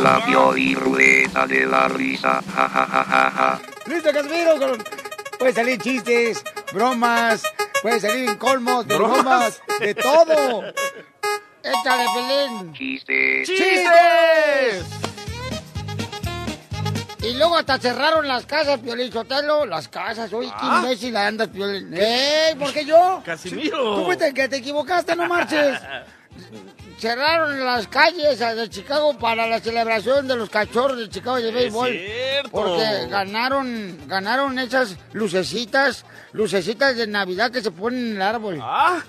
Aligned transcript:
risa. 0.00 0.18
La 0.18 0.24
Pioli 0.24 0.74
Ruleta 0.74 1.46
de 1.46 1.66
la 1.66 1.88
risa, 1.88 2.42
ja 2.54 2.68
ja 2.68 2.86
ja 2.86 3.04
ja 3.04 3.30
ja. 3.36 3.60
Listo, 3.86 4.12
Casimiro. 4.12 4.58
con- 4.58 4.84
Puede 5.38 5.52
salir 5.54 5.78
chistes, 5.80 6.44
bromas, 6.72 7.42
puede 7.80 7.98
salir 8.00 8.36
colmos, 8.36 8.86
¿Bromas? 8.86 9.22
bromas, 9.22 9.62
de 9.80 9.94
todo. 9.94 10.62
Échale, 11.62 12.04
Pelín. 12.14 12.72
Chistes. 12.74 13.48
¡Chistes! 13.48 14.84
Y 17.22 17.34
luego 17.34 17.56
hasta 17.56 17.78
cerraron 17.78 18.26
las 18.28 18.44
casas, 18.46 18.80
Piolín 18.80 19.12
Sotelo. 19.12 19.64
Las 19.66 19.88
casas, 19.88 20.32
oye, 20.32 20.48
qué 20.48 20.54
Ah. 20.60 20.80
imbécil 20.82 21.16
andas, 21.16 21.48
Piolín. 21.48 21.92
¡Ey! 21.94 22.54
¿Por 22.56 22.72
qué 22.72 22.84
yo? 22.84 23.22
Casimiro. 23.24 23.96
Tú 23.96 24.04
fuiste 24.06 24.28
el 24.28 24.34
que 24.34 24.48
te 24.48 24.56
equivocaste, 24.56 25.14
no 25.16 25.26
marches. 25.26 25.78
Cerraron 27.00 27.64
las 27.64 27.86
calles 27.88 28.38
de 28.40 28.68
Chicago 28.68 29.16
para 29.18 29.46
la 29.46 29.58
celebración 29.58 30.28
de 30.28 30.36
los 30.36 30.50
cachorros 30.50 30.98
de 30.98 31.08
Chicago 31.08 31.36
de 31.40 31.50
béisbol. 31.50 31.98
Porque 32.50 33.06
ganaron, 33.08 33.98
ganaron 34.06 34.58
esas 34.58 34.96
lucecitas, 35.14 36.04
lucecitas 36.32 36.96
de 36.96 37.06
Navidad 37.06 37.50
que 37.50 37.62
se 37.62 37.70
ponen 37.70 38.10
en 38.10 38.16
el 38.16 38.22
árbol. 38.22 38.58
Ah. 38.62 39.00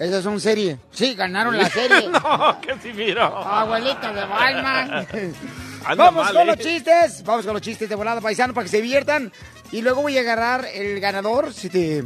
Esas 0.00 0.24
son 0.24 0.40
serie. 0.40 0.78
Sí, 0.90 1.14
ganaron 1.14 1.56
la 1.56 1.68
serie. 1.70 2.08
no, 2.08 2.60
Casimiro. 2.66 3.22
Abuelita 3.24 4.12
de 4.12 4.24
Balman. 4.24 4.90
Anda 5.86 6.04
Vamos 6.06 6.24
mal, 6.24 6.34
con 6.34 6.42
¿eh? 6.42 6.46
los 6.46 6.58
chistes. 6.58 7.22
Vamos 7.24 7.44
con 7.44 7.54
los 7.54 7.62
chistes 7.62 7.88
de 7.88 7.94
volada 7.94 8.20
paisano 8.20 8.52
para 8.52 8.64
que 8.64 8.70
se 8.70 8.82
diviertan. 8.82 9.32
Y 9.70 9.80
luego 9.82 10.02
voy 10.02 10.18
a 10.18 10.22
agarrar 10.22 10.66
el 10.74 10.98
ganador. 10.98 11.52
Si 11.54 11.68
te 11.70 12.02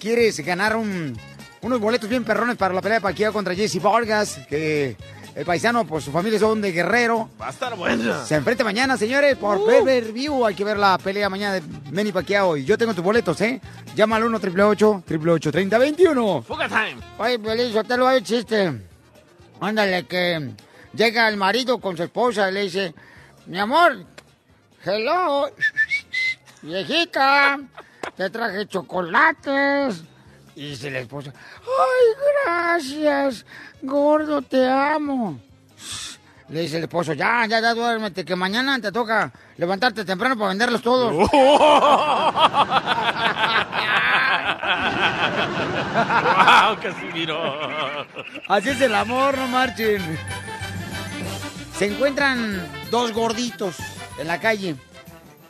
quieres 0.00 0.40
ganar 0.40 0.74
un- 0.76 1.18
unos 1.62 1.80
boletos 1.80 2.08
bien 2.08 2.24
perrones 2.24 2.56
para 2.56 2.74
la 2.74 2.80
pelea 2.80 2.98
de 2.98 3.02
Paquiao 3.02 3.32
contra 3.32 3.54
Jesse 3.54 3.80
Vargas, 3.82 4.40
que 4.48 4.96
el 5.34 5.44
paisano, 5.44 5.86
pues 5.86 6.04
su 6.04 6.10
familia 6.10 6.38
son 6.38 6.60
de 6.60 6.72
Guerrero. 6.72 7.30
Va 7.40 7.48
a 7.48 7.50
estar 7.50 7.76
buena. 7.76 8.24
Se 8.24 8.34
enfrenta 8.34 8.64
mañana, 8.64 8.96
señores, 8.96 9.36
por 9.36 9.58
Uh. 9.58 9.84
Pay 9.84 10.12
View. 10.12 10.44
Hay 10.44 10.54
que 10.54 10.64
ver 10.64 10.76
la 10.76 10.98
pelea 10.98 11.28
mañana 11.28 11.54
de 11.54 11.62
Manny 11.92 12.12
Pacquiao. 12.12 12.56
Y 12.56 12.64
yo 12.64 12.76
tengo 12.76 12.94
tus 12.94 13.04
boletos, 13.04 13.40
¿eh? 13.40 13.60
Llama 13.94 14.16
al 14.16 14.24
1 14.24 14.36
888 14.38 15.52
3021 15.52 16.42
Fuga 16.42 16.68
time. 16.68 16.96
Oye, 17.18 17.38
Feliz, 17.38 17.86
te 17.86 17.96
lo 17.96 18.20
chiste. 18.20 18.80
Ándale, 19.60 20.06
que 20.06 20.54
llega 20.94 21.28
el 21.28 21.36
marido 21.36 21.78
con 21.78 21.96
su 21.96 22.02
esposa 22.02 22.50
y 22.50 22.54
le 22.54 22.62
dice, 22.62 22.94
mi 23.46 23.58
amor, 23.58 24.04
hello, 24.84 25.50
viejita, 26.62 27.58
te 28.16 28.30
traje 28.30 28.66
chocolates. 28.66 30.02
Y 30.60 30.68
dice 30.68 30.90
la 30.90 30.98
esposa, 30.98 31.32
ay, 31.62 32.08
gracias, 32.44 33.46
gordo, 33.80 34.42
te 34.42 34.68
amo. 34.68 35.40
Le 36.50 36.60
dice 36.60 36.76
el 36.76 36.82
esposo, 36.82 37.14
ya, 37.14 37.46
ya, 37.46 37.62
ya, 37.62 37.72
duérmete, 37.72 38.26
que 38.26 38.36
mañana 38.36 38.78
te 38.78 38.92
toca 38.92 39.32
levantarte 39.56 40.04
temprano 40.04 40.36
para 40.36 40.50
venderlos 40.50 40.82
todos. 40.82 41.14
wow, 41.16 41.30
Casimiro. 46.82 47.40
Así 48.46 48.68
es 48.68 48.82
el 48.82 48.94
amor, 48.94 49.38
no 49.38 49.48
marchen. 49.48 50.18
Se 51.74 51.86
encuentran 51.86 52.68
dos 52.90 53.14
gorditos 53.14 53.76
en 54.18 54.26
la 54.26 54.38
calle. 54.38 54.76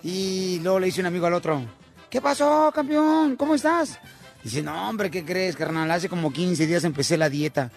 Y 0.05 0.61
luego 0.63 0.79
le 0.79 0.87
dice 0.87 1.01
un 1.01 1.07
amigo 1.07 1.27
al 1.27 1.35
otro, 1.35 1.63
¿qué 2.09 2.21
pasó, 2.21 2.71
campeón? 2.73 3.35
¿Cómo 3.35 3.57
estás? 3.57 3.99
Dice, 4.43 4.63
no, 4.63 4.89
hombre, 4.89 5.11
¿qué 5.11 5.25
crees, 5.25 5.57
carnal? 5.57 5.91
Hace 5.91 6.09
como 6.09 6.33
15 6.33 6.67
días 6.67 6.85
empecé 6.85 7.17
la 7.17 7.29
dieta. 7.29 7.71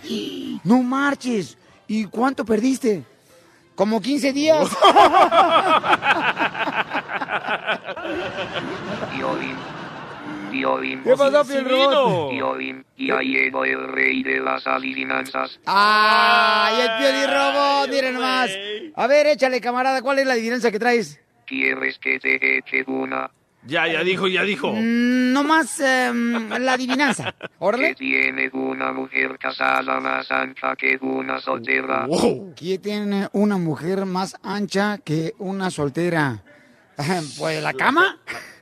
No 0.64 0.82
marches. 0.82 1.58
¿Y 1.88 2.06
cuánto 2.06 2.46
perdiste? 2.46 3.04
Como 3.76 4.02
15 4.02 4.34
días. 4.34 4.70
¿Qué 11.04 11.16
pasó, 11.18 11.44
Piel 11.46 11.70
Robot? 11.70 12.30
Piolín. 12.32 12.86
Ya 12.98 13.20
llegó 13.20 13.66
el 13.66 13.88
rey 13.90 14.24
de 14.24 14.40
las 14.40 14.66
adivinanzas. 14.66 15.60
¡Ay, 15.66 16.82
el 16.82 16.98
piel 16.98 17.28
robot! 17.28 17.90
Miren 17.90 18.14
nomás. 18.14 18.52
A 18.96 19.08
ver, 19.08 19.28
échale, 19.28 19.60
camarada, 19.60 20.02
¿cuál 20.02 20.20
es 20.20 20.28
la 20.28 20.34
adivinanza 20.34 20.72
que 20.72 20.80
traes? 20.80 21.20
¿Quieres 21.46 21.98
que 22.00 22.20
te 22.20 22.58
eche 22.58 22.84
una? 22.88 23.30
Ya, 23.66 23.88
ya 23.88 24.04
dijo, 24.04 24.28
ya 24.28 24.44
dijo. 24.44 24.74
Mm, 24.74 25.32
no 25.32 25.44
más 25.44 25.80
em, 25.80 26.50
la 26.50 26.74
adivinanza. 26.74 27.34
Que 27.78 27.96
tiene 27.96 28.50
una 28.52 28.92
mujer 28.92 29.38
casada 29.40 30.00
más 30.02 30.30
ancha 30.32 30.76
que 30.76 30.98
una 31.02 31.40
soltera. 31.40 32.06
¿Quién 32.56 32.82
tiene 32.82 33.30
una 33.32 33.58
mujer 33.58 34.06
más 34.06 34.36
ancha 34.44 34.98
que 34.98 35.34
una 35.40 35.72
soltera? 35.72 36.44
Pues 37.40 37.64
la 37.64 37.74
cama. 37.74 38.20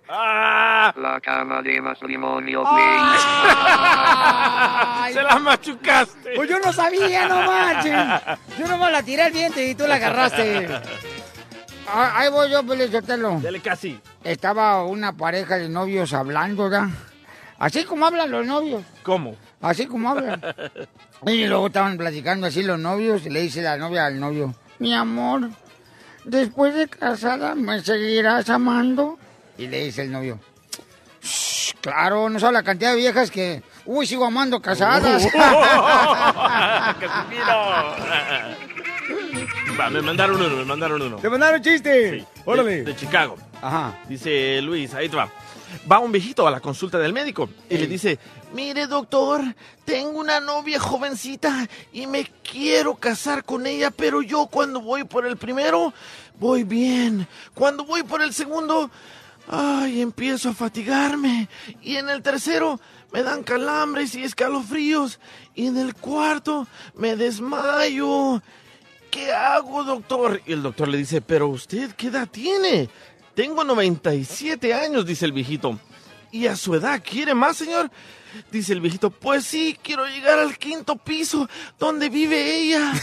La 0.07 1.19
cama 1.21 1.61
de 1.61 1.81
matrimonio. 1.81 2.63
Se 5.13 5.21
la 5.23 5.39
machucaste. 5.39 6.33
Pues 6.35 6.49
yo 6.49 6.59
no 6.59 6.71
sabía, 6.73 7.27
no 7.27 7.41
manches. 7.45 7.93
Yo 8.59 8.67
nomás 8.67 8.91
la 8.91 9.03
tiré 9.03 9.23
al 9.23 9.31
viento 9.31 9.61
y 9.61 9.73
tú 9.73 9.87
la 9.87 9.95
agarraste. 9.95 10.67
Ah, 11.87 12.13
Ahí 12.15 12.29
voy 12.29 12.49
yo, 12.49 12.63
Pelizotelo. 12.63 13.39
Dale 13.41 13.59
casi. 13.61 13.99
Estaba 14.23 14.83
una 14.85 15.13
pareja 15.13 15.57
de 15.57 15.69
novios 15.69 16.13
hablando, 16.13 16.69
¿verdad? 16.69 16.89
Así 17.59 17.83
como 17.83 18.05
hablan 18.05 18.31
los 18.31 18.45
novios. 18.45 18.83
¿Cómo? 19.03 19.35
Así 19.61 19.85
como 19.87 20.09
hablan. 20.09 20.41
Y 21.27 21.45
luego 21.45 21.67
estaban 21.67 21.97
platicando 21.97 22.47
así 22.47 22.63
los 22.63 22.79
novios 22.79 23.23
y 23.27 23.29
le 23.29 23.41
dice 23.41 23.61
la 23.61 23.77
novia 23.77 24.07
al 24.07 24.19
novio, 24.19 24.55
mi 24.79 24.91
amor, 24.91 25.51
después 26.25 26.73
de 26.73 26.87
casada, 26.87 27.53
¿me 27.53 27.79
seguirás 27.83 28.49
amando? 28.49 29.19
Y 29.55 29.67
le 29.67 29.85
dice 29.85 30.01
el 30.01 30.11
novio, 30.11 30.39
"Shh, 31.21 31.73
claro, 31.79 32.27
no 32.27 32.39
sabe 32.39 32.53
la 32.53 32.63
cantidad 32.63 32.89
de 32.89 32.95
viejas 32.97 33.29
que, 33.29 33.61
uy, 33.85 34.07
sigo 34.07 34.25
amando 34.25 34.59
casadas. 34.63 35.23
Va, 39.81 39.89
me 39.89 40.01
mandaron 40.03 40.39
uno, 40.39 40.55
me 40.57 40.63
mandaron 40.65 41.01
uno. 41.01 41.15
¿Te 41.15 41.27
mandaron 41.27 41.59
chiste? 41.59 42.23
Órale. 42.45 42.71
De, 42.71 42.83
de 42.83 42.95
Chicago. 42.95 43.35
Ajá. 43.63 43.97
Dice 44.07 44.61
Luis, 44.61 44.93
ahí 44.93 45.09
te 45.09 45.15
va. 45.15 45.27
Va 45.91 45.97
un 45.97 46.11
viejito 46.11 46.45
a 46.47 46.51
la 46.51 46.59
consulta 46.59 46.99
del 46.99 47.13
médico 47.13 47.49
y 47.67 47.77
le 47.77 47.87
dice, 47.87 48.19
mire 48.53 48.85
doctor, 48.85 49.41
tengo 49.83 50.19
una 50.19 50.39
novia 50.39 50.79
jovencita 50.79 51.67
y 51.93 52.05
me 52.05 52.25
quiero 52.43 52.93
casar 52.93 53.43
con 53.43 53.65
ella, 53.65 53.89
pero 53.89 54.21
yo 54.21 54.45
cuando 54.45 54.81
voy 54.81 55.03
por 55.03 55.25
el 55.25 55.37
primero, 55.37 55.93
voy 56.39 56.63
bien. 56.63 57.27
Cuando 57.55 57.83
voy 57.83 58.03
por 58.03 58.21
el 58.21 58.35
segundo, 58.35 58.91
ay, 59.47 60.01
empiezo 60.01 60.49
a 60.49 60.53
fatigarme. 60.53 61.49
Y 61.81 61.95
en 61.95 62.07
el 62.09 62.21
tercero, 62.21 62.79
me 63.11 63.23
dan 63.23 63.41
calambres 63.41 64.13
y 64.13 64.23
escalofríos. 64.23 65.19
Y 65.55 65.65
en 65.65 65.77
el 65.77 65.95
cuarto, 65.95 66.67
me 66.93 67.15
desmayo. 67.15 68.43
¿Qué 69.11 69.31
hago, 69.33 69.83
doctor? 69.83 70.41
Y 70.45 70.53
el 70.53 70.63
doctor 70.63 70.87
le 70.87 70.97
dice, 70.97 71.21
pero 71.21 71.49
usted, 71.49 71.91
¿qué 71.91 72.07
edad 72.07 72.27
tiene? 72.27 72.89
Tengo 73.35 73.63
97 73.63 74.73
años, 74.73 75.05
dice 75.05 75.25
el 75.25 75.33
viejito. 75.33 75.77
¿Y 76.31 76.47
a 76.47 76.55
su 76.55 76.73
edad 76.75 77.03
quiere 77.03 77.33
más, 77.33 77.57
señor? 77.57 77.91
Dice 78.49 78.71
el 78.71 78.79
viejito, 78.79 79.09
pues 79.09 79.43
sí, 79.43 79.77
quiero 79.83 80.05
llegar 80.05 80.39
al 80.39 80.57
quinto 80.57 80.95
piso, 80.95 81.49
donde 81.77 82.07
vive 82.07 82.55
ella. 82.55 82.93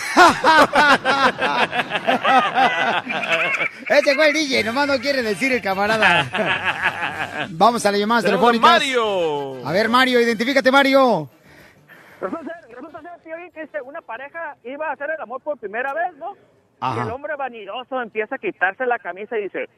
Ese 3.88 4.14
fue 4.14 4.28
el 4.28 4.32
DJ, 4.32 4.64
nomás 4.64 4.88
no 4.88 4.98
quiere 4.98 5.22
decir 5.22 5.52
el 5.52 5.60
camarada. 5.60 7.46
Vamos 7.50 7.84
a 7.84 7.90
las 7.90 8.00
llamadas 8.00 8.24
telefónicas. 8.24 8.70
Mario. 8.70 9.66
A 9.66 9.72
ver, 9.72 9.90
Mario, 9.90 10.18
identifícate, 10.20 10.72
Mario. 10.72 11.28
Piolín, 13.50 13.68
que 13.68 13.82
una 13.82 14.00
pareja 14.00 14.56
iba 14.64 14.88
a 14.88 14.92
hacer 14.92 15.10
el 15.10 15.20
amor 15.20 15.42
por 15.42 15.58
primera 15.58 15.92
vez, 15.92 16.16
¿no? 16.16 16.34
Ajá. 16.80 17.00
Y 17.00 17.06
el 17.06 17.12
hombre 17.12 17.36
vanidoso 17.36 18.00
empieza 18.00 18.36
a 18.36 18.38
quitarse 18.38 18.86
la 18.86 18.98
camisa 18.98 19.38
y 19.38 19.44
dice, 19.44 19.68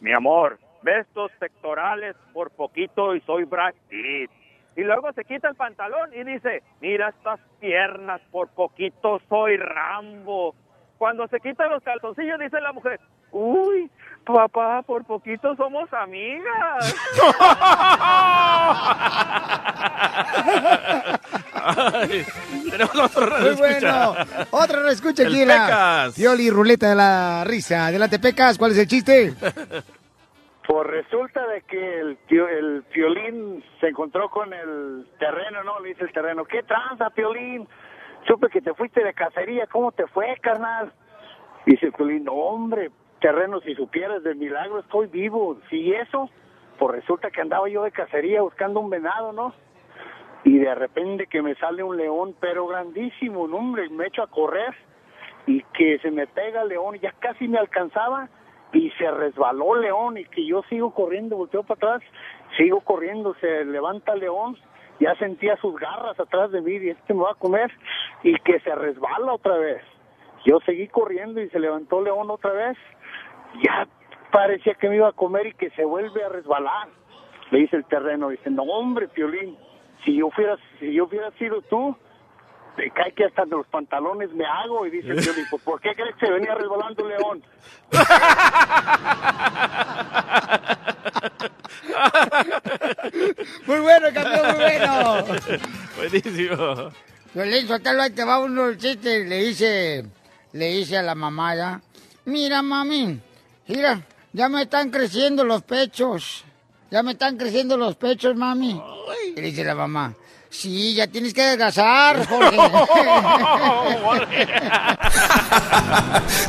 mi 0.00 0.12
amor, 0.12 0.58
ve 0.82 1.00
estos 1.00 1.30
pectorales 1.38 2.16
por 2.32 2.50
poquito 2.50 3.14
y 3.14 3.20
soy 3.22 3.44
Brad 3.44 3.74
Pitt. 3.88 4.30
Y 4.76 4.82
luego 4.82 5.12
se 5.12 5.24
quita 5.24 5.48
el 5.48 5.56
pantalón 5.56 6.12
y 6.14 6.22
dice, 6.24 6.62
mira 6.80 7.08
estas 7.08 7.40
piernas, 7.60 8.20
por 8.30 8.48
poquito 8.48 9.20
soy 9.28 9.56
Rambo. 9.56 10.54
Cuando 10.98 11.26
se 11.28 11.40
quita 11.40 11.68
los 11.68 11.82
calzoncillos 11.82 12.38
dice 12.38 12.60
la 12.60 12.72
mujer, 12.72 13.00
uy, 13.32 13.90
papá, 14.24 14.82
por 14.82 15.04
poquito 15.04 15.56
somos 15.56 15.92
amigas. 15.92 16.94
Ay, 21.64 22.24
tenemos 22.70 22.94
otro 22.96 23.22
Muy 23.22 23.30
radio 23.30 23.56
bueno. 23.56 24.14
Otro 24.50 24.82
lo 24.82 24.88
escucha 24.88 25.24
aquí 25.24 25.44
la 25.44 25.66
Pecas. 25.66 26.14
Pioli 26.14 26.50
Ruleta 26.50 26.88
de 26.88 26.94
la 26.94 27.44
Risa. 27.44 27.86
Adelante, 27.86 28.18
Pecas, 28.18 28.58
¿cuál 28.58 28.72
es 28.72 28.78
el 28.78 28.86
chiste? 28.86 29.34
Pues 30.68 30.86
resulta 30.86 31.46
de 31.46 31.62
que 31.62 32.00
el, 32.00 32.18
el 32.28 32.82
Piolín 32.92 33.64
se 33.80 33.88
encontró 33.88 34.28
con 34.28 34.52
el 34.52 35.06
terreno, 35.18 35.64
¿no? 35.64 35.80
Le 35.80 35.88
dice 35.88 36.04
el 36.04 36.12
terreno, 36.12 36.44
¿qué 36.44 36.62
tranza, 36.62 37.08
Piolín? 37.08 37.66
Supe 38.26 38.48
que 38.48 38.60
te 38.60 38.74
fuiste 38.74 39.02
de 39.02 39.14
cacería, 39.14 39.66
¿cómo 39.66 39.92
te 39.92 40.06
fue, 40.08 40.36
carnal? 40.42 40.92
Dice 41.64 41.86
el 41.86 41.92
Piolín, 41.92 42.24
no, 42.24 42.34
hombre, 42.34 42.90
terreno, 43.18 43.60
si 43.60 43.74
supieras 43.74 44.22
del 44.22 44.36
milagro, 44.36 44.80
estoy 44.80 45.06
vivo. 45.06 45.58
Si 45.70 45.92
eso, 45.94 46.28
pues 46.78 46.96
resulta 46.96 47.30
que 47.30 47.40
andaba 47.40 47.66
yo 47.70 47.82
de 47.84 47.90
cacería 47.90 48.42
buscando 48.42 48.80
un 48.80 48.90
venado, 48.90 49.32
¿no? 49.32 49.54
Y 50.44 50.58
de 50.58 50.74
repente 50.74 51.26
que 51.26 51.42
me 51.42 51.54
sale 51.56 51.82
un 51.82 51.96
león, 51.96 52.34
pero 52.40 52.66
grandísimo, 52.66 53.48
¿no, 53.48 53.56
hombre? 53.56 53.88
Me 53.90 54.06
echo 54.06 54.22
a 54.22 54.28
correr 54.28 54.74
y 55.46 55.62
que 55.74 55.98
se 55.98 56.10
me 56.10 56.26
pega 56.26 56.62
el 56.62 56.68
león, 56.68 56.98
ya 57.00 57.12
casi 57.18 57.48
me 57.48 57.58
alcanzaba 57.58 58.28
y 58.72 58.90
se 58.92 59.10
resbaló 59.10 59.74
León 59.76 60.18
y 60.18 60.24
que 60.26 60.44
yo 60.46 60.62
sigo 60.68 60.92
corriendo, 60.92 61.36
volteo 61.36 61.62
para 61.62 61.96
atrás, 61.96 62.10
sigo 62.56 62.80
corriendo, 62.80 63.34
se 63.40 63.64
levanta 63.64 64.14
León, 64.14 64.56
ya 65.00 65.14
sentía 65.16 65.56
sus 65.56 65.74
garras 65.76 66.18
atrás 66.20 66.50
de 66.50 66.60
mí 66.60 66.72
y 66.72 66.90
este 66.90 67.14
me 67.14 67.22
va 67.22 67.32
a 67.32 67.34
comer 67.34 67.70
y 68.22 68.34
que 68.40 68.60
se 68.60 68.74
resbala 68.74 69.32
otra 69.32 69.56
vez. 69.56 69.82
Yo 70.44 70.58
seguí 70.66 70.88
corriendo 70.88 71.40
y 71.40 71.48
se 71.48 71.58
levantó 71.58 72.02
León 72.02 72.30
otra 72.30 72.52
vez, 72.52 72.76
ya 73.64 73.86
parecía 74.30 74.74
que 74.74 74.88
me 74.88 74.96
iba 74.96 75.08
a 75.08 75.12
comer 75.12 75.46
y 75.46 75.54
que 75.54 75.70
se 75.70 75.84
vuelve 75.84 76.22
a 76.22 76.28
resbalar. 76.28 76.88
Le 77.50 77.60
dice 77.60 77.76
el 77.76 77.86
terreno, 77.86 78.28
dice, 78.28 78.50
no 78.50 78.64
hombre, 78.64 79.08
Piolín, 79.08 79.56
si 80.04 80.16
yo 80.16 80.30
fuera, 80.30 80.56
si 80.78 80.92
yo 80.92 81.04
hubiera 81.04 81.30
sido 81.32 81.60
tú, 81.62 81.96
te 82.76 82.90
cae 82.90 83.12
que 83.12 83.24
hasta 83.24 83.44
los 83.46 83.66
pantalones 83.66 84.30
me 84.32 84.44
hago 84.44 84.86
y 84.86 84.90
dice 84.90 85.08
el 85.08 85.16
Piolín, 85.22 85.46
"Pues, 85.50 85.62
¿por 85.62 85.80
qué 85.80 85.94
crees 85.94 86.14
que 86.16 86.26
se 86.26 86.32
venía 86.32 86.54
resbalando 86.54 87.02
un 87.04 87.08
león? 87.08 87.42
Muy 93.66 93.80
bueno, 93.80 94.06
campeón, 94.14 94.46
muy 94.46 94.56
bueno. 94.64 95.24
Buenísimo. 95.96 96.90
Violín, 97.34 97.68
Sotelo, 97.68 98.02
ahí 98.02 98.10
te 98.10 98.24
va 98.24 98.38
uno 98.40 98.68
el 98.68 98.78
chiste. 98.78 99.24
Le 99.24 99.42
dice, 99.44 100.04
le 100.52 100.66
dice 100.68 100.96
a 100.98 101.02
la 101.02 101.14
mamá 101.14 101.54
ya, 101.54 101.80
mira, 102.24 102.62
mami, 102.62 103.20
mira, 103.66 104.00
ya 104.32 104.48
me 104.48 104.62
están 104.62 104.90
creciendo 104.90 105.44
los 105.44 105.62
pechos. 105.62 106.44
Ya 106.90 107.02
me 107.02 107.12
están 107.12 107.36
creciendo 107.36 107.76
los 107.76 107.96
pechos, 107.96 108.34
mami. 108.34 108.80
Y 109.36 109.40
dice 109.40 109.62
la 109.62 109.74
mamá, 109.74 110.14
sí, 110.48 110.94
ya 110.94 111.06
tienes 111.06 111.34
que 111.34 111.42
adelgazar, 111.42 112.26
Jorge. 112.28 112.56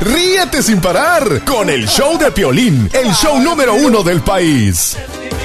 Ríete 0.00 0.62
sin 0.62 0.80
parar 0.80 1.44
con 1.44 1.68
el 1.68 1.86
show 1.86 2.16
de 2.18 2.30
Piolín, 2.30 2.88
el 2.92 3.12
show 3.12 3.38
número 3.38 3.74
uno 3.74 4.02
del 4.02 4.22
país. 4.22 4.96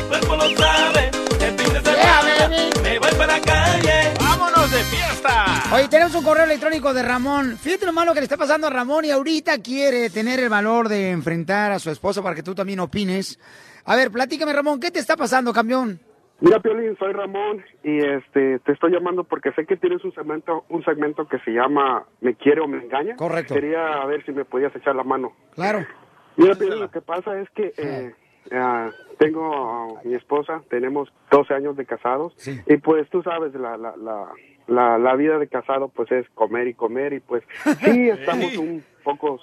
cuerpo 0.08 0.36
lo 0.38 0.56
sabe. 0.56 1.12
El 1.42 1.60
fin 1.60 1.74
de 1.74 1.82
semana 1.82 2.50
me 2.82 3.00
voy 3.00 3.12
para 3.18 3.38
la 3.38 3.42
calle. 3.42 4.14
¡Vámonos 4.20 4.72
de 4.72 4.84
fiesta! 4.84 5.64
Oye, 5.74 5.88
tenemos 5.90 6.16
un 6.16 6.24
correo 6.24 6.46
electrónico 6.46 6.94
de 6.94 7.04
Ramón. 7.04 7.58
Fíjate 7.62 7.86
lo 7.86 7.92
malo 7.92 8.14
que 8.14 8.22
le 8.22 8.26
está 8.26 8.38
pasando 8.38 8.68
a 8.68 8.70
Ramón 8.70 9.04
y 9.04 9.12
ahorita 9.12 9.58
quiere 9.58 10.10
tener 10.10 10.40
el 10.40 10.48
valor 10.48 10.88
de 10.88 11.12
enfrentar 11.12 11.74
a 11.74 11.80
su 11.80 11.92
esposa 11.92 12.22
para 12.24 12.34
que 12.36 12.44
tú 12.44 12.56
también 12.56 12.80
opines. 12.80 13.38
A 13.86 13.96
ver, 13.96 14.12
platícame, 14.12 14.52
Ramón, 14.52 14.80
¿qué 14.80 14.90
te 14.90 15.00
está 15.00 15.16
pasando, 15.16 15.54
campeón? 15.54 16.00
Mira, 16.42 16.60
Piolín, 16.60 16.98
soy 16.98 17.14
Ramón 17.14 17.64
y 17.84 18.00
este 18.00 18.60
te 18.60 18.74
estoy 18.74 18.92
llamando 18.92 19.24
porque 19.24 19.52
sé 19.54 19.66
que 19.66 19.78
tienes 19.78 20.04
un 20.04 20.14
segmento 20.14 20.66
un 20.68 20.84
segmento 20.84 21.28
que 21.28 21.40
se 21.40 21.52
llama 21.52 22.06
Me 22.20 22.36
quiere 22.36 22.62
o 22.62 22.68
me 22.68 22.84
engaña. 22.84 23.16
Correcto. 23.16 23.54
Quería 23.54 24.04
ver 24.06 24.26
si 24.26 24.34
me 24.34 24.44
podías 24.44 24.76
echar 24.76 24.96
la 24.96 25.04
mano. 25.04 25.32
Claro. 25.54 25.86
Mira, 26.36 26.56
Piolín, 26.56 26.80
lo 26.80 26.92
que 26.92 27.00
pasa 27.02 27.40
es 27.40 27.50
que 27.52 27.74
eh, 27.78 28.14
ah, 28.52 28.90
tengo 29.18 29.98
a 30.00 30.04
mi 30.04 30.16
esposa, 30.16 30.62
tenemos 30.70 31.08
12 31.32 31.54
años 31.54 31.78
de 31.78 31.86
casados 31.86 32.36
y 32.66 32.78
pues 32.78 33.10
tú 33.10 33.22
sabes 33.24 33.54
la, 33.54 33.78
la, 33.78 33.96
la, 33.96 34.28
la, 34.68 34.98
la 34.98 35.16
vida 35.16 35.38
de 35.38 35.48
casado 35.48 35.88
pues 35.90 36.12
es 36.12 36.28
comer 36.32 36.68
y 36.68 36.74
comer 36.74 37.14
y 37.14 37.20
pues 37.22 37.44
sí 37.86 38.10
estamos 38.10 38.58
un 38.58 38.84
poco 39.04 39.40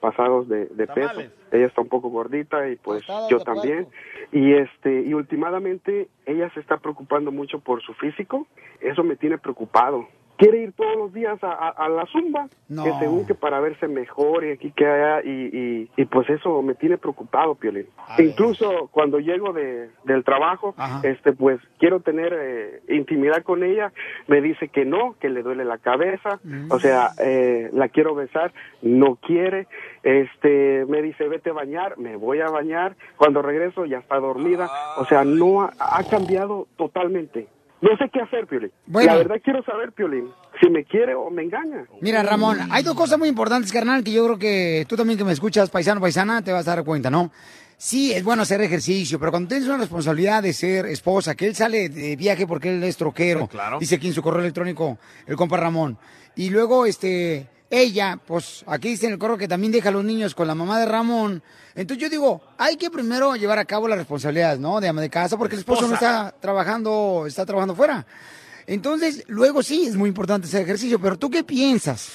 pasados 0.00 0.48
de, 0.48 0.66
de 0.66 0.86
peso. 0.86 1.20
Ella 1.50 1.66
está 1.66 1.80
un 1.80 1.88
poco 1.88 2.08
gordita 2.08 2.68
y 2.68 2.76
pues 2.76 3.04
yo 3.28 3.40
también. 3.40 3.88
Y 4.30 4.54
este 4.54 5.02
y 5.02 5.14
últimamente 5.14 6.08
ella 6.26 6.48
se 6.54 6.60
está 6.60 6.78
preocupando 6.78 7.32
mucho 7.32 7.58
por 7.58 7.82
su 7.82 7.92
físico. 7.94 8.46
Eso 8.80 9.02
me 9.02 9.16
tiene 9.16 9.38
preocupado. 9.38 10.06
Quiere 10.38 10.58
ir 10.62 10.72
todos 10.72 10.96
los 10.96 11.12
días 11.12 11.38
a, 11.44 11.52
a- 11.52 11.68
a 11.68 11.88
la 11.88 12.04
zumba, 12.06 12.48
No. 12.68 12.82
que 12.84 12.92
según 12.98 13.26
que 13.26 13.34
para 13.34 13.60
verse 13.60 13.86
mejor 13.86 14.44
y 14.44 14.50
aquí 14.52 14.72
que 14.72 14.86
allá 14.86 15.22
y, 15.24 15.30
y, 15.56 15.90
y 15.96 16.04
pues 16.06 16.28
eso 16.30 16.62
me 16.62 16.74
tiene 16.74 16.98
preocupado, 16.98 17.54
Piolín. 17.54 17.86
Incluso 18.18 18.88
cuando 18.90 19.20
llego 19.20 19.52
de, 19.52 19.90
del 20.04 20.24
trabajo, 20.24 20.74
este 21.04 21.32
pues 21.32 21.60
quiero 21.78 22.00
tener 22.00 22.34
eh, 22.36 22.80
intimidad 22.88 23.42
con 23.44 23.62
ella, 23.62 23.92
me 24.26 24.40
dice 24.40 24.68
que 24.68 24.84
no, 24.84 25.14
que 25.20 25.28
le 25.28 25.42
duele 25.42 25.64
la 25.64 25.78
cabeza, 25.78 26.40
o 26.70 26.78
sea, 26.80 27.12
eh, 27.18 27.68
la 27.72 27.88
quiero 27.88 28.14
besar, 28.14 28.52
no 28.80 29.16
quiere, 29.16 29.66
este 30.02 30.84
me 30.88 31.02
dice 31.02 31.28
vete 31.28 31.50
a 31.50 31.54
bañar, 31.54 31.98
me 31.98 32.16
voy 32.16 32.40
a 32.40 32.46
bañar, 32.48 32.96
cuando 33.16 33.42
regreso 33.42 33.84
ya 33.84 33.98
está 33.98 34.18
dormida, 34.18 34.68
o 34.96 35.04
sea, 35.04 35.24
no 35.24 35.62
ha, 35.62 35.72
ha 35.78 36.02
cambiado 36.04 36.66
totalmente. 36.76 37.46
No 37.82 37.96
sé 37.98 38.08
qué 38.12 38.20
hacer, 38.20 38.46
Piolín. 38.46 38.70
Bueno. 38.86 39.12
La 39.12 39.18
verdad 39.18 39.36
quiero 39.42 39.62
saber, 39.64 39.92
Piolín, 39.92 40.28
si 40.60 40.70
me 40.70 40.84
quiere 40.84 41.14
o 41.16 41.28
me 41.30 41.42
engaña. 41.42 41.84
Mira, 42.00 42.22
Ramón, 42.22 42.58
hay 42.70 42.84
dos 42.84 42.94
cosas 42.94 43.18
muy 43.18 43.28
importantes, 43.28 43.72
carnal, 43.72 44.04
que 44.04 44.12
yo 44.12 44.24
creo 44.24 44.38
que 44.38 44.86
tú 44.88 44.96
también 44.96 45.18
que 45.18 45.24
me 45.24 45.32
escuchas, 45.32 45.68
paisano, 45.68 46.00
paisana, 46.00 46.42
te 46.42 46.52
vas 46.52 46.66
a 46.68 46.76
dar 46.76 46.84
cuenta, 46.84 47.10
¿no? 47.10 47.32
Sí, 47.76 48.12
es 48.12 48.22
bueno 48.22 48.42
hacer 48.42 48.60
ejercicio, 48.60 49.18
pero 49.18 49.32
cuando 49.32 49.48
tienes 49.48 49.66
una 49.66 49.78
responsabilidad 49.78 50.40
de 50.44 50.52
ser 50.52 50.86
esposa, 50.86 51.34
que 51.34 51.46
él 51.46 51.56
sale 51.56 51.88
de 51.88 52.14
viaje 52.14 52.46
porque 52.46 52.72
él 52.72 52.84
es 52.84 52.96
troquero, 52.96 53.48
Claro. 53.48 53.80
dice 53.80 53.96
aquí 53.96 54.06
en 54.06 54.14
su 54.14 54.22
correo 54.22 54.40
electrónico 54.40 54.98
el 55.26 55.34
compa 55.34 55.56
Ramón, 55.56 55.98
y 56.36 56.50
luego, 56.50 56.86
este, 56.86 57.48
ella, 57.72 58.20
pues 58.26 58.64
aquí 58.66 58.90
dice 58.90 59.06
en 59.06 59.14
el 59.14 59.18
correo 59.18 59.38
que 59.38 59.48
también 59.48 59.72
deja 59.72 59.88
a 59.88 59.92
los 59.92 60.04
niños 60.04 60.34
con 60.34 60.46
la 60.46 60.54
mamá 60.54 60.78
de 60.78 60.84
Ramón, 60.84 61.42
entonces 61.74 62.02
yo 62.02 62.10
digo, 62.10 62.42
hay 62.58 62.76
que 62.76 62.90
primero 62.90 63.34
llevar 63.34 63.58
a 63.58 63.64
cabo 63.64 63.88
las 63.88 63.96
responsabilidades, 63.96 64.60
¿no? 64.60 64.78
De 64.78 64.88
ama 64.88 65.00
de 65.00 65.08
casa, 65.08 65.38
porque 65.38 65.54
el 65.54 65.60
esposo 65.60 65.88
no 65.88 65.94
está 65.94 66.34
trabajando, 66.38 67.24
está 67.26 67.46
trabajando 67.46 67.74
fuera. 67.74 68.06
Entonces, 68.66 69.24
luego 69.26 69.62
sí 69.62 69.86
es 69.86 69.96
muy 69.96 70.10
importante 70.10 70.46
hacer 70.46 70.62
ejercicio, 70.62 71.00
pero 71.00 71.18
¿tú 71.18 71.30
qué 71.30 71.44
piensas? 71.44 72.10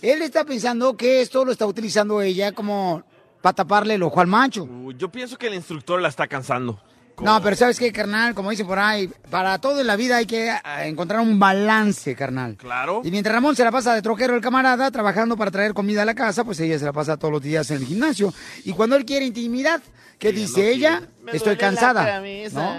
Él 0.00 0.22
está 0.22 0.44
pensando 0.44 0.96
que 0.96 1.20
esto 1.20 1.44
lo 1.44 1.50
está 1.50 1.66
utilizando 1.66 2.22
ella 2.22 2.52
como 2.52 3.02
para 3.40 3.54
taparle 3.54 3.94
el 3.94 4.04
ojo 4.04 4.20
al 4.20 4.28
macho. 4.28 4.68
Yo 4.96 5.10
pienso 5.10 5.36
que 5.36 5.48
el 5.48 5.54
instructor 5.54 6.00
la 6.00 6.08
está 6.08 6.28
cansando. 6.28 6.80
No, 7.22 7.40
pero 7.40 7.54
¿sabes 7.54 7.78
qué, 7.78 7.92
carnal? 7.92 8.34
Como 8.34 8.50
dicen 8.50 8.66
por 8.66 8.80
ahí, 8.80 9.08
para 9.30 9.58
todo 9.58 9.80
en 9.80 9.86
la 9.86 9.94
vida 9.94 10.16
hay 10.16 10.26
que 10.26 10.50
ah, 10.50 10.86
encontrar 10.86 11.20
un 11.20 11.38
balance, 11.38 12.16
carnal. 12.16 12.56
Claro. 12.56 13.00
Y 13.04 13.12
mientras 13.12 13.32
Ramón 13.32 13.54
se 13.54 13.62
la 13.62 13.70
pasa 13.70 13.94
de 13.94 14.02
troquero 14.02 14.34
el 14.34 14.40
camarada, 14.40 14.90
trabajando 14.90 15.36
para 15.36 15.52
traer 15.52 15.72
comida 15.72 16.02
a 16.02 16.04
la 16.04 16.14
casa, 16.14 16.42
pues 16.42 16.58
ella 16.58 16.78
se 16.80 16.84
la 16.84 16.92
pasa 16.92 17.16
todos 17.16 17.32
los 17.32 17.42
días 17.42 17.70
en 17.70 17.76
el 17.76 17.86
gimnasio. 17.86 18.34
Y 18.64 18.72
cuando 18.72 18.96
él 18.96 19.04
quiere 19.04 19.24
intimidad, 19.24 19.80
¿qué 20.18 20.32
dice 20.32 20.72
ella? 20.72 21.02
Me 21.22 21.32
Estoy 21.32 21.56
cansada. 21.56 22.20
¿no? 22.20 22.76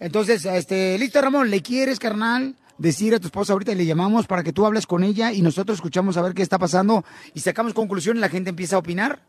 Entonces, 0.00 0.44
este, 0.46 0.98
listo, 0.98 1.20
Ramón, 1.20 1.50
¿le 1.50 1.60
quieres, 1.60 1.98
carnal? 1.98 2.54
Decir 2.78 3.14
a 3.14 3.20
tu 3.20 3.26
esposa 3.26 3.52
ahorita 3.52 3.72
y 3.72 3.76
le 3.76 3.86
llamamos 3.86 4.26
para 4.26 4.42
que 4.42 4.52
tú 4.52 4.64
hables 4.66 4.86
con 4.86 5.02
ella 5.02 5.32
y 5.32 5.42
nosotros 5.42 5.76
escuchamos 5.76 6.16
a 6.16 6.22
ver 6.22 6.34
qué 6.34 6.42
está 6.42 6.58
pasando 6.58 7.04
y 7.32 7.40
sacamos 7.40 7.72
conclusión 7.72 8.16
y 8.16 8.20
la 8.20 8.28
gente 8.28 8.50
empieza 8.50 8.76
a 8.76 8.78
opinar. 8.78 9.20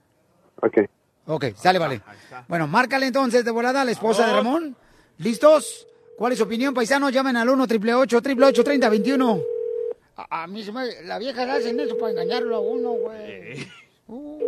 Ok. 0.61 0.79
Ok, 1.27 1.45
sale, 1.55 1.77
vale. 1.77 2.01
Bueno, 2.47 2.67
márcale 2.67 3.07
entonces 3.07 3.43
de 3.45 3.51
volada 3.51 3.81
a 3.81 3.85
la 3.85 3.91
esposa 3.91 4.25
de 4.25 4.33
Ramón. 4.33 4.75
¿Listos? 5.17 5.87
¿Cuál 6.17 6.31
es 6.31 6.39
su 6.39 6.45
opinión, 6.45 6.73
paisano? 6.73 7.09
Llamen 7.09 7.37
al 7.37 7.49
1 7.49 7.63
888 7.63 8.63
3021 8.63 9.41
a, 10.17 10.43
a 10.43 10.47
mí 10.47 10.63
se 10.63 10.71
me... 10.71 11.03
La 11.03 11.19
vieja 11.19 11.45
le 11.45 11.51
hacen 11.51 11.79
eso 11.79 11.97
para 11.97 12.11
engañarlo 12.11 12.55
a 12.55 12.59
uno, 12.59 12.91
güey. 12.91 13.67
Uh, 14.07 14.39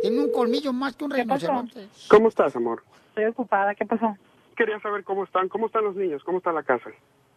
tiene 0.00 0.20
un 0.20 0.32
colmillo 0.32 0.72
más 0.72 0.96
que 0.96 1.04
un 1.04 1.10
rinoceronte. 1.10 1.88
¿Cómo 2.08 2.28
estás, 2.28 2.56
amor? 2.56 2.82
Estoy 3.08 3.26
ocupada, 3.26 3.74
¿qué 3.74 3.84
pasó? 3.84 4.16
Quería 4.56 4.80
saber 4.80 5.04
cómo 5.04 5.24
están, 5.24 5.48
cómo 5.48 5.66
están 5.66 5.84
los 5.84 5.96
niños, 5.96 6.22
cómo 6.24 6.38
está 6.38 6.52
la 6.52 6.62
casa. 6.62 6.90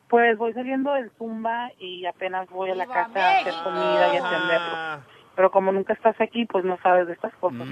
Pues 0.09 0.37
voy 0.37 0.53
saliendo 0.53 0.93
del 0.93 1.09
Zumba 1.17 1.71
y 1.79 2.05
apenas 2.05 2.47
voy 2.49 2.69
a 2.69 2.75
la 2.75 2.85
casa 2.85 3.19
a 3.19 3.39
hacer 3.39 3.53
comida 3.63 4.13
y 4.13 4.17
atenderlo. 4.17 5.05
Pero 5.35 5.49
como 5.49 5.71
nunca 5.71 5.93
estás 5.93 6.19
aquí, 6.21 6.45
pues 6.45 6.63
no 6.63 6.77
sabes 6.83 7.07
de 7.07 7.13
estas 7.13 7.33
cosas. 7.35 7.67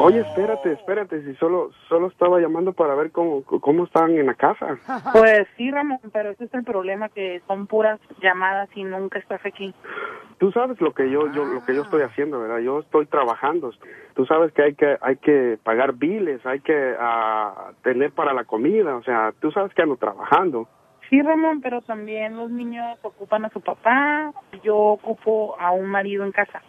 Oye, 0.00 0.20
espérate, 0.20 0.72
espérate, 0.72 1.22
si 1.22 1.34
solo 1.36 1.70
solo 1.88 2.08
estaba 2.08 2.40
llamando 2.40 2.74
para 2.74 2.94
ver 2.94 3.10
cómo 3.10 3.42
cómo 3.42 3.84
están 3.84 4.10
en 4.10 4.26
la 4.26 4.34
casa. 4.34 4.78
Pues 5.12 5.46
sí, 5.56 5.70
Ramón, 5.70 5.98
pero 6.12 6.30
ese 6.30 6.44
es 6.44 6.54
el 6.54 6.64
problema, 6.64 7.08
que 7.08 7.40
son 7.46 7.66
puras 7.66 7.98
llamadas 8.20 8.68
y 8.74 8.84
nunca 8.84 9.18
estás 9.18 9.44
aquí. 9.46 9.74
Tú 10.38 10.52
sabes 10.52 10.80
lo 10.80 10.92
que 10.92 11.10
yo 11.10 11.32
yo 11.32 11.44
lo 11.44 11.64
que 11.64 11.74
yo 11.74 11.82
estoy 11.82 12.02
haciendo, 12.02 12.40
¿verdad? 12.40 12.58
Yo 12.58 12.80
estoy 12.80 13.06
trabajando. 13.06 13.72
Tú 14.14 14.26
sabes 14.26 14.52
que 14.52 14.62
hay 14.62 14.74
que 14.74 14.98
hay 15.00 15.16
que 15.16 15.58
pagar 15.62 15.94
biles, 15.94 16.44
hay 16.44 16.60
que 16.60 16.94
ah, 16.98 17.72
tener 17.82 18.12
para 18.12 18.34
la 18.34 18.44
comida, 18.44 18.96
o 18.96 19.02
sea, 19.02 19.32
tú 19.40 19.50
sabes 19.52 19.72
que 19.72 19.82
ando 19.82 19.96
trabajando. 19.96 20.68
Sí, 21.08 21.22
Ramón, 21.22 21.60
pero 21.60 21.82
también 21.82 22.36
los 22.36 22.50
niños 22.50 22.98
ocupan 23.02 23.44
a 23.44 23.50
su 23.50 23.60
papá, 23.60 24.32
yo 24.62 24.76
ocupo 24.76 25.56
a 25.58 25.70
un 25.70 25.86
marido 25.86 26.24
en 26.24 26.32
casa. 26.32 26.62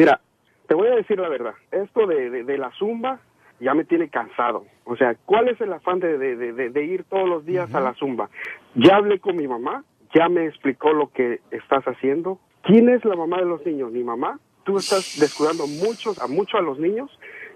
Mira, 0.00 0.18
te 0.66 0.74
voy 0.74 0.88
a 0.88 0.94
decir 0.94 1.20
la 1.20 1.28
verdad. 1.28 1.52
Esto 1.70 2.06
de, 2.06 2.30
de, 2.30 2.44
de 2.44 2.56
la 2.56 2.70
zumba 2.70 3.20
ya 3.60 3.74
me 3.74 3.84
tiene 3.84 4.08
cansado. 4.08 4.64
O 4.84 4.96
sea, 4.96 5.14
¿cuál 5.26 5.48
es 5.48 5.60
el 5.60 5.70
afán 5.74 6.00
de, 6.00 6.16
de, 6.16 6.36
de, 6.36 6.70
de 6.70 6.84
ir 6.84 7.04
todos 7.04 7.28
los 7.28 7.44
días 7.44 7.74
a 7.74 7.80
la 7.80 7.92
zumba? 7.92 8.30
Ya 8.76 8.96
hablé 8.96 9.18
con 9.18 9.36
mi 9.36 9.46
mamá, 9.46 9.84
ya 10.14 10.30
me 10.30 10.46
explicó 10.46 10.94
lo 10.94 11.10
que 11.12 11.40
estás 11.50 11.84
haciendo. 11.84 12.38
¿Quién 12.62 12.88
es 12.88 13.04
la 13.04 13.14
mamá 13.14 13.40
de 13.40 13.44
los 13.44 13.66
niños? 13.66 13.92
¿Mi 13.92 14.02
mamá? 14.02 14.38
¿Tú 14.64 14.78
estás 14.78 15.18
descuidando 15.20 15.66
mucho, 15.66 16.14
a 16.18 16.28
mucho 16.28 16.56
a 16.56 16.62
los 16.62 16.78
niños? 16.78 17.10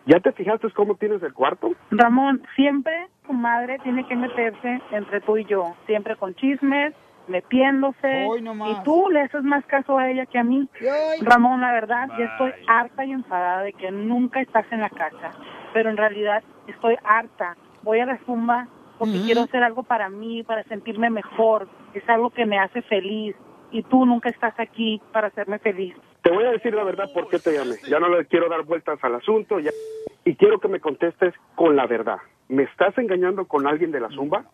¿Ya 0.05 0.21
te 0.21 0.33
fijaste 0.33 0.69
cómo 0.73 0.97
tienes 0.97 1.23
el 1.23 1.33
cuarto? 1.33 1.73
Ramón, 1.93 2.43
siempre 2.57 3.09
tu 3.27 3.33
madre 3.33 3.79
tiene 3.85 4.07
que 4.07 4.17
meterse 4.17 4.83
entre 4.91 5.23
tú 5.23 5.39
y 5.39 5.47
yo, 5.47 5.75
siempre 5.87 6.15
con 6.17 6.35
chismes, 6.35 6.93
metiéndose. 7.29 8.27
y 8.81 8.85
tú 8.85 9.09
le 9.11 9.21
haces 9.23 9.43
más 9.43 9.65
caso 9.67 9.99
a 9.99 10.11
ella 10.11 10.27
que 10.27 10.39
a 10.39 10.45
mí. 10.45 10.69
Ramón, 11.23 11.61
la 11.61 11.73
verdad, 11.73 12.09
ya 12.19 12.25
estoy 12.27 12.53
harta 12.67 13.05
y 13.05 13.13
enfadada 13.13 13.63
de 13.63 13.73
que 13.73 13.91
nunca 13.91 14.41
estás 14.41 14.67
en 14.73 14.81
la 14.81 14.91
casa. 14.91 15.31
Pero 15.73 15.91
en 15.91 15.97
realidad 15.97 16.43
estoy 16.69 16.97
harta. 17.05 17.57
Voy 17.83 18.01
a 18.01 18.07
la 18.07 18.19
zumba 18.25 18.69
porque 18.99 19.15
quiero 19.25 19.43
hacer 19.43 19.63
algo 19.63 19.83
para 19.83 20.09
mí, 20.09 20.43
para 20.43 20.63
sentirme 20.65 21.11
mejor. 21.11 21.69
Es 21.95 22.09
algo 22.09 22.31
que 22.31 22.47
me 22.47 22.59
hace 22.59 22.83
feliz. 22.83 23.35
Y 23.71 23.83
tú 23.83 24.07
nunca 24.07 24.29
estás 24.29 24.55
aquí 24.61 25.01
para 25.13 25.27
hacerme 25.29 25.59
feliz. 25.59 25.97
Te 26.23 26.31
voy 26.31 26.45
a 26.45 26.51
decir 26.53 26.73
la 26.75 26.85
verdad 26.85 27.11
por 27.13 27.29
qué 27.29 27.39
te 27.41 27.53
llamé. 27.53 27.77
Ya 27.89 27.99
no 27.99 28.09
le 28.09 28.25
quiero 28.27 28.49
dar 28.49 28.63
vueltas 28.63 28.99
al 29.03 29.17
asunto 29.17 29.59
ya- 29.59 29.73
y 30.25 30.37
quiero 30.37 30.61
que 30.61 30.69
me 30.69 30.79
contestes 30.81 31.35
con 31.57 31.75
la 31.77 31.87
verdad. 31.87 32.19
¿Me 32.49 32.63
estás 32.63 32.97
engañando 32.99 33.47
con 33.47 33.67
alguien 33.67 33.91
de 33.91 34.01
la 34.01 34.09
zumba? 34.11 34.45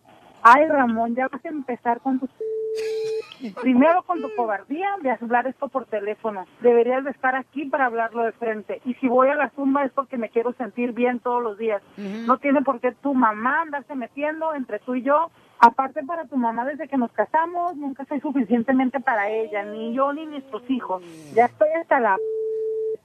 Ay, 0.43 0.65
Ramón, 0.67 1.15
ya 1.15 1.27
vas 1.27 1.43
a 1.43 1.49
empezar 1.49 2.01
con 2.01 2.19
tu... 2.19 2.27
Primero 3.61 4.03
con 4.03 4.21
tu 4.21 4.33
cobardía 4.35 4.89
de 5.01 5.09
hablar 5.09 5.47
esto 5.47 5.67
por 5.67 5.85
teléfono. 5.85 6.45
Deberías 6.61 7.03
de 7.03 7.11
estar 7.11 7.35
aquí 7.35 7.65
para 7.65 7.87
hablarlo 7.87 8.23
de 8.23 8.31
frente. 8.33 8.81
Y 8.85 8.93
si 8.95 9.07
voy 9.07 9.29
a 9.29 9.35
la 9.35 9.49
zumba 9.51 9.83
es 9.83 9.91
porque 9.91 10.17
me 10.17 10.29
quiero 10.29 10.53
sentir 10.53 10.91
bien 10.91 11.19
todos 11.19 11.41
los 11.41 11.57
días. 11.57 11.81
No 11.97 12.37
tiene 12.37 12.61
por 12.61 12.79
qué 12.79 12.91
tu 12.91 13.13
mamá 13.13 13.63
andarse 13.63 13.95
metiendo 13.95 14.53
entre 14.53 14.79
tú 14.79 14.95
y 14.95 15.01
yo. 15.01 15.31
Aparte 15.59 16.03
para 16.03 16.25
tu 16.25 16.37
mamá 16.37 16.65
desde 16.65 16.87
que 16.87 16.97
nos 16.97 17.11
casamos 17.11 17.75
nunca 17.77 18.05
soy 18.05 18.19
suficientemente 18.19 18.99
para 18.99 19.29
ella, 19.29 19.63
ni 19.63 19.93
yo 19.93 20.13
ni 20.13 20.25
nuestros 20.25 20.67
hijos. 20.69 21.03
Ya 21.33 21.45
estoy 21.45 21.69
hasta 21.79 21.99
la... 21.99 22.17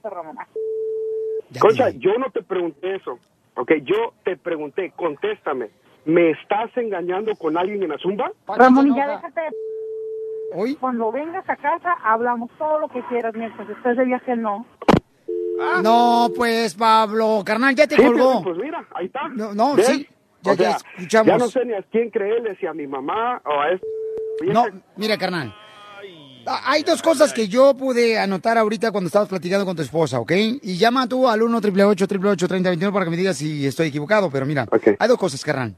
Ramón. 0.04 0.36
Concha, 1.58 1.90
yo 1.90 2.16
no 2.18 2.30
te 2.30 2.42
pregunté 2.42 2.96
eso. 2.96 3.18
Ok, 3.56 3.72
yo 3.82 4.12
te 4.22 4.36
pregunté, 4.36 4.92
contéstame. 4.94 5.70
¿Me 6.06 6.30
estás 6.30 6.70
engañando 6.76 7.34
con 7.36 7.58
alguien 7.58 7.82
en 7.82 7.90
la 7.90 7.98
zumba? 7.98 8.30
Ramón, 8.46 8.88
y 8.92 8.96
ya 8.96 9.08
déjate 9.08 9.40
de... 9.40 10.76
Cuando 10.76 11.10
vengas 11.12 11.46
a 11.50 11.56
casa 11.56 11.92
hablamos 12.04 12.50
todo 12.56 12.78
lo 12.78 12.88
que 12.88 13.02
quieras, 13.08 13.34
mientras 13.34 13.68
estés 13.68 13.96
de 13.96 14.04
viaje 14.04 14.36
no. 14.36 14.64
No, 15.82 16.28
pues, 16.36 16.74
Pablo, 16.74 17.42
carnal, 17.44 17.74
ya 17.74 17.86
te 17.86 17.96
Sí, 17.96 18.02
colgó. 18.02 18.42
Pues 18.42 18.56
mira, 18.58 18.86
ahí 18.94 19.06
está. 19.06 19.28
No, 19.28 19.52
no, 19.54 19.74
¿Ves? 19.74 19.86
sí, 19.86 20.08
ya, 20.42 20.52
O 20.52 20.54
ya 20.54 20.70
escuchamos. 20.76 21.26
Ya 21.26 21.38
no 21.38 21.48
sé 21.48 21.64
ni 21.64 21.72
a 21.74 21.82
quién 21.90 22.10
creerle, 22.10 22.56
si 22.56 22.66
a 22.66 22.72
mi 22.72 22.86
mamá 22.86 23.42
o 23.44 23.60
a 23.60 23.70
este. 23.72 23.86
No, 24.52 24.64
mira, 24.96 25.18
carnal. 25.18 25.52
Ah, 26.46 26.62
Hay 26.66 26.84
dos 26.84 27.02
cosas 27.02 27.32
que 27.32 27.48
yo 27.48 27.74
pude 27.74 28.18
anotar 28.18 28.56
ahorita 28.56 28.92
cuando 28.92 29.08
estabas 29.08 29.28
platicando 29.28 29.66
con 29.66 29.74
tu 29.74 29.82
esposa, 29.82 30.20
¿ok? 30.20 30.32
Y 30.62 30.76
llama 30.76 31.08
tú 31.08 31.28
al 31.28 31.42
1 31.42 31.56
888 31.58 32.46
3021 32.48 32.92
para 32.92 33.04
que 33.04 33.10
me 33.10 33.16
digas 33.16 33.36
si 33.36 33.66
estoy 33.66 33.88
equivocado, 33.88 34.30
pero 34.30 34.46
mira, 34.46 34.66
hay 34.98 35.08
dos 35.08 35.18
cosas, 35.18 35.42
carnal. 35.42 35.74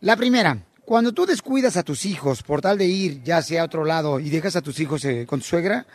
La 0.00 0.16
primera, 0.16 0.56
cuando 0.84 1.12
tú 1.12 1.26
descuidas 1.26 1.76
a 1.76 1.82
tus 1.82 2.06
hijos 2.06 2.42
por 2.42 2.62
tal 2.62 2.78
de 2.78 2.86
ir 2.86 3.22
ya 3.22 3.42
sea 3.42 3.62
a 3.62 3.64
otro 3.66 3.84
lado 3.84 4.18
y 4.18 4.30
dejas 4.30 4.56
a 4.56 4.62
tus 4.62 4.80
hijos 4.80 5.04
eh, 5.04 5.26
con 5.26 5.40
tu 5.40 5.46
suegra, 5.46 5.86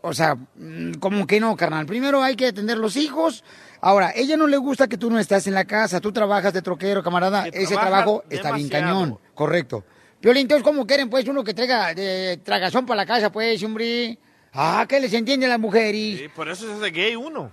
o 0.00 0.12
sea, 0.12 0.34
mm, 0.34 0.94
como 0.94 1.26
que 1.26 1.38
no, 1.38 1.54
carnal. 1.56 1.86
Primero 1.86 2.22
hay 2.22 2.36
que 2.36 2.48
atender 2.48 2.78
los 2.78 2.96
hijos. 2.96 3.44
Ahora, 3.80 4.12
ella 4.14 4.36
no 4.36 4.46
le 4.46 4.56
gusta 4.56 4.88
que 4.88 4.96
tú 4.96 5.10
no 5.10 5.18
estás 5.18 5.46
en 5.46 5.54
la 5.54 5.66
casa, 5.66 6.00
tú 6.00 6.12
trabajas 6.12 6.52
de 6.54 6.62
troquero, 6.62 7.02
camarada. 7.02 7.46
Ese 7.48 7.74
trabajo 7.74 8.24
está 8.30 8.52
bien 8.52 8.68
cañón, 8.70 9.18
correcto. 9.34 9.84
Piolín, 10.24 10.40
entonces, 10.44 10.64
¿cómo 10.64 10.86
quieren, 10.86 11.10
pues, 11.10 11.28
uno 11.28 11.44
que 11.44 11.52
traiga 11.52 11.92
de 11.92 12.40
tragazón 12.42 12.86
para 12.86 12.96
la 12.96 13.04
casa, 13.04 13.30
pues, 13.30 13.62
hombre? 13.62 14.18
Ah, 14.54 14.86
que 14.88 14.98
les 14.98 15.12
entiende 15.12 15.44
a 15.44 15.50
las 15.50 15.58
mujeres. 15.60 16.18
Sí, 16.18 16.28
por 16.34 16.48
eso 16.48 16.66
se 16.66 16.72
hace 16.72 16.90
gay 16.92 17.14
uno. 17.14 17.50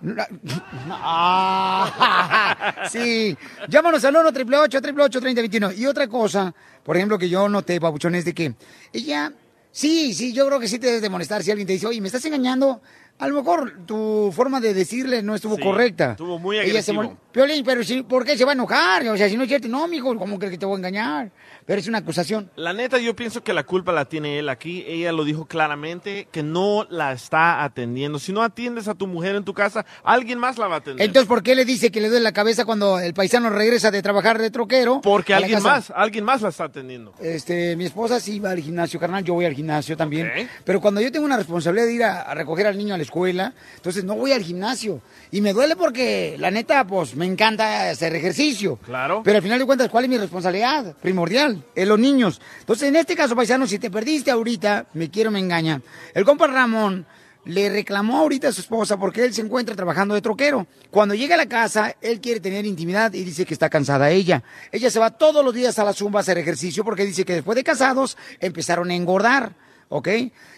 Ah, 0.89 2.87
sí. 2.89 3.35
Llámanos 3.67 4.05
al 4.05 4.15
1 4.15 4.29
888 4.29 5.19
3021 5.19 5.71
Y 5.73 5.85
otra 5.85 6.07
cosa, 6.07 6.55
por 6.81 6.95
ejemplo, 6.95 7.19
que 7.19 7.27
yo 7.27 7.49
noté, 7.49 7.81
papuchón, 7.81 8.15
es 8.15 8.23
de 8.23 8.33
que 8.33 8.53
ella, 8.93 9.33
sí, 9.69 10.13
sí, 10.13 10.31
yo 10.31 10.47
creo 10.47 10.61
que 10.61 10.69
sí 10.69 10.79
te 10.79 10.87
debes 10.87 11.01
de 11.01 11.09
molestar 11.09 11.43
si 11.43 11.51
alguien 11.51 11.67
te 11.67 11.73
dice, 11.73 11.87
oye, 11.87 11.99
me 11.99 12.07
estás 12.07 12.23
engañando. 12.23 12.81
A 13.19 13.27
lo 13.27 13.35
mejor 13.35 13.85
tu 13.85 14.31
forma 14.33 14.61
de 14.61 14.73
decirle 14.73 15.21
no 15.21 15.35
estuvo 15.35 15.57
Sí, 15.57 15.61
correcta. 15.61 16.11
estuvo 16.11 16.39
muy 16.39 16.55
Ella 16.57 16.81
se 16.81 16.91
agresivo. 16.91 17.03
mol- 17.03 17.17
Piolín, 17.31 17.63
pero 17.63 17.83
si, 17.83 18.03
¿por 18.03 18.25
qué 18.25 18.37
se 18.37 18.43
va 18.43 18.51
a 18.51 18.53
enojar? 18.53 19.07
O 19.07 19.15
sea, 19.15 19.29
si 19.29 19.37
no 19.37 19.43
es 19.43 19.49
cierto, 19.49 19.67
no, 19.67 19.87
mijo, 19.87 20.15
¿cómo 20.17 20.37
crees 20.37 20.51
que 20.51 20.57
te 20.57 20.65
voy 20.65 20.75
a 20.75 20.77
engañar? 20.79 21.31
Pero 21.65 21.79
es 21.79 21.87
una 21.87 21.99
acusación. 21.99 22.49
La 22.55 22.73
neta, 22.73 22.97
yo 22.97 23.15
pienso 23.15 23.43
que 23.43 23.53
la 23.53 23.63
culpa 23.63 23.91
la 23.91 24.05
tiene 24.05 24.39
él 24.39 24.49
aquí. 24.49 24.83
Ella 24.85 25.11
lo 25.11 25.23
dijo 25.23 25.45
claramente, 25.45 26.27
que 26.31 26.43
no 26.43 26.85
la 26.89 27.13
está 27.13 27.63
atendiendo. 27.63 28.19
Si 28.19 28.33
no 28.33 28.43
atiendes 28.43 28.87
a 28.87 28.95
tu 28.95 29.07
mujer 29.07 29.35
en 29.35 29.45
tu 29.45 29.53
casa, 29.53 29.85
alguien 30.03 30.39
más 30.39 30.57
la 30.57 30.67
va 30.67 30.75
a 30.75 30.77
atender. 30.79 31.05
Entonces, 31.05 31.27
¿por 31.27 31.41
qué 31.43 31.55
le 31.55 31.63
dice 31.63 31.91
que 31.91 32.01
le 32.01 32.09
duele 32.09 32.23
la 32.23 32.33
cabeza 32.33 32.65
cuando 32.65 32.99
el 32.99 33.13
paisano 33.13 33.49
regresa 33.49 33.91
de 33.91 34.01
trabajar 34.01 34.41
de 34.41 34.51
troquero? 34.51 34.99
Porque 35.01 35.33
alguien 35.33 35.63
más, 35.63 35.91
alguien 35.95 36.25
más 36.25 36.41
la 36.41 36.49
está 36.49 36.65
atendiendo. 36.65 37.13
Este, 37.21 37.75
mi 37.77 37.85
esposa 37.85 38.19
sí 38.19 38.39
va 38.39 38.51
al 38.51 38.59
gimnasio, 38.59 38.99
carnal, 38.99 39.23
yo 39.23 39.35
voy 39.35 39.45
al 39.45 39.53
gimnasio 39.53 39.95
también. 39.95 40.29
Pero 40.65 40.81
cuando 40.81 40.99
yo 40.99 41.11
tengo 41.11 41.25
una 41.25 41.37
responsabilidad 41.37 41.85
de 41.85 41.93
ir 41.93 42.03
a, 42.03 42.21
a 42.23 42.35
recoger 42.35 42.67
al 42.67 42.77
niño 42.77 42.93
a 42.93 42.97
la 42.97 43.03
escuela, 43.03 43.53
entonces 43.75 44.03
no 44.03 44.15
voy 44.15 44.33
al 44.33 44.41
gimnasio. 44.41 45.01
Y 45.31 45.39
me 45.39 45.53
duele 45.53 45.75
porque, 45.77 46.35
la 46.37 46.51
neta, 46.51 46.85
pues 46.85 47.15
me 47.21 47.27
encanta 47.27 47.91
hacer 47.91 48.15
ejercicio. 48.15 48.77
Claro. 48.77 49.21
Pero 49.23 49.37
al 49.37 49.43
final 49.43 49.59
de 49.59 49.65
cuentas, 49.67 49.89
¿cuál 49.89 50.05
es 50.05 50.09
mi 50.09 50.17
responsabilidad? 50.17 50.95
Primordial, 51.03 51.63
es 51.75 51.87
los 51.87 51.99
niños. 51.99 52.41
Entonces, 52.61 52.89
en 52.89 52.95
este 52.95 53.15
caso, 53.15 53.35
paisano, 53.35 53.67
si 53.67 53.77
te 53.77 53.91
perdiste 53.91 54.31
ahorita, 54.31 54.87
me 54.95 55.11
quiero, 55.11 55.29
me 55.29 55.37
engaña. 55.37 55.83
El 56.15 56.25
compa 56.25 56.47
Ramón 56.47 57.05
le 57.45 57.69
reclamó 57.69 58.17
ahorita 58.17 58.47
a 58.47 58.51
su 58.51 58.61
esposa 58.61 58.97
porque 58.97 59.23
él 59.23 59.35
se 59.35 59.41
encuentra 59.41 59.75
trabajando 59.75 60.15
de 60.15 60.21
troquero. 60.23 60.65
Cuando 60.89 61.13
llega 61.13 61.35
a 61.35 61.37
la 61.37 61.45
casa, 61.45 61.95
él 62.01 62.21
quiere 62.21 62.39
tener 62.39 62.65
intimidad 62.65 63.13
y 63.13 63.23
dice 63.23 63.45
que 63.45 63.53
está 63.53 63.69
cansada 63.69 64.09
ella. 64.09 64.41
Ella 64.71 64.89
se 64.89 64.97
va 64.97 65.11
todos 65.11 65.45
los 65.45 65.53
días 65.53 65.77
a 65.77 65.83
la 65.83 65.93
zumba 65.93 66.21
a 66.21 66.21
hacer 66.21 66.39
ejercicio 66.39 66.83
porque 66.83 67.05
dice 67.05 67.23
que 67.23 67.33
después 67.33 67.55
de 67.55 67.63
casados 67.63 68.17
empezaron 68.39 68.89
a 68.89 68.95
engordar, 68.95 69.53
¿ok? 69.89 70.07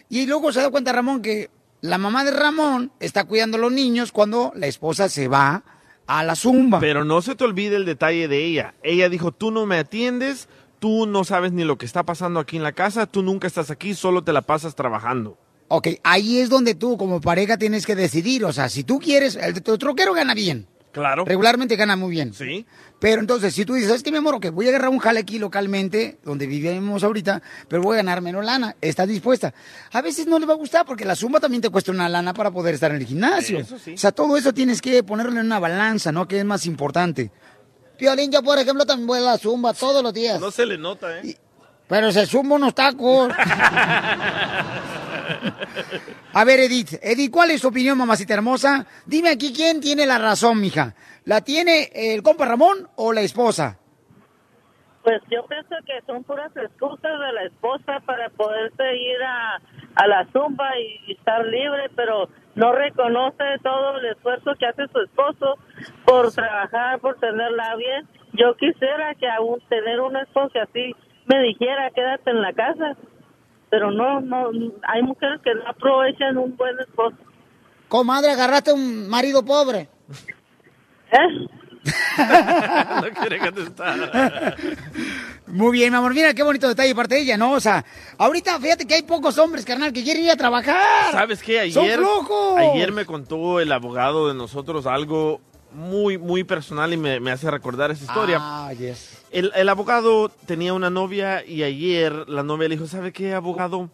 Y 0.07 0.25
luego 0.27 0.53
se 0.53 0.61
da 0.61 0.69
cuenta 0.69 0.93
Ramón 0.93 1.21
que 1.21 1.49
la 1.81 1.97
mamá 1.97 2.23
de 2.23 2.31
Ramón 2.31 2.93
está 3.01 3.25
cuidando 3.25 3.57
a 3.57 3.59
los 3.59 3.73
niños 3.73 4.13
cuando 4.13 4.53
la 4.55 4.67
esposa 4.67 5.09
se 5.09 5.27
va 5.27 5.65
a 6.07 6.23
la 6.23 6.35
zumba. 6.35 6.79
Pero 6.79 7.05
no 7.05 7.21
se 7.21 7.35
te 7.35 7.43
olvide 7.43 7.75
el 7.75 7.85
detalle 7.85 8.27
de 8.27 8.45
ella. 8.45 8.75
Ella 8.83 9.09
dijo, 9.09 9.31
tú 9.31 9.51
no 9.51 9.65
me 9.65 9.77
atiendes, 9.77 10.47
tú 10.79 11.05
no 11.05 11.23
sabes 11.23 11.51
ni 11.51 11.63
lo 11.63 11.77
que 11.77 11.85
está 11.85 12.03
pasando 12.03 12.39
aquí 12.39 12.57
en 12.57 12.63
la 12.63 12.73
casa, 12.73 13.05
tú 13.05 13.23
nunca 13.23 13.47
estás 13.47 13.71
aquí, 13.71 13.93
solo 13.93 14.23
te 14.23 14.33
la 14.33 14.41
pasas 14.41 14.75
trabajando. 14.75 15.37
Ok, 15.69 15.87
ahí 16.03 16.39
es 16.39 16.49
donde 16.49 16.75
tú 16.75 16.97
como 16.97 17.21
pareja 17.21 17.57
tienes 17.57 17.85
que 17.85 17.95
decidir. 17.95 18.45
O 18.45 18.53
sea, 18.53 18.69
si 18.69 18.83
tú 18.83 18.99
quieres, 18.99 19.35
el 19.35 19.61
tu 19.63 19.77
troquero 19.77 20.13
gana 20.13 20.33
bien. 20.33 20.67
Claro. 20.93 21.25
Regularmente 21.25 21.75
gana 21.75 21.95
muy 21.95 22.11
bien. 22.11 22.33
Sí. 22.33 22.65
Pero 22.99 23.19
entonces, 23.19 23.53
si 23.53 23.65
tú 23.65 23.73
dices, 23.73 23.91
es 23.91 24.03
que 24.03 24.11
mi 24.11 24.17
amor, 24.19 24.39
que 24.39 24.51
voy 24.51 24.67
a 24.67 24.69
agarrar 24.69 24.89
un 24.89 24.99
jale 24.99 25.19
aquí 25.19 25.39
localmente, 25.39 26.19
donde 26.23 26.47
vivimos 26.47 27.03
ahorita, 27.03 27.41
pero 27.67 27.81
voy 27.81 27.95
a 27.95 27.97
ganar 27.97 28.21
menos 28.21 28.45
lana, 28.45 28.75
¿estás 28.79 29.07
dispuesta? 29.07 29.53
A 29.91 30.01
veces 30.01 30.27
no 30.27 30.39
le 30.39 30.45
va 30.45 30.53
a 30.53 30.55
gustar 30.55 30.85
porque 30.85 31.03
la 31.03 31.15
suma 31.15 31.39
también 31.39 31.61
te 31.61 31.69
cuesta 31.69 31.91
una 31.91 32.07
lana 32.07 32.33
para 32.33 32.51
poder 32.51 32.75
estar 32.75 32.91
en 32.91 32.97
el 32.97 33.05
gimnasio. 33.07 33.59
Eso 33.59 33.77
sí. 33.77 33.95
O 33.95 33.97
sea, 33.97 34.11
todo 34.11 34.37
eso 34.37 34.53
tienes 34.53 34.81
que 34.81 35.03
ponerlo 35.03 35.31
en 35.31 35.47
una 35.47 35.59
balanza, 35.59 36.11
¿no? 36.11 36.27
Que 36.27 36.39
es 36.39 36.45
más 36.45 36.65
importante. 36.67 37.31
Piolín, 37.97 38.31
yo 38.31 38.43
por 38.43 38.57
ejemplo 38.59 38.85
también 38.85 39.07
voy 39.07 39.19
a 39.19 39.21
la 39.21 39.37
zumba 39.37 39.73
todos 39.73 40.03
los 40.03 40.13
días. 40.13 40.39
No 40.39 40.51
se 40.51 40.65
le 40.65 40.77
nota, 40.77 41.19
¿eh? 41.19 41.37
Pero 41.87 42.11
se 42.11 42.25
suma 42.25 42.55
unos 42.55 42.73
tacos. 42.73 43.33
A 46.33 46.43
ver, 46.43 46.59
Edith. 46.59 46.99
Edith, 47.01 47.31
¿cuál 47.31 47.51
es 47.51 47.61
tu 47.61 47.67
opinión, 47.67 47.97
mamacita 47.97 48.33
hermosa? 48.33 48.85
Dime 49.05 49.29
aquí 49.29 49.53
quién 49.53 49.81
tiene 49.81 50.05
la 50.05 50.17
razón, 50.17 50.59
mija. 50.59 50.95
¿La 51.25 51.41
tiene 51.41 51.89
el 51.93 52.21
compa 52.21 52.45
Ramón 52.45 52.89
o 52.95 53.13
la 53.13 53.21
esposa? 53.21 53.79
Pues 55.03 55.21
yo 55.29 55.45
pienso 55.47 55.75
que 55.85 56.01
son 56.05 56.23
puras 56.23 56.51
excusas 56.55 57.19
de 57.19 57.33
la 57.33 57.43
esposa 57.43 57.99
para 58.05 58.29
poderse 58.29 58.95
ir 58.95 59.21
a, 59.21 59.59
a 59.95 60.07
la 60.07 60.25
zumba 60.31 60.69
y, 60.79 61.11
estar 61.11 61.45
libre, 61.45 61.89
pero 61.95 62.29
no 62.55 62.71
reconoce 62.71 63.43
todo 63.61 63.97
el 63.97 64.05
esfuerzo 64.05 64.51
que 64.57 64.65
hace 64.65 64.87
su 64.87 64.99
esposo 65.01 65.57
por 66.05 66.31
trabajar, 66.31 66.99
por 66.99 67.19
tenerla 67.19 67.75
bien. 67.75 68.07
Yo 68.31 68.55
quisiera 68.55 69.13
que 69.15 69.29
aún 69.29 69.59
tener 69.67 69.99
un 69.99 70.15
esposo 70.15 70.57
así 70.61 70.95
me 71.25 71.41
dijera 71.41 71.91
quédate 71.91 72.29
en 72.29 72.41
la 72.41 72.53
casa, 72.53 72.95
pero 73.73 73.89
no, 73.89 74.21
no, 74.21 74.51
hay 74.87 75.01
mujeres 75.01 75.41
que 75.43 75.51
no 75.55 75.67
aprovechan 75.67 76.37
un 76.37 76.55
buen 76.55 76.79
esposo. 76.79 77.17
Comadre, 77.87 78.29
agarraste 78.29 78.71
un 78.71 79.09
marido 79.09 79.43
pobre. 79.43 79.89
¿Eh? 81.11 81.47
no 83.01 83.09
quiere 83.19 83.39
contestar. 83.39 84.55
Muy 85.47 85.71
bien, 85.71 85.89
mi 85.89 85.97
amor. 85.97 86.13
Mira 86.13 86.35
qué 86.35 86.43
bonito 86.43 86.67
detalle 86.67 86.89
de 86.89 86.95
parte 86.95 87.15
de 87.15 87.21
ella, 87.21 87.35
¿no? 87.35 87.53
O 87.53 87.59
sea, 87.59 87.83
ahorita 88.19 88.59
fíjate 88.59 88.85
que 88.85 88.93
hay 88.93 89.01
pocos 89.01 89.39
hombres, 89.39 89.65
carnal, 89.65 89.91
que 89.91 90.03
quieren 90.03 90.23
ir 90.23 90.29
a 90.29 90.37
trabajar. 90.37 91.11
¿Sabes 91.11 91.41
qué? 91.41 91.71
¡Son 91.71 91.83
Ayer, 91.83 91.97
flojos! 91.97 92.59
ayer 92.59 92.91
me 92.91 93.07
contó 93.07 93.59
el 93.59 93.71
abogado 93.71 94.27
de 94.27 94.35
nosotros 94.35 94.85
algo 94.85 95.41
muy, 95.73 96.17
muy 96.17 96.43
personal 96.43 96.93
y 96.93 96.97
me, 96.97 97.19
me 97.19 97.31
hace 97.31 97.49
recordar 97.49 97.91
esa 97.91 98.03
historia. 98.03 98.37
Ah, 98.41 98.73
yes. 98.73 99.23
El, 99.31 99.51
el 99.55 99.69
abogado 99.69 100.29
tenía 100.45 100.73
una 100.73 100.89
novia 100.89 101.45
y 101.45 101.63
ayer 101.63 102.27
la 102.29 102.43
novia 102.43 102.69
le 102.69 102.75
dijo, 102.75 102.87
¿sabe 102.87 103.11
qué, 103.11 103.33
abogado? 103.33 103.89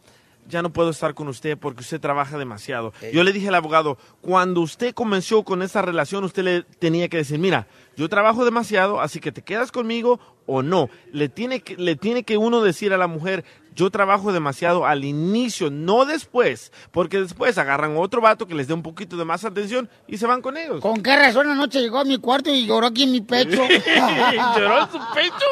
Ya 0.48 0.62
no 0.62 0.72
puedo 0.72 0.90
estar 0.90 1.14
con 1.14 1.28
usted 1.28 1.58
porque 1.58 1.82
usted 1.82 2.02
trabaja 2.02 2.38
demasiado. 2.38 2.92
Yo 3.14 3.24
le 3.24 3.32
dije 3.32 3.50
al 3.50 3.56
abogado, 3.56 4.00
cuando 4.20 4.62
usted 4.62 4.96
comenzó 4.96 5.44
con 5.44 5.62
esa 5.62 5.82
relación, 5.84 6.24
usted 6.24 6.44
le 6.44 6.64
tenía 6.64 7.08
que 7.08 7.18
decir, 7.18 7.38
mira, 7.38 7.68
yo 8.00 8.08
trabajo 8.08 8.46
demasiado, 8.46 9.02
así 9.02 9.20
que 9.20 9.34
te 9.34 9.42
quedas 9.42 9.74
conmigo 9.74 10.22
o 10.46 10.64
no. 10.64 10.90
Le 11.12 11.28
tiene 11.28 11.60
que, 11.60 11.76
le 11.76 11.98
tiene 11.98 12.24
que 12.24 12.38
uno 12.38 12.62
decir 12.62 12.94
a 12.94 12.98
la 12.98 13.08
mujer, 13.08 13.44
yo 13.76 13.92
trabajo 13.92 14.32
demasiado 14.32 14.86
al 14.86 15.04
inicio, 15.04 15.70
no 15.70 16.06
después, 16.06 16.72
porque 16.92 17.20
después 17.20 17.58
agarran 17.58 17.98
otro 17.98 18.22
vato 18.22 18.48
que 18.48 18.56
les 18.56 18.70
dé 18.70 18.74
un 18.74 18.84
poquito 18.84 19.18
de 19.18 19.26
más 19.26 19.44
atención 19.44 19.90
y 20.08 20.18
se 20.18 20.26
van 20.26 20.42
con 20.42 20.56
ellos. 20.56 20.80
¿Con 20.80 21.04
qué 21.04 21.14
razón 21.14 21.50
anoche 21.50 21.82
llegó 21.82 22.00
a 22.00 22.06
mi 22.06 22.18
cuarto 22.20 22.50
y 22.50 22.66
lloró 22.66 22.88
aquí 22.88 23.04
en 23.04 23.12
mi 23.12 23.20
pecho? 23.20 23.68
¿Lloró 24.56 24.80
en 24.80 24.92
su 24.92 25.00
pecho? 25.14 25.46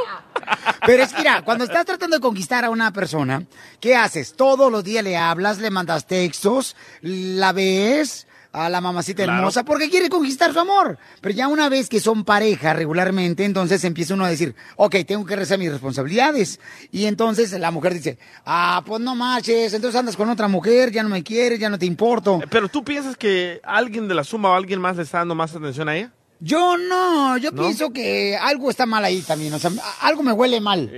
Pero 0.85 1.03
es 1.03 1.11
que, 1.11 1.17
mira, 1.17 1.41
cuando 1.43 1.65
estás 1.65 1.85
tratando 1.85 2.15
de 2.15 2.21
conquistar 2.21 2.63
a 2.63 2.69
una 2.69 2.93
persona, 2.93 3.43
¿qué 3.81 3.97
haces? 3.97 4.37
Todos 4.37 4.71
los 4.71 4.85
días 4.85 5.03
le 5.03 5.17
hablas, 5.17 5.59
le 5.59 5.69
mandas 5.69 6.07
textos, 6.07 6.77
la 7.01 7.51
ves 7.51 8.25
a 8.57 8.69
la 8.69 8.81
mamacita 8.81 9.23
Claro. 9.23 9.39
hermosa 9.39 9.63
porque 9.63 9.89
quiere 9.89 10.09
conquistar 10.09 10.53
su 10.53 10.59
amor. 10.59 10.97
Pero 11.21 11.35
ya 11.35 11.47
una 11.47 11.69
vez 11.69 11.89
que 11.89 11.99
son 11.99 12.23
pareja 12.25 12.73
regularmente, 12.73 13.45
entonces 13.45 13.83
empieza 13.83 14.13
uno 14.13 14.25
a 14.25 14.29
decir, 14.29 14.55
ok, 14.75 14.95
tengo 15.07 15.25
que 15.25 15.35
rezar 15.35 15.57
mis 15.59 15.71
responsabilidades. 15.71 16.59
Y 16.91 17.05
entonces 17.05 17.51
la 17.53 17.71
mujer 17.71 17.93
dice, 17.93 18.17
ah, 18.45 18.83
pues 18.85 19.01
no 19.01 19.15
marches, 19.15 19.73
entonces 19.73 19.99
andas 19.99 20.15
con 20.15 20.29
otra 20.29 20.47
mujer, 20.47 20.91
ya 20.91 21.03
no 21.03 21.09
me 21.09 21.23
quieres, 21.23 21.59
ya 21.59 21.69
no 21.69 21.77
te 21.79 21.85
importo. 21.85 22.39
Pero 22.49 22.67
tú 22.69 22.83
piensas 22.83 23.15
que 23.17 23.59
alguien 23.63 24.07
de 24.07 24.15
la 24.15 24.23
suma 24.23 24.49
o 24.49 24.53
alguien 24.53 24.79
más 24.81 24.97
le 24.97 25.03
está 25.03 25.19
dando 25.19 25.35
más 25.35 25.55
atención 25.55 25.89
a 25.89 25.95
ella? 25.95 26.11
Yo 26.39 26.77
no, 26.77 27.35
yo 27.37 27.49
¿No? 27.51 27.63
pienso 27.63 27.89
que 27.91 28.37
algo 28.37 28.69
está 28.69 28.85
mal 28.85 29.03
ahí 29.03 29.21
también, 29.21 29.53
o 29.53 29.59
sea, 29.59 29.71
algo 30.01 30.21
me 30.21 30.31
huele 30.31 30.61
mal. 30.61 30.91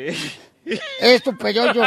Esto, 1.00 1.32
yo, 1.50 1.74
yo. 1.74 1.84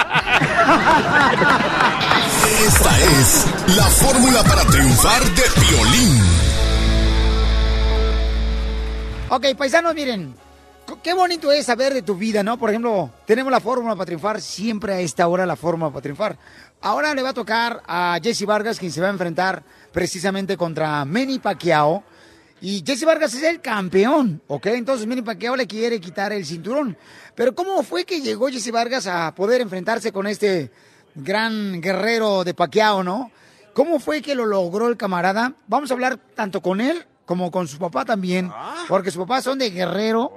Esta 2.67 3.01
es 3.01 3.47
la 3.77 3.85
fórmula 3.85 4.43
para 4.43 4.65
triunfar 4.65 5.23
de 5.23 5.43
violín. 5.61 6.23
Ok, 9.29 9.47
paisanos, 9.57 9.95
miren, 9.95 10.35
qué 11.03 11.15
bonito 11.15 11.53
es 11.53 11.67
saber 11.67 11.95
de 11.95 12.03
tu 12.03 12.17
vida, 12.17 12.43
¿no? 12.43 12.59
Por 12.59 12.71
ejemplo, 12.71 13.11
tenemos 13.27 13.51
la 13.51 13.61
fórmula 13.61 13.95
para 13.95 14.07
triunfar, 14.07 14.41
siempre 14.41 14.95
a 14.95 15.01
esta 15.01 15.27
hora 15.29 15.47
la 15.47 15.57
fórmula 15.57 15.91
para 15.91 16.03
triunfar. 16.03 16.37
Ahora 16.81 17.15
le 17.15 17.23
va 17.23 17.31
a 17.31 17.35
tocar 17.35 17.83
a 17.87 18.19
Jesse 18.23 18.45
Vargas, 18.45 18.79
quien 18.79 18.91
se 18.91 19.01
va 19.01 19.07
a 19.07 19.11
enfrentar 19.11 19.63
precisamente 19.93 20.57
contra 20.57 21.05
Manny 21.05 21.39
Pacquiao. 21.39 22.03
Y 22.63 22.85
Jesse 22.87 23.05
Vargas 23.05 23.35
es 23.35 23.43
el 23.43 23.61
campeón, 23.61 24.41
¿ok? 24.47 24.67
Entonces 24.67 25.05
Manny 25.09 25.23
Pacquiao 25.23 25.57
le 25.57 25.67
quiere 25.67 26.01
quitar 26.01 26.33
el 26.33 26.47
cinturón. 26.47 26.97
Pero 27.35 27.57
¿cómo 27.57 27.83
fue 27.83 28.05
que 28.05 28.21
llegó 28.21 28.47
Jesse 28.47 28.71
Vargas 28.71 29.09
a 29.09 29.35
poder 29.35 29.61
enfrentarse 29.61 30.13
con 30.13 30.29
este 30.29 30.71
gran 31.17 31.81
guerrero 31.81 32.45
de 32.45 32.55
Pacquiao, 32.55 33.03
no? 33.03 33.33
¿Cómo 33.75 33.99
fue 33.99 34.23
que 34.23 34.37
lo 34.37 34.47
logró 34.47 34.87
el 34.87 34.97
camarada? 34.97 35.55
Vamos 35.67 35.91
a 35.91 35.95
hablar 35.95 36.21
tanto 36.37 36.61
con 36.61 36.81
él 36.81 37.05
como 37.33 37.51
con 37.51 37.67
su 37.67 37.79
papá 37.79 38.05
también, 38.05 38.51
porque 38.89 39.11
su 39.11 39.19
papá 39.21 39.41
son 39.41 39.59
de 39.59 39.71
Guerrero 39.71 40.31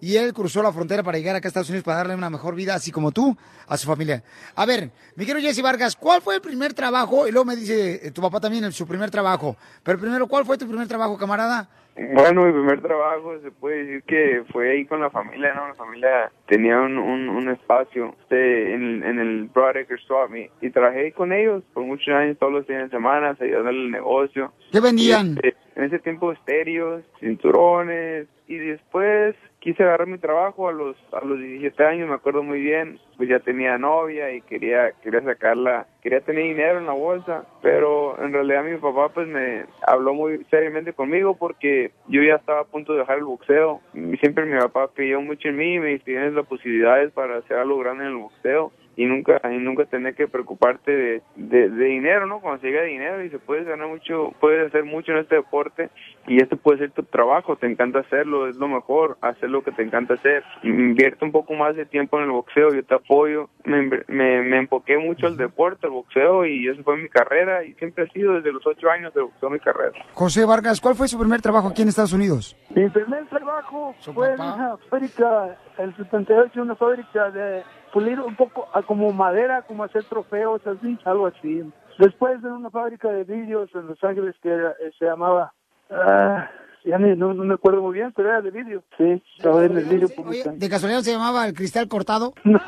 y 0.00 0.16
él 0.16 0.32
cruzó 0.32 0.62
la 0.62 0.72
frontera 0.72 1.02
para 1.02 1.18
llegar 1.18 1.36
acá 1.36 1.46
a 1.46 1.50
Estados 1.50 1.68
Unidos 1.68 1.84
para 1.84 1.98
darle 1.98 2.14
una 2.14 2.30
mejor 2.30 2.54
vida, 2.54 2.74
así 2.74 2.90
como 2.90 3.12
tú, 3.12 3.36
a 3.66 3.76
su 3.76 3.86
familia. 3.86 4.24
A 4.56 4.64
ver, 4.64 4.90
mi 5.14 5.26
querido 5.26 5.46
Jesse 5.46 5.60
Vargas, 5.60 5.94
¿cuál 5.94 6.22
fue 6.22 6.36
el 6.36 6.40
primer 6.40 6.72
trabajo? 6.72 7.28
Y 7.28 7.32
luego 7.32 7.44
me 7.44 7.54
dice 7.54 8.06
eh, 8.06 8.10
tu 8.12 8.22
papá 8.22 8.40
también 8.40 8.64
el- 8.64 8.72
su 8.72 8.86
primer 8.86 9.10
trabajo. 9.10 9.56
Pero 9.82 9.98
primero, 9.98 10.26
¿cuál 10.26 10.46
fue 10.46 10.56
tu 10.56 10.66
primer 10.66 10.88
trabajo, 10.88 11.18
camarada? 11.18 11.68
Bueno, 12.12 12.44
mi 12.44 12.52
primer 12.52 12.80
trabajo 12.80 13.38
se 13.40 13.50
puede 13.50 13.84
decir 13.84 14.02
que 14.04 14.44
fue 14.52 14.70
ahí 14.70 14.86
con 14.86 15.00
la 15.00 15.10
familia, 15.10 15.52
¿no? 15.54 15.68
La 15.68 15.74
familia 15.74 16.30
tenía 16.46 16.80
un, 16.80 16.96
un, 16.96 17.28
un 17.28 17.48
espacio 17.48 18.14
este, 18.20 18.74
en, 18.74 19.02
en 19.02 19.18
el 19.18 19.44
Broadacre 19.46 19.98
Swap 20.06 20.30
y 20.60 20.70
trabajé 20.70 21.00
ahí 21.00 21.12
con 21.12 21.32
ellos 21.32 21.62
por 21.74 21.84
muchos 21.84 22.14
años, 22.14 22.38
todos 22.38 22.52
los 22.52 22.66
fines 22.66 22.84
de 22.84 22.96
semana, 22.96 23.36
ayudando 23.40 23.70
el 23.70 23.90
negocio. 23.90 24.52
¿Qué 24.70 24.80
vendían? 24.80 25.38
Y, 25.42 25.48
este, 25.48 25.56
en 25.76 25.84
ese 25.84 25.98
tiempo 25.98 26.32
estéreos, 26.32 27.02
cinturones 27.20 28.28
y 28.46 28.56
después 28.58 29.34
quise 29.60 29.82
agarrar 29.82 30.06
mi 30.06 30.18
trabajo 30.18 30.68
a 30.68 30.72
los 30.72 30.96
a 31.12 31.24
los 31.24 31.38
17 31.38 31.84
años, 31.84 32.08
me 32.08 32.14
acuerdo 32.14 32.42
muy 32.42 32.60
bien, 32.60 32.98
pues 33.16 33.28
ya 33.28 33.40
tenía 33.40 33.78
novia 33.78 34.32
y 34.32 34.40
quería 34.42 34.92
quería 35.02 35.22
sacarla, 35.22 35.86
quería 36.02 36.20
tener 36.20 36.44
dinero 36.44 36.78
en 36.78 36.86
la 36.86 36.92
bolsa, 36.92 37.44
pero 37.62 38.22
en 38.22 38.32
realidad 38.32 38.64
mi 38.64 38.76
papá 38.76 39.08
pues 39.10 39.26
me 39.26 39.64
habló 39.86 40.14
muy 40.14 40.44
seriamente 40.50 40.92
conmigo 40.92 41.36
porque 41.36 41.92
yo 42.08 42.22
ya 42.22 42.36
estaba 42.36 42.60
a 42.60 42.64
punto 42.64 42.92
de 42.92 43.00
dejar 43.00 43.18
el 43.18 43.24
boxeo. 43.24 43.80
Siempre 44.20 44.46
mi 44.46 44.58
papá 44.58 44.90
creyó 44.94 45.20
mucho 45.20 45.48
en 45.48 45.56
mí 45.56 45.78
me 45.78 45.98
tienes 45.98 46.32
las 46.32 46.46
posibilidades 46.46 47.12
para 47.12 47.38
hacer 47.38 47.56
algo 47.56 47.78
grande 47.78 48.04
en 48.04 48.10
el 48.10 48.16
boxeo 48.16 48.72
y 48.98 49.06
nunca 49.06 49.40
y 49.44 49.58
nunca 49.58 49.84
tener 49.84 50.16
que 50.16 50.26
preocuparte 50.26 50.90
de, 50.90 51.22
de, 51.36 51.70
de 51.70 51.84
dinero, 51.84 52.26
¿no? 52.26 52.40
Cuando 52.40 52.60
se 52.60 52.66
llega 52.66 52.82
dinero 52.82 53.22
y 53.22 53.30
se 53.30 53.38
puede 53.38 53.62
ganar 53.62 53.86
mucho, 53.86 54.34
puedes 54.40 54.66
hacer 54.66 54.84
mucho 54.84 55.12
en 55.12 55.18
este 55.18 55.36
deporte 55.36 55.88
y 56.26 56.42
este 56.42 56.56
puede 56.56 56.78
ser 56.78 56.90
tu 56.90 57.04
trabajo, 57.04 57.54
te 57.54 57.70
encanta 57.70 58.00
hacerlo, 58.00 58.48
es 58.48 58.56
lo 58.56 58.66
mejor, 58.66 59.16
hacer 59.20 59.50
lo 59.50 59.62
que 59.62 59.70
te 59.70 59.84
encanta 59.84 60.14
hacer. 60.14 60.42
Invierte 60.64 61.24
un 61.24 61.30
poco 61.30 61.54
más 61.54 61.76
de 61.76 61.86
tiempo 61.86 62.18
en 62.18 62.24
el 62.24 62.32
boxeo, 62.32 62.74
yo 62.74 62.84
te 62.84 62.96
apoyo. 62.96 63.48
Me, 63.64 63.82
me, 64.08 64.42
me 64.42 64.58
enfoqué 64.58 64.98
mucho 64.98 65.28
al 65.28 65.36
deporte, 65.36 65.86
al 65.86 65.92
boxeo 65.92 66.44
y 66.44 66.66
eso 66.66 66.82
fue 66.82 66.96
mi 66.96 67.08
carrera 67.08 67.62
y 67.62 67.74
siempre 67.74 68.02
ha 68.02 68.08
sido 68.08 68.34
desde 68.34 68.52
los 68.52 68.66
ocho 68.66 68.90
años 68.90 69.14
de 69.14 69.22
boxeo 69.22 69.48
mi 69.48 69.60
carrera. 69.60 69.92
José 70.14 70.44
Vargas, 70.44 70.80
¿cuál 70.80 70.96
fue 70.96 71.06
su 71.06 71.16
primer 71.20 71.40
trabajo 71.40 71.68
aquí 71.68 71.82
en 71.82 71.88
Estados 71.88 72.12
Unidos? 72.12 72.56
Mi 72.74 72.88
primer 72.88 73.26
trabajo 73.26 73.94
fue 74.00 74.34
en 74.34 74.40
una 74.40 74.76
fábrica, 74.90 75.56
el 75.78 75.94
78, 75.94 76.60
una 76.60 76.74
fábrica 76.74 77.30
de 77.30 77.62
pulir 77.92 78.20
un 78.20 78.36
poco 78.36 78.68
a 78.72 78.82
como 78.82 79.12
madera, 79.12 79.62
como 79.62 79.84
hacer 79.84 80.04
trofeos, 80.04 80.66
así, 80.66 80.98
algo 81.04 81.26
así. 81.26 81.62
Después 81.98 82.38
en 82.44 82.52
una 82.52 82.70
fábrica 82.70 83.08
de 83.08 83.24
vidrios 83.24 83.70
en 83.74 83.86
Los 83.88 84.02
Ángeles 84.04 84.34
que 84.42 84.48
era- 84.50 84.70
eh, 84.80 84.90
se 84.98 85.04
llamaba, 85.06 85.52
ah, 85.90 86.48
ya 86.84 86.98
ni- 86.98 87.16
no, 87.16 87.34
no 87.34 87.44
me 87.44 87.54
acuerdo 87.54 87.82
muy 87.82 87.94
bien, 87.94 88.12
pero 88.14 88.28
era 88.28 88.40
de 88.40 88.50
vidrio. 88.50 88.82
Sí, 88.96 89.22
trabajé 89.40 89.66
en 89.66 89.78
el 89.78 89.84
vidrio. 89.84 90.08
¿De 90.54 90.68
casualidad 90.68 91.00
se 91.00 91.12
llamaba 91.12 91.46
el 91.46 91.54
cristal 91.54 91.88
cortado? 91.88 92.34
No. 92.44 92.60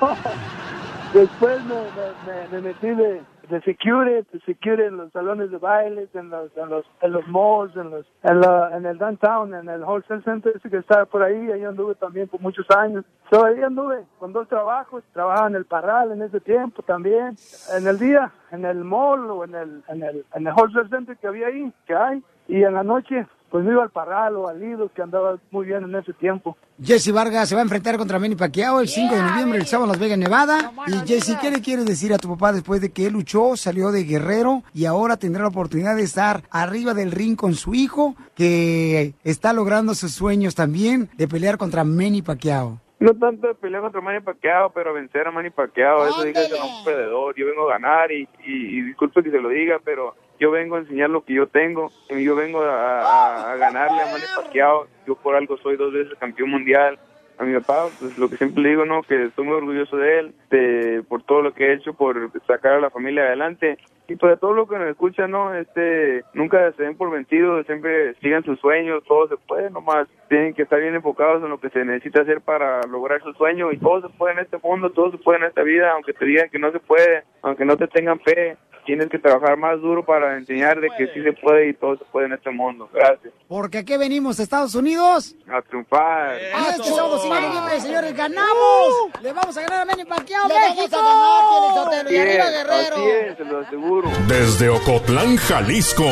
Después 1.14 1.58
me, 1.64 1.74
me, 1.74 2.32
me- 2.32 2.48
me 2.52 2.60
metí 2.68 2.88
de, 2.88 3.20
de 3.50 3.60
security, 3.62 4.26
de 4.32 4.40
security 4.46 4.82
en 4.84 4.96
los 4.96 5.12
salones 5.12 5.50
de 5.50 5.58
bailes, 5.58 6.14
en 6.14 6.30
los, 6.30 6.56
en 6.56 6.68
los, 6.70 6.84
en 7.02 7.12
los 7.12 7.26
malls, 7.28 7.76
en 7.76 7.90
los, 7.90 8.06
en, 8.22 8.40
la- 8.40 8.76
en 8.76 8.86
el 8.86 8.96
downtown, 8.98 9.54
en 9.54 9.68
el 9.68 9.82
wholesale 9.82 10.22
center 10.22 10.52
ese 10.56 10.70
que 10.70 10.78
estaba 10.78 11.04
por 11.06 11.22
ahí, 11.22 11.50
ahí 11.50 11.64
anduve 11.64 11.94
también 11.96 12.28
por 12.28 12.40
muchos 12.40 12.66
años. 12.70 13.04
So, 13.30 13.44
ahí 13.44 13.62
anduve 13.62 14.04
con 14.18 14.32
dos 14.32 14.48
trabajos, 14.48 15.02
trabajaba 15.12 15.48
en 15.48 15.56
el 15.56 15.64
Parral 15.64 16.12
en 16.12 16.22
ese 16.22 16.40
tiempo 16.40 16.82
también, 16.82 17.36
en 17.76 17.86
el 17.86 17.98
día, 17.98 18.30
en 18.52 18.64
el 18.64 18.84
mall 18.84 19.30
o 19.30 19.44
en 19.44 19.54
el, 19.54 19.82
en 19.88 20.02
el, 20.02 20.24
en 20.34 20.46
el 20.46 20.52
wholesale 20.54 20.88
center 20.88 21.16
que 21.16 21.26
había 21.26 21.48
ahí, 21.48 21.72
que 21.86 21.94
hay, 21.94 22.22
y 22.48 22.62
en 22.64 22.74
la 22.74 22.82
noche 22.82 23.26
pues 23.50 23.64
me 23.64 23.72
iba 23.72 23.82
al 23.82 23.90
Parral 23.90 24.36
o 24.36 24.48
al 24.48 24.60
Lido, 24.60 24.90
que 24.94 25.02
andaba 25.02 25.36
muy 25.50 25.66
bien 25.66 25.82
en 25.84 25.94
ese 25.96 26.12
tiempo. 26.12 26.56
Jesse 26.82 27.12
Vargas 27.12 27.48
se 27.48 27.54
va 27.54 27.60
a 27.60 27.64
enfrentar 27.64 27.96
contra 27.98 28.18
Manny 28.18 28.36
Pacquiao 28.36 28.80
el 28.80 28.88
5 28.88 29.14
de 29.14 29.22
noviembre, 29.22 29.58
el 29.58 29.66
sábado 29.66 29.86
en 29.86 29.90
Las 29.90 30.00
Vegas, 30.00 30.18
Nevada. 30.18 30.72
y 30.86 31.06
Jesse, 31.06 31.36
¿qué 31.40 31.50
le 31.50 31.60
quieres 31.60 31.84
decir 31.84 32.14
a 32.14 32.18
tu 32.18 32.28
papá 32.28 32.52
después 32.52 32.80
de 32.80 32.92
que 32.92 33.06
él 33.06 33.12
luchó, 33.12 33.56
salió 33.56 33.90
de 33.90 34.04
guerrero 34.04 34.62
y 34.72 34.84
ahora 34.86 35.16
tendrá 35.16 35.42
la 35.42 35.48
oportunidad 35.48 35.96
de 35.96 36.02
estar 36.02 36.42
arriba 36.50 36.94
del 36.94 37.10
ring 37.10 37.36
con 37.36 37.54
su 37.54 37.74
hijo, 37.74 38.14
que 38.34 39.14
está 39.24 39.52
logrando 39.52 39.94
sus 39.94 40.12
sueños 40.12 40.54
también 40.54 41.10
de 41.16 41.28
pelear 41.28 41.58
contra 41.58 41.84
Manny 41.84 42.22
Pacquiao? 42.22 42.78
No 43.00 43.14
tanto 43.14 43.48
de 43.48 43.54
pelear 43.54 43.82
contra 43.82 44.00
Manny 44.00 44.20
Pacquiao, 44.20 44.70
pero 44.72 44.92
vencer 44.92 45.26
a 45.26 45.30
Manny 45.30 45.50
Pacquiao, 45.50 46.06
eso 46.06 46.22
diga 46.22 46.42
que 46.44 46.50
no 46.50 46.56
es 46.56 46.78
un 46.78 46.84
perdedor. 46.84 47.34
Yo 47.34 47.46
vengo 47.46 47.68
a 47.68 47.72
ganar 47.72 48.12
y, 48.12 48.28
y, 48.44 48.78
y 48.78 48.82
disculpe 48.82 49.22
que 49.22 49.30
se 49.30 49.40
lo 49.40 49.48
diga, 49.48 49.80
pero 49.82 50.14
yo 50.40 50.50
vengo 50.50 50.76
a 50.76 50.80
enseñar 50.80 51.10
lo 51.10 51.22
que 51.22 51.34
yo 51.34 51.46
tengo. 51.46 51.92
Yo 52.08 52.34
vengo 52.34 52.62
a, 52.62 53.02
a- 53.02 53.52
a 53.52 53.56
ganarle 53.56 54.02
a 54.02 54.06
Manny 54.06 54.24
Pacquiao. 54.34 54.86
Yo 55.06 55.14
por 55.14 55.36
algo 55.36 55.56
soy 55.58 55.76
dos 55.76 55.92
veces 55.92 56.18
campeón 56.18 56.50
mundial. 56.50 56.98
A 57.38 57.44
mi 57.44 57.54
papá, 57.60 57.88
pues 58.00 58.18
lo 58.18 58.28
que 58.28 58.36
siempre 58.36 58.62
le 58.62 58.68
digo, 58.70 58.84
¿no? 58.84 59.02
Que 59.02 59.26
estoy 59.26 59.46
muy 59.46 59.54
orgulloso 59.56 59.96
de 59.96 60.18
él, 60.18 60.34
de, 60.50 61.02
por 61.08 61.22
todo 61.22 61.40
lo 61.40 61.54
que 61.54 61.64
ha 61.64 61.72
hecho, 61.72 61.94
por 61.94 62.30
sacar 62.46 62.72
a 62.74 62.80
la 62.80 62.90
familia 62.90 63.22
adelante. 63.24 63.78
Y 64.10 64.16
pues 64.16 64.32
de 64.32 64.36
todo 64.38 64.52
lo 64.54 64.66
que 64.66 64.76
nos 64.76 64.88
escucha, 64.88 65.28
¿no? 65.28 65.54
Este, 65.54 66.24
nunca 66.34 66.72
se 66.72 66.82
den 66.82 66.96
por 66.96 67.10
vencidos, 67.12 67.64
siempre 67.66 68.14
sigan 68.16 68.42
sus 68.42 68.58
sueños, 68.58 69.04
todo 69.06 69.28
se 69.28 69.36
puede, 69.36 69.70
nomás 69.70 70.08
tienen 70.28 70.52
que 70.52 70.62
estar 70.62 70.80
bien 70.80 70.96
enfocados 70.96 71.42
en 71.44 71.48
lo 71.48 71.60
que 71.60 71.70
se 71.70 71.84
necesita 71.84 72.22
hacer 72.22 72.40
para 72.40 72.80
lograr 72.88 73.22
sus 73.22 73.36
sueños 73.36 73.72
y 73.72 73.78
todo 73.78 74.00
se 74.02 74.08
puede 74.16 74.34
en 74.34 74.40
este 74.40 74.58
mundo, 74.62 74.90
todo 74.90 75.12
se 75.12 75.18
puede 75.18 75.38
en 75.38 75.44
esta 75.44 75.62
vida, 75.62 75.92
aunque 75.92 76.12
te 76.12 76.24
digan 76.24 76.50
que 76.50 76.58
no 76.58 76.72
se 76.72 76.80
puede, 76.80 77.22
aunque 77.42 77.64
no 77.64 77.76
te 77.76 77.86
tengan 77.86 78.18
fe, 78.18 78.56
tienes 78.84 79.08
que 79.08 79.18
trabajar 79.18 79.56
más 79.56 79.80
duro 79.80 80.04
para 80.04 80.36
enseñar 80.36 80.80
de 80.80 80.88
que 80.96 81.06
sí 81.08 81.22
se 81.22 81.32
puede 81.34 81.68
y 81.68 81.74
todo 81.74 81.96
se 81.96 82.04
puede 82.06 82.26
en 82.26 82.32
este 82.32 82.50
mundo. 82.50 82.88
Gracias. 82.92 83.32
Porque 83.46 83.78
aquí 83.78 83.96
venimos 83.96 84.40
a 84.40 84.42
Estados 84.42 84.74
Unidos. 84.74 85.36
A 85.48 85.62
triunfar. 85.62 86.30
A 86.30 86.70
este 86.70 86.84
5 86.84 87.18
de 87.22 87.40
noviembre, 87.40 87.80
señores, 87.80 88.16
ganamos. 88.16 89.10
Le 89.22 89.32
vamos 89.32 89.56
a 89.56 89.60
ganar 89.62 89.80
a 89.82 89.84
Manny 89.84 90.04
Pacquiao, 90.04 90.48
Le 90.48 90.54
vamos 90.54 90.76
México. 90.76 90.96
a 90.96 91.90
ganar, 91.90 92.12
y 92.12 92.16
arriba 92.18 92.50
Guerrero. 92.50 92.96
así 92.96 93.08
es, 93.10 93.36
se 93.36 93.44
lo 93.44 93.58
aseguro. 93.58 93.99
Desde 94.26 94.68
Ocotlán, 94.68 95.36
Jalisco. 95.36 96.04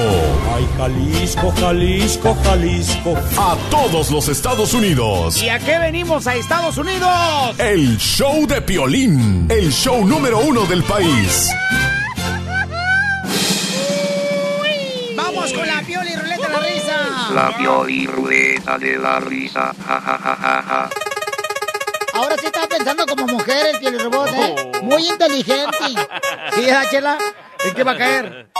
Ay, 0.55 0.69
Jalisco, 0.77 1.53
Jalisco, 1.59 2.37
Jalisco. 2.45 3.15
A 3.39 3.57
todos 3.71 4.11
los 4.11 4.29
Estados 4.29 4.75
Unidos. 4.75 5.43
¿Y 5.43 5.49
a 5.49 5.59
qué 5.59 5.79
venimos 5.79 6.27
a 6.27 6.35
Estados 6.35 6.77
Unidos? 6.77 7.09
El 7.59 7.97
show 7.99 8.47
de 8.47 8.61
Piolín. 8.61 9.47
El 9.51 9.73
show 9.73 10.05
número 10.07 10.39
uno 10.41 10.65
del 10.67 10.83
país. 10.83 11.51
Vamos 15.17 15.53
con 15.53 15.67
la 15.67 15.81
piola 15.83 16.11
y 16.11 16.17
ruleta 16.17 16.47
de 16.47 16.53
la 16.53 16.61
risa. 16.61 17.33
La 17.35 17.57
pioli 17.57 18.07
ruleta 18.07 18.79
de 18.79 18.99
la 18.99 19.21
risa. 19.21 19.75
Ja, 19.87 20.01
ja, 20.01 20.19
ja, 20.19 20.37
ja, 20.37 20.63
ja. 20.63 20.91
Ahora 22.15 22.37
sí 22.39 22.47
estaba 22.47 22.67
pensando 22.67 23.07
como 23.07 23.27
mujer 23.27 23.67
el 23.75 23.79
piel 23.79 24.01
robot, 24.01 24.29
¿eh? 24.33 24.57
Muy 24.83 25.07
inteligente. 25.07 25.77
¿Sí, 26.55 26.67
Chela? 26.91 27.17
¿En 27.69 27.75
qué 27.75 27.85
va 27.85 27.93
a 27.93 27.99
caer? 27.99 28.51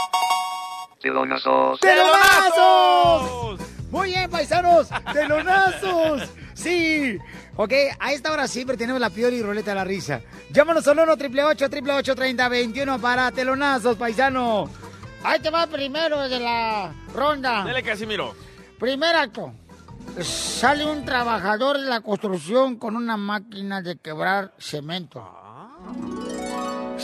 Telonazos. 1.01 1.79
¡Telonazos! 1.79 3.59
Muy 3.89 4.09
bien, 4.09 4.29
paisanos. 4.29 4.89
¡Telonazos! 5.11 6.29
Sí. 6.53 7.17
Ok, 7.55 7.73
a 7.99 8.11
esta 8.11 8.31
hora 8.31 8.47
siempre 8.47 8.77
tenemos 8.77 9.01
la 9.01 9.09
piola 9.09 9.35
y 9.35 9.41
ruleta 9.41 9.71
de 9.71 9.75
la 9.75 9.83
risa. 9.83 10.21
Llámanos 10.51 10.87
al 10.87 10.99
1 10.99 11.13
888 11.13 12.15
30 12.15 12.49
21 12.49 12.99
para 12.99 13.31
telonazos, 13.31 13.97
paisano. 13.97 14.69
Ahí 15.23 15.39
te 15.39 15.49
va 15.49 15.65
primero 15.67 16.27
de 16.29 16.39
la 16.39 16.93
ronda. 17.13 17.63
Dale, 17.65 17.81
Casimiro. 17.81 18.35
Primer 18.79 19.15
acto. 19.15 19.53
Sale 20.21 20.85
un 20.85 21.03
trabajador 21.03 21.79
de 21.79 21.87
la 21.87 22.01
construcción 22.01 22.77
con 22.77 22.95
una 22.95 23.17
máquina 23.17 23.81
de 23.81 23.97
quebrar 23.97 24.53
cemento. 24.57 25.27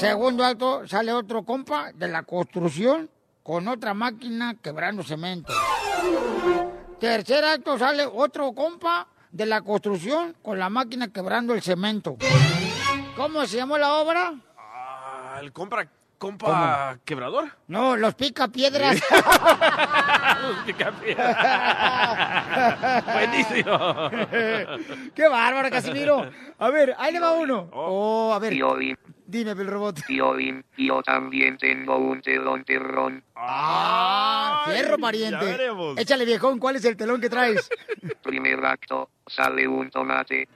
Segundo 0.05 0.45
acto, 0.45 0.87
sale 0.87 1.11
otro 1.11 1.41
compa 1.43 1.91
de 1.91 2.07
la 2.07 2.21
construcción 2.21 3.09
con 3.41 3.67
otra 3.67 3.95
máquina 3.95 4.55
quebrando 4.61 5.01
cemento. 5.01 5.51
Tercer 6.99 7.43
acto, 7.43 7.79
sale 7.79 8.05
otro 8.05 8.53
compa 8.53 9.07
de 9.31 9.47
la 9.47 9.61
construcción 9.63 10.35
con 10.43 10.59
la 10.59 10.69
máquina 10.69 11.07
quebrando 11.07 11.55
el 11.55 11.63
cemento. 11.63 12.17
¿Cómo 13.15 13.47
se 13.47 13.57
llamó 13.57 13.79
la 13.79 13.95
obra? 13.95 14.35
Ah, 14.55 15.39
¿El 15.41 15.51
compra, 15.51 15.89
compa 16.17 16.97
quebrador? 17.05 17.51
No, 17.67 17.95
los 17.95 18.15
pica 18.15 18.47
piedras. 18.47 19.01
Los 20.41 20.57
picapiedra. 20.65 21.31
Buenísimo. 23.13 24.09
¡Qué 25.15 25.27
bárbaro, 25.27 25.69
Casimiro! 25.69 26.29
A 26.59 26.69
ver, 26.69 26.95
ahí 26.97 27.13
le 27.13 27.19
va 27.19 27.31
uno. 27.31 27.69
Oh, 27.71 28.33
a 28.33 28.39
ver. 28.39 28.53
Piolín, 28.53 28.97
Dime, 29.27 29.51
el 29.51 29.67
robot. 29.67 30.05
Piolín, 30.05 30.63
yo 30.77 31.01
también 31.01 31.57
tengo 31.57 31.97
un 31.97 32.21
telón 32.21 32.63
terrón. 32.63 33.23
¡Ah! 33.35 34.65
¡Fierro, 34.67 34.97
pariente! 34.97 35.45
ya 35.45 35.51
veremos. 35.51 35.97
Échale, 35.97 36.25
viejón, 36.25 36.59
¿cuál 36.59 36.75
es 36.75 36.85
el 36.85 36.95
telón 36.95 37.19
que 37.19 37.29
traes? 37.29 37.67
Primer 38.23 38.63
acto, 38.65 39.09
sale 39.25 39.67
un 39.67 39.89
tomate. 39.89 40.47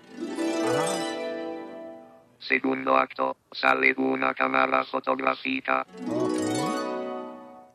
Segundo 2.39 2.95
acto, 2.95 3.37
sale 3.51 3.93
una 3.97 4.33
cámara 4.33 4.83
fotográfica. 4.85 5.85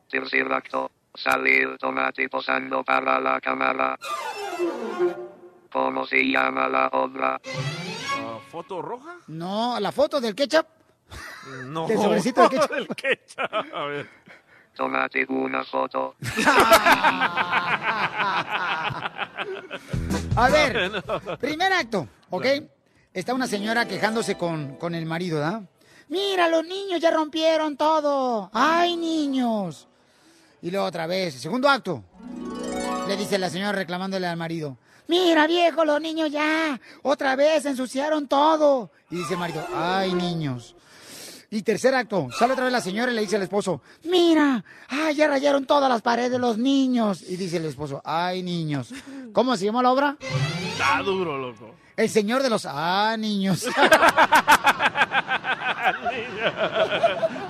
Tercer 0.09 0.51
acto, 0.51 0.91
sale 1.13 1.61
el 1.61 1.77
tomate 1.77 2.27
posando 2.29 2.83
para 2.83 3.19
la 3.19 3.39
cámara. 3.39 3.97
¿Cómo 5.71 6.05
se 6.05 6.23
llama 6.23 6.67
la 6.67 6.87
obra? 6.93 7.39
¿Foto 8.49 8.81
roja? 8.81 9.17
No, 9.27 9.79
la 9.79 9.91
foto 9.91 10.19
del 10.19 10.33
ketchup. 10.33 10.65
No. 11.65 11.87
Del 11.87 11.97
sobrecito 11.97 12.41
de 12.43 12.49
ketchup. 12.49 12.71
Del 12.71 12.87
ketchup. 12.87 13.53
A 13.73 13.85
ver. 13.85 14.09
Tomate 14.75 15.25
una 15.29 15.63
foto. 15.63 16.15
A 20.37 20.49
ver, 20.49 20.91
primer 21.39 21.71
acto, 21.71 22.07
¿ok? 22.29 22.45
Está 23.15 23.33
una 23.33 23.47
señora 23.47 23.87
quejándose 23.87 24.35
con, 24.35 24.75
con 24.75 24.93
el 24.93 25.05
marido, 25.05 25.39
¿da? 25.39 25.63
Mira, 26.09 26.49
los 26.49 26.65
niños 26.65 26.99
ya 26.99 27.11
rompieron 27.11 27.77
todo. 27.77 28.49
¡Ay, 28.51 28.97
niños! 28.97 29.87
Y 30.61 30.69
luego 30.69 30.85
otra 30.85 31.07
vez, 31.07 31.33
segundo 31.35 31.69
acto. 31.69 32.03
Le 33.07 33.15
dice 33.15 33.37
la 33.37 33.49
señora 33.49 33.71
reclamándole 33.71 34.27
al 34.27 34.35
marido. 34.35 34.77
Mira, 35.07 35.47
viejo, 35.47 35.85
los 35.85 36.01
niños 36.01 36.29
ya. 36.29 36.77
Otra 37.03 37.37
vez 37.37 37.65
ensuciaron 37.65 38.27
todo. 38.27 38.91
Y 39.09 39.15
dice 39.15 39.35
el 39.35 39.39
marido, 39.39 39.65
ay, 39.73 40.13
niños. 40.13 40.75
Y 41.49 41.61
tercer 41.61 41.95
acto, 41.95 42.27
sale 42.37 42.51
otra 42.51 42.65
vez 42.65 42.73
la 42.73 42.81
señora 42.81 43.13
y 43.13 43.15
le 43.15 43.21
dice 43.21 43.37
al 43.37 43.43
esposo, 43.43 43.81
mira, 44.03 44.65
ay, 44.89 45.15
ya 45.15 45.29
rayaron 45.29 45.65
todas 45.65 45.89
las 45.89 46.01
paredes 46.01 46.37
los 46.37 46.57
niños. 46.57 47.21
Y 47.21 47.37
dice 47.37 47.57
el 47.57 47.65
esposo, 47.65 48.01
ay, 48.03 48.43
niños. 48.43 48.93
¿Cómo 49.31 49.55
se 49.55 49.63
llama 49.63 49.81
la 49.81 49.93
obra? 49.93 50.17
Está 50.19 51.01
duro, 51.01 51.37
loco. 51.37 51.84
El 51.97 52.09
señor 52.09 52.43
de 52.43 52.49
los, 52.49 52.65
ah, 52.65 53.15
niños. 53.17 53.65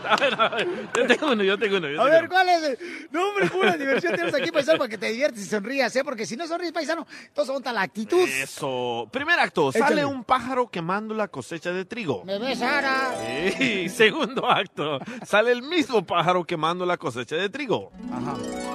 A 0.07 0.15
ver, 0.17 0.33
a 0.39 0.49
ver. 0.49 0.67
Yo 0.95 1.07
tengo 1.07 1.31
uno, 1.31 1.43
yo 1.43 1.57
tengo 1.57 1.77
uno. 1.77 1.89
yo 1.89 2.01
A 2.01 2.05
tengo 2.05 2.21
ver, 2.21 2.29
¿cuál 2.29 2.49
es? 2.49 2.77
No, 3.11 3.29
hombre, 3.29 3.49
pura 3.49 3.77
diversión 3.77 4.13
tenemos 4.13 4.35
aquí, 4.35 4.51
paisano, 4.51 4.77
para 4.77 4.89
que 4.89 4.97
te 4.97 5.07
diviertes 5.07 5.41
y 5.43 5.45
sonrías, 5.45 5.95
¿eh? 5.95 6.03
Porque 6.03 6.25
si 6.25 6.35
no 6.35 6.47
sonríes, 6.47 6.71
paisano, 6.71 7.07
entonces 7.27 7.53
monta 7.53 7.73
la 7.73 7.81
actitud. 7.81 8.27
Eso. 8.27 9.07
Primer 9.11 9.39
acto, 9.39 9.69
Échale. 9.69 9.85
sale 9.85 10.05
un 10.05 10.23
pájaro 10.23 10.67
quemando 10.67 11.13
la 11.13 11.27
cosecha 11.27 11.71
de 11.71 11.85
trigo. 11.85 12.23
Me 12.23 12.37
ves, 12.39 12.59
Sara. 12.59 13.13
Sí. 13.57 13.89
Segundo 13.95 14.49
acto, 14.49 14.99
sale 15.25 15.51
el 15.51 15.63
mismo 15.63 16.05
pájaro 16.05 16.43
quemando 16.43 16.85
la 16.85 16.97
cosecha 16.97 17.35
de 17.35 17.49
trigo. 17.49 17.91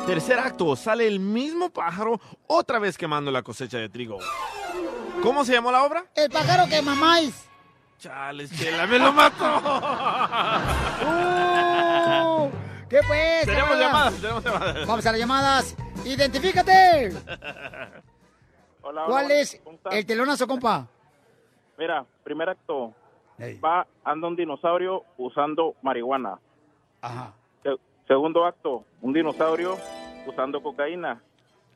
Tercer 0.07 0.39
acto, 0.39 0.75
sale 0.77 1.07
el 1.07 1.21
mismo 1.21 1.71
pájaro 1.71 2.21
otra 2.47 2.79
vez 2.79 2.99
quemando 2.99 3.31
la 3.31 3.43
cosecha 3.43 3.79
de 3.79 3.89
trigo. 3.89 4.19
¿Cómo 5.23 5.45
se 5.45 5.53
llamó 5.53 5.71
la 5.71 5.85
obra? 5.85 6.05
El 6.15 6.31
pájaro 6.31 6.69
que 6.69 6.81
mamáis. 6.83 7.47
Chales, 7.99 8.51
chela, 8.57 8.87
me 8.87 8.99
lo 8.99 9.13
mató. 9.13 9.45
¡Uh! 11.07 12.51
¿Qué 12.89 13.01
pues? 13.07 13.45
Tenemos 13.47 13.79
llamadas, 13.79 14.15
tenemos 14.21 14.43
llamadas. 14.45 14.87
Vamos 14.87 15.07
a 15.07 15.13
las 15.13 15.21
llamadas. 15.21 15.77
¡Identifícate! 16.07 17.13
Hola, 18.83 19.05
¿Cuál 19.07 19.27
hola, 19.27 19.35
es 19.35 19.61
el 19.91 20.07
telonazo, 20.07 20.47
compa? 20.47 20.89
Mira, 21.77 22.07
primer 22.25 22.49
acto. 22.49 22.95
Va, 23.63 23.87
anda 24.05 24.29
un 24.29 24.37
dinosaurio 24.37 25.05
usando 25.19 25.75
marihuana. 25.83 26.39
Ajá. 27.03 27.33
segundo 28.09 28.45
acto, 28.45 28.85
un 29.03 29.13
dinosaurio 29.13 29.79
usando 30.27 30.63
cocaína. 30.63 31.23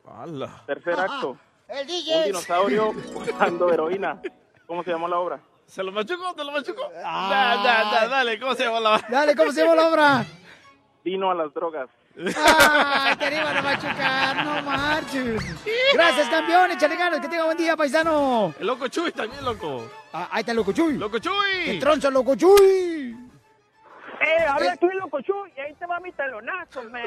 ¡Hala! 0.07 0.63
Tercer 0.65 0.99
acto, 0.99 1.37
El 1.67 1.81
un 1.81 1.87
DJ. 1.87 2.23
dinosaurio 2.25 2.89
usando 3.15 3.71
heroína. 3.71 4.21
¿Cómo 4.67 4.83
se 4.83 4.91
llama 4.91 5.07
la 5.07 5.17
obra? 5.19 5.39
¿Se 5.65 5.83
lo 5.83 5.91
machucó? 5.91 6.33
¿Te 6.35 6.43
lo 6.43 6.51
machucó? 6.51 6.89
Da, 6.93 7.57
da, 7.63 7.83
da, 7.91 8.07
dale, 8.07 8.39
¿cómo 8.39 8.53
se 8.53 8.65
llama 8.65 8.79
la 8.79 8.95
obra? 8.95 9.07
Dale, 9.09 9.35
¿cómo 9.35 9.51
se 9.51 9.61
llama 9.61 9.75
la 9.75 9.87
obra? 9.89 10.25
Vino 11.03 11.31
a 11.31 11.35
las 11.35 11.53
drogas. 11.53 11.89
¡Ay, 12.17 13.15
te 13.17 13.35
iban 13.35 13.57
a 13.57 13.61
machucar! 13.61 14.45
¡No 14.45 14.61
marches! 14.61 15.41
Gracias, 15.93 16.29
campeón. 16.29 16.71
Échale 16.71 16.95
ganas. 16.95 17.19
Que 17.19 17.27
tenga 17.27 17.45
buen 17.45 17.57
día, 17.57 17.75
paisano. 17.75 18.53
El 18.59 18.67
loco 18.67 18.87
Chuy 18.87 19.11
también, 19.11 19.43
loco. 19.43 19.89
Ah, 20.13 20.29
ahí 20.31 20.39
está 20.41 20.51
el 20.51 20.57
loco 20.57 20.71
Chuy. 20.71 20.97
¡Loco 20.97 21.19
Chuy! 21.19 21.65
¡Que 21.65 21.77
troncha, 21.79 22.09
loco 22.09 22.35
Chuy! 22.35 23.17
Eh, 24.21 24.45
habla 24.47 24.77
tú, 24.77 24.87
loco 24.87 25.19
Chuy, 25.21 25.51
y 25.57 25.59
ahí 25.59 25.73
te 25.73 25.85
va 25.85 25.99
mi 25.99 26.11
telonazo, 26.13 26.83
man. 26.85 27.03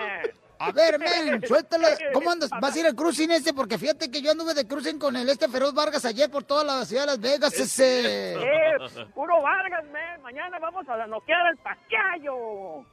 A 0.58 0.72
ver, 0.72 0.98
men, 0.98 1.40
suéltalo. 1.46 1.86
¿Cómo 2.12 2.30
andas? 2.30 2.50
¿Vas 2.60 2.74
a 2.74 2.80
ir 2.80 2.86
al 2.86 2.94
cruising 2.94 3.30
ese? 3.30 3.54
Porque 3.54 3.78
fíjate 3.78 4.10
que 4.10 4.20
yo 4.20 4.32
anduve 4.32 4.54
de 4.54 4.66
cruising 4.66 4.98
con 4.98 5.16
el 5.16 5.28
este 5.28 5.48
Feroz 5.48 5.74
Vargas 5.74 6.04
ayer 6.04 6.30
por 6.30 6.44
toda 6.44 6.64
la 6.64 6.84
ciudad 6.84 7.02
de 7.02 7.06
Las 7.06 7.20
Vegas, 7.20 7.54
ese. 7.54 8.34
Eh, 8.34 8.76
puro 9.14 9.40
Vargas, 9.42 9.84
men. 9.92 10.22
Mañana 10.22 10.58
vamos 10.58 10.88
a 10.88 11.06
noquear 11.06 11.46
al 11.46 11.56
pasquillo. 11.58 12.84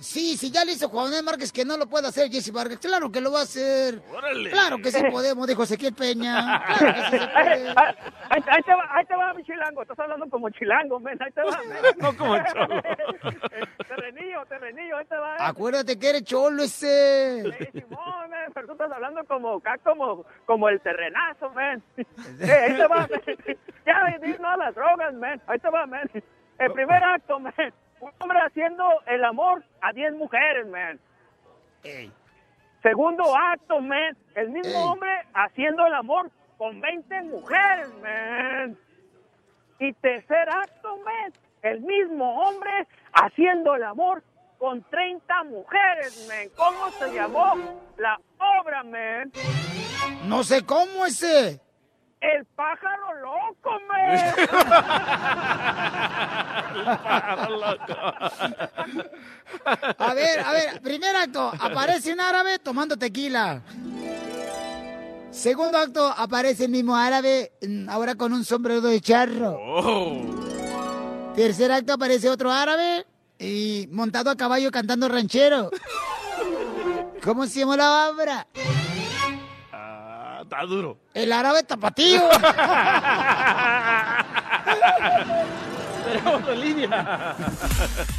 Sí, 0.00 0.36
sí, 0.36 0.50
ya 0.50 0.64
le 0.64 0.72
hizo 0.72 0.88
Juan 0.88 1.12
Márquez 1.24 1.52
que 1.52 1.64
no 1.64 1.76
lo 1.76 1.86
puede 1.86 2.08
hacer 2.08 2.30
Jesse 2.30 2.52
Vargas. 2.52 2.78
Claro 2.78 3.12
que 3.12 3.20
lo 3.20 3.30
va 3.30 3.40
a 3.40 3.42
hacer. 3.42 4.00
Órale. 4.10 4.50
Claro 4.50 4.78
que 4.78 4.90
sí 4.90 5.02
podemos, 5.10 5.46
dijo 5.46 5.62
Ezequiel 5.62 5.94
Peña. 5.94 6.62
Claro 6.78 6.94
que 6.94 7.02
sí 7.02 7.18
se 7.18 7.26
puede. 7.34 7.68
Ahí, 8.30 8.44
ahí 8.46 8.62
te 8.62 8.74
va, 8.74 8.88
ahí 8.96 9.04
te 9.04 9.16
va, 9.16 9.34
mi 9.34 9.44
chilango. 9.44 9.82
Estás 9.82 9.98
hablando 9.98 10.28
como 10.30 10.48
chilango, 10.50 11.00
men. 11.00 11.18
Ahí 11.22 11.30
te 11.32 11.42
va, 11.42 11.60
men. 11.68 11.78
No 11.98 12.16
como 12.16 12.36
cholo. 12.38 12.82
terrenillo, 13.88 14.46
terrenillo, 14.48 14.96
ahí 14.96 15.04
te 15.04 15.16
va. 15.16 15.36
Acuérdate 15.38 15.98
que 15.98 16.08
eres 16.08 16.24
cholo 16.24 16.62
ese. 16.62 17.42
Simón, 17.72 18.30
men, 18.30 18.52
pero 18.54 18.68
tú 18.68 18.72
estás 18.72 18.90
hablando 18.90 19.22
como, 19.24 19.62
como, 19.84 20.24
como 20.46 20.68
el 20.70 20.80
terrenazo, 20.80 21.50
men. 21.50 21.82
Eh, 22.40 22.50
ahí 22.50 22.76
te 22.76 22.86
va, 22.86 23.06
men. 23.06 23.58
Ya, 23.84 24.38
no 24.38 24.48
a 24.48 24.56
las 24.56 24.74
drogas, 24.74 25.12
men. 25.14 25.42
Ahí 25.46 25.58
te 25.58 25.68
va, 25.68 25.86
men. 25.86 26.10
El 26.58 26.72
primer 26.72 27.02
acto, 27.04 27.38
men. 27.38 27.72
Un 28.00 28.10
hombre 28.18 28.38
haciendo 28.40 28.84
el 29.06 29.24
amor 29.24 29.62
a 29.82 29.92
10 29.92 30.14
mujeres, 30.14 30.66
man. 30.68 30.98
Segundo 32.82 33.36
acto, 33.36 33.80
man. 33.80 34.16
El 34.34 34.50
mismo 34.50 34.92
hombre 34.92 35.10
haciendo 35.34 35.86
el 35.86 35.94
amor 35.94 36.30
con 36.56 36.80
20 36.80 37.22
mujeres, 37.22 37.88
man. 38.02 38.76
Y 39.78 39.92
tercer 39.94 40.48
acto, 40.50 40.96
man. 41.04 41.32
El 41.62 41.80
mismo 41.82 42.42
hombre 42.42 42.86
haciendo 43.12 43.74
el 43.74 43.82
amor 43.82 44.22
con 44.58 44.82
30 44.82 45.44
mujeres, 45.44 46.26
man. 46.28 46.48
¿Cómo 46.56 46.90
se 46.92 47.12
llamó 47.14 47.54
la 47.98 48.18
obra, 48.60 48.82
man? 48.82 49.30
No 50.24 50.42
sé 50.42 50.64
cómo 50.64 51.04
ese. 51.04 51.60
El 52.20 52.44
pájaro 52.54 53.14
loco, 53.14 53.80
man. 53.88 54.18
A 59.98 60.14
ver, 60.14 60.40
a 60.40 60.52
ver, 60.52 60.80
primer 60.82 61.16
acto, 61.16 61.52
aparece 61.58 62.12
un 62.12 62.20
árabe 62.20 62.58
tomando 62.58 62.96
tequila. 62.96 63.62
Segundo 65.30 65.78
acto, 65.78 66.12
aparece 66.16 66.64
el 66.64 66.70
mismo 66.70 66.96
árabe, 66.96 67.52
mm, 67.62 67.88
ahora 67.88 68.14
con 68.16 68.32
un 68.32 68.44
sombrero 68.44 68.80
de 68.80 69.00
charro. 69.00 69.58
Tercer 71.34 71.70
acto, 71.70 71.92
aparece 71.92 72.28
otro 72.28 72.50
árabe 72.50 73.06
y 73.38 73.88
montado 73.92 74.30
a 74.30 74.36
caballo 74.36 74.70
cantando 74.70 75.08
ranchero. 75.08 75.70
¿Cómo 77.22 77.46
se 77.46 77.60
llama 77.60 77.76
la 77.76 78.10
obra? 78.10 78.46
Ah, 79.72 80.40
está 80.42 80.64
duro. 80.64 80.98
El 81.14 81.32
árabe 81.32 81.62
tapatío. 81.62 82.20
Tenemos 86.10 86.48
en 86.52 86.60
línea. 86.60 87.36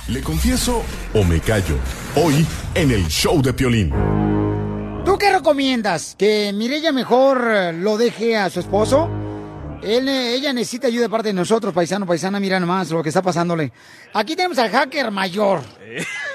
¿Le 0.07 0.21
confieso 0.21 0.83
o 1.13 1.23
me 1.23 1.39
callo? 1.39 1.75
Hoy 2.15 2.45
en 2.73 2.91
el 2.91 3.07
show 3.07 3.41
de 3.41 3.53
Piolín. 3.53 3.91
¿Tú 5.03 5.17
qué 5.17 5.31
recomiendas? 5.31 6.15
¿Que 6.17 6.53
Mirella 6.53 6.91
mejor 6.91 7.43
eh, 7.49 7.73
lo 7.73 7.97
deje 7.97 8.37
a 8.37 8.49
su 8.49 8.59
esposo? 8.59 9.09
Él, 9.81 10.07
eh, 10.07 10.35
ella 10.35 10.53
necesita 10.53 10.87
ayuda 10.87 11.03
de 11.03 11.09
parte 11.09 11.29
de 11.29 11.33
nosotros, 11.33 11.73
paisano, 11.73 12.05
paisana, 12.05 12.39
mira 12.39 12.59
nomás 12.59 12.91
lo 12.91 13.01
que 13.01 13.09
está 13.09 13.21
pasándole. 13.21 13.73
Aquí 14.13 14.35
tenemos 14.35 14.57
al 14.59 14.69
hacker 14.69 15.11
mayor. 15.11 15.61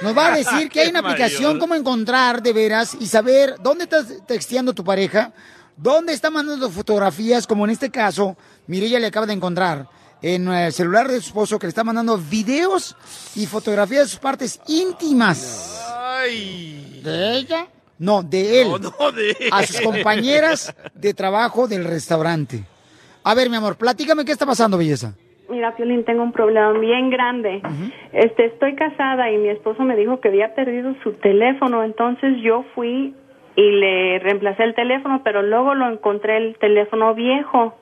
Nos 0.03 0.17
va 0.17 0.35
a 0.35 0.37
decir 0.37 0.69
que 0.69 0.81
hay 0.81 0.89
una 0.91 0.99
aplicación, 0.99 1.59
cómo 1.59 1.75
encontrar 1.75 2.43
de 2.43 2.53
veras 2.53 2.97
y 2.99 3.07
saber 3.07 3.55
dónde 3.63 3.85
estás 3.85 4.07
texteando 4.27 4.75
tu 4.75 4.85
pareja, 4.85 5.33
dónde 5.77 6.13
está 6.13 6.29
mandando 6.29 6.69
fotografías, 6.71 7.47
como 7.47 7.65
en 7.65 7.71
este 7.71 7.91
caso, 7.91 8.37
Mirella 8.67 8.99
le 8.99 9.07
acaba 9.07 9.27
de 9.27 9.35
encontrar 9.35 9.89
en 10.23 10.49
el 10.49 10.73
celular 10.73 11.09
de 11.09 11.21
su 11.21 11.29
esposo 11.29 11.59
que 11.59 11.67
le 11.67 11.71
está 11.71 11.85
mandando 11.85 12.19
videos 12.19 12.97
y 13.35 13.47
fotografías 13.47 14.03
de 14.05 14.09
sus 14.09 14.19
partes 14.19 14.61
íntimas. 14.69 15.85
Ay. 16.05 17.01
¿De 17.05 17.37
ella? 17.37 17.67
No, 17.99 18.23
de 18.23 18.63
él. 18.63 18.69
No, 18.71 18.79
no, 18.79 19.13
de 19.13 19.37
A 19.53 19.63
sus 19.63 19.79
él. 19.79 19.85
compañeras 19.85 20.75
de 20.95 21.15
trabajo 21.15 21.67
del 21.69 21.85
restaurante. 21.85 22.65
A 23.25 23.35
ver, 23.35 23.51
mi 23.51 23.57
amor, 23.57 23.77
platícame 23.77 24.25
qué 24.25 24.33
está 24.33 24.47
pasando, 24.47 24.79
belleza. 24.79 25.15
Mira, 25.49 25.77
Piolín, 25.77 26.05
tengo 26.05 26.23
un 26.23 26.33
problema 26.33 26.73
bien 26.73 27.09
grande. 27.11 27.63
Este, 28.13 28.47
estoy 28.47 28.75
casada 28.75 29.31
y 29.31 29.39
mi 29.39 29.49
esposo 29.49 29.83
me 29.85 29.97
dijo 29.97 30.21
que 30.21 30.29
había 30.29 30.55
perdido 30.55 30.95
su 31.03 31.13
teléfono, 31.13 31.85
entonces 31.85 32.33
yo 32.43 32.65
fui 32.75 33.15
y 33.55 33.71
le 33.71 34.19
reemplacé 34.19 34.65
el 34.65 34.75
teléfono, 34.75 35.23
pero 35.25 35.43
luego 35.43 35.75
lo 35.75 35.89
encontré 35.91 36.37
el 36.37 36.57
teléfono 36.59 37.15
viejo 37.15 37.77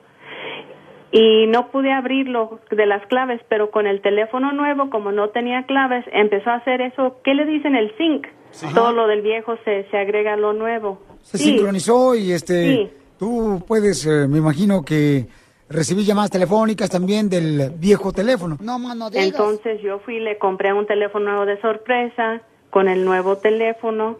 y 1.11 1.47
no 1.47 1.71
pude 1.71 1.91
abrirlo 1.91 2.59
de 2.71 2.85
las 2.85 3.05
claves, 3.07 3.39
pero 3.47 3.71
con 3.71 3.87
el 3.87 4.01
teléfono 4.01 4.51
nuevo, 4.51 4.89
como 4.89 5.11
no 5.11 5.29
tenía 5.29 5.63
claves, 5.65 6.03
empezó 6.11 6.49
a 6.49 6.55
hacer 6.55 6.81
eso, 6.81 7.17
¿qué 7.23 7.33
le 7.33 7.45
dicen? 7.45 7.75
El 7.75 7.95
sync. 7.97 8.27
Todo 8.73 8.93
lo 8.93 9.07
del 9.07 9.21
viejo 9.21 9.57
se, 9.65 9.85
se 9.91 9.97
agrega 9.97 10.33
a 10.33 10.37
lo 10.37 10.53
nuevo. 10.53 11.01
Se 11.21 11.37
Sí. 11.37 11.43
sincronizó 11.51 12.15
y 12.15 12.31
este, 12.31 12.63
Sí. 12.63 12.89
tú 13.19 13.63
puedes, 13.67 14.05
eh, 14.05 14.27
me 14.29 14.37
imagino 14.37 14.83
que 14.85 15.25
recibir 15.69 16.05
llamadas 16.05 16.31
telefónicas 16.31 16.89
también 16.89 17.27
del 17.29 17.71
viejo 17.77 18.11
teléfono. 18.13 18.57
No, 18.61 18.77
mano, 18.79 19.07
Entonces 19.13 19.81
yo 19.81 19.99
fui 19.99 20.17
y 20.17 20.19
le 20.19 20.37
compré 20.37 20.71
un 20.73 20.85
teléfono 20.85 21.25
nuevo 21.31 21.45
de 21.45 21.59
sorpresa 21.59 22.41
con 22.69 22.87
el 22.87 23.03
nuevo 23.03 23.37
teléfono 23.37 24.17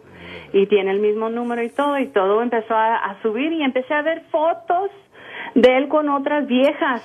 y 0.52 0.66
tiene 0.66 0.90
el 0.90 1.00
mismo 1.00 1.28
número 1.30 1.62
y 1.62 1.68
todo 1.70 1.98
y 1.98 2.06
todo 2.08 2.42
empezó 2.42 2.74
a, 2.74 2.96
a 2.96 3.22
subir 3.22 3.52
y 3.52 3.62
empecé 3.62 3.94
a 3.94 4.02
ver 4.02 4.22
fotos 4.30 4.90
de 5.54 5.76
él 5.76 5.88
con 5.88 6.08
otras 6.08 6.46
viejas. 6.46 7.02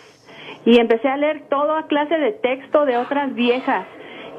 Y 0.65 0.80
empecé 0.80 1.08
a 1.08 1.17
leer 1.17 1.43
toda 1.49 1.88
clase 1.88 2.17
de 2.17 2.34
texto 2.34 2.86
de 2.86 2.97
otras 2.97 3.34
viejas 3.34 3.86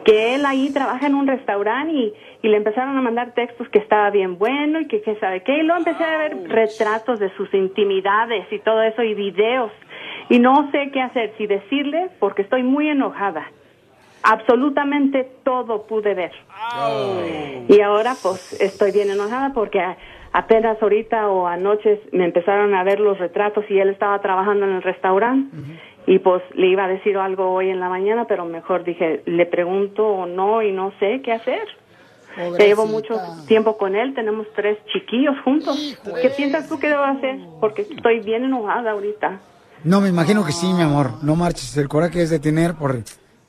que 0.04 0.34
él 0.34 0.44
ahí 0.46 0.72
trabaja 0.72 1.06
en 1.06 1.14
un 1.14 1.26
restaurante 1.26 1.92
y, 1.92 2.14
y 2.42 2.48
le 2.48 2.56
empezaron 2.56 2.96
a 2.96 3.02
mandar 3.02 3.34
textos 3.34 3.68
que 3.68 3.78
estaba 3.78 4.10
bien 4.10 4.38
bueno 4.38 4.80
y 4.80 4.88
que, 4.88 5.00
que 5.00 5.16
sabe 5.16 5.42
qué. 5.42 5.58
Y 5.58 5.62
luego 5.62 5.78
empecé 5.78 6.04
a 6.04 6.18
ver 6.18 6.48
retratos 6.48 7.18
de 7.18 7.30
sus 7.36 7.52
intimidades 7.54 8.46
y 8.52 8.58
todo 8.60 8.82
eso 8.82 9.02
y 9.02 9.14
videos. 9.14 9.72
Y 10.28 10.38
no 10.38 10.70
sé 10.70 10.90
qué 10.92 11.00
hacer, 11.00 11.32
si 11.38 11.46
decirle 11.46 12.08
porque 12.18 12.42
estoy 12.42 12.62
muy 12.62 12.88
enojada. 12.88 13.50
Absolutamente 14.22 15.28
todo 15.44 15.86
pude 15.86 16.14
ver. 16.14 16.32
Y 17.68 17.80
ahora 17.80 18.14
pues 18.22 18.60
estoy 18.60 18.92
bien 18.92 19.10
enojada 19.10 19.52
porque 19.52 19.80
apenas 20.32 20.80
ahorita 20.82 21.28
o 21.28 21.46
anoche 21.46 22.00
me 22.12 22.24
empezaron 22.24 22.74
a 22.74 22.84
ver 22.84 23.00
los 23.00 23.18
retratos 23.18 23.64
y 23.68 23.78
él 23.78 23.90
estaba 23.90 24.20
trabajando 24.20 24.66
en 24.66 24.72
el 24.72 24.82
restaurante 24.82 25.56
y 26.06 26.18
pues 26.18 26.42
le 26.54 26.68
iba 26.68 26.84
a 26.84 26.88
decir 26.88 27.16
algo 27.16 27.52
hoy 27.52 27.68
en 27.70 27.80
la 27.80 27.88
mañana, 27.88 28.26
pero 28.26 28.44
mejor 28.44 28.84
dije, 28.84 29.22
le 29.26 29.46
pregunto 29.46 30.06
o 30.06 30.26
no 30.26 30.62
y 30.62 30.72
no 30.72 30.92
sé 30.98 31.20
qué 31.22 31.32
hacer. 31.32 31.62
Ya 32.36 32.64
llevo 32.64 32.86
mucho 32.86 33.14
tiempo 33.46 33.76
con 33.76 33.94
él, 33.94 34.14
tenemos 34.14 34.46
tres 34.56 34.78
chiquillos 34.92 35.36
juntos. 35.44 35.98
¿Qué 36.22 36.30
piensas 36.30 36.66
tú 36.68 36.78
que 36.78 36.88
debo 36.88 37.02
hacer? 37.02 37.38
Porque 37.60 37.82
estoy 37.82 38.20
bien 38.20 38.44
enojada 38.44 38.92
ahorita. 38.92 39.38
No, 39.84 40.00
me 40.00 40.08
imagino 40.08 40.44
que 40.44 40.52
sí, 40.52 40.72
mi 40.72 40.82
amor. 40.82 41.10
No 41.22 41.36
marches. 41.36 41.76
El 41.76 41.88
coraje 41.88 42.22
es 42.22 42.30
de 42.30 42.38
tener 42.38 42.74
por 42.74 42.96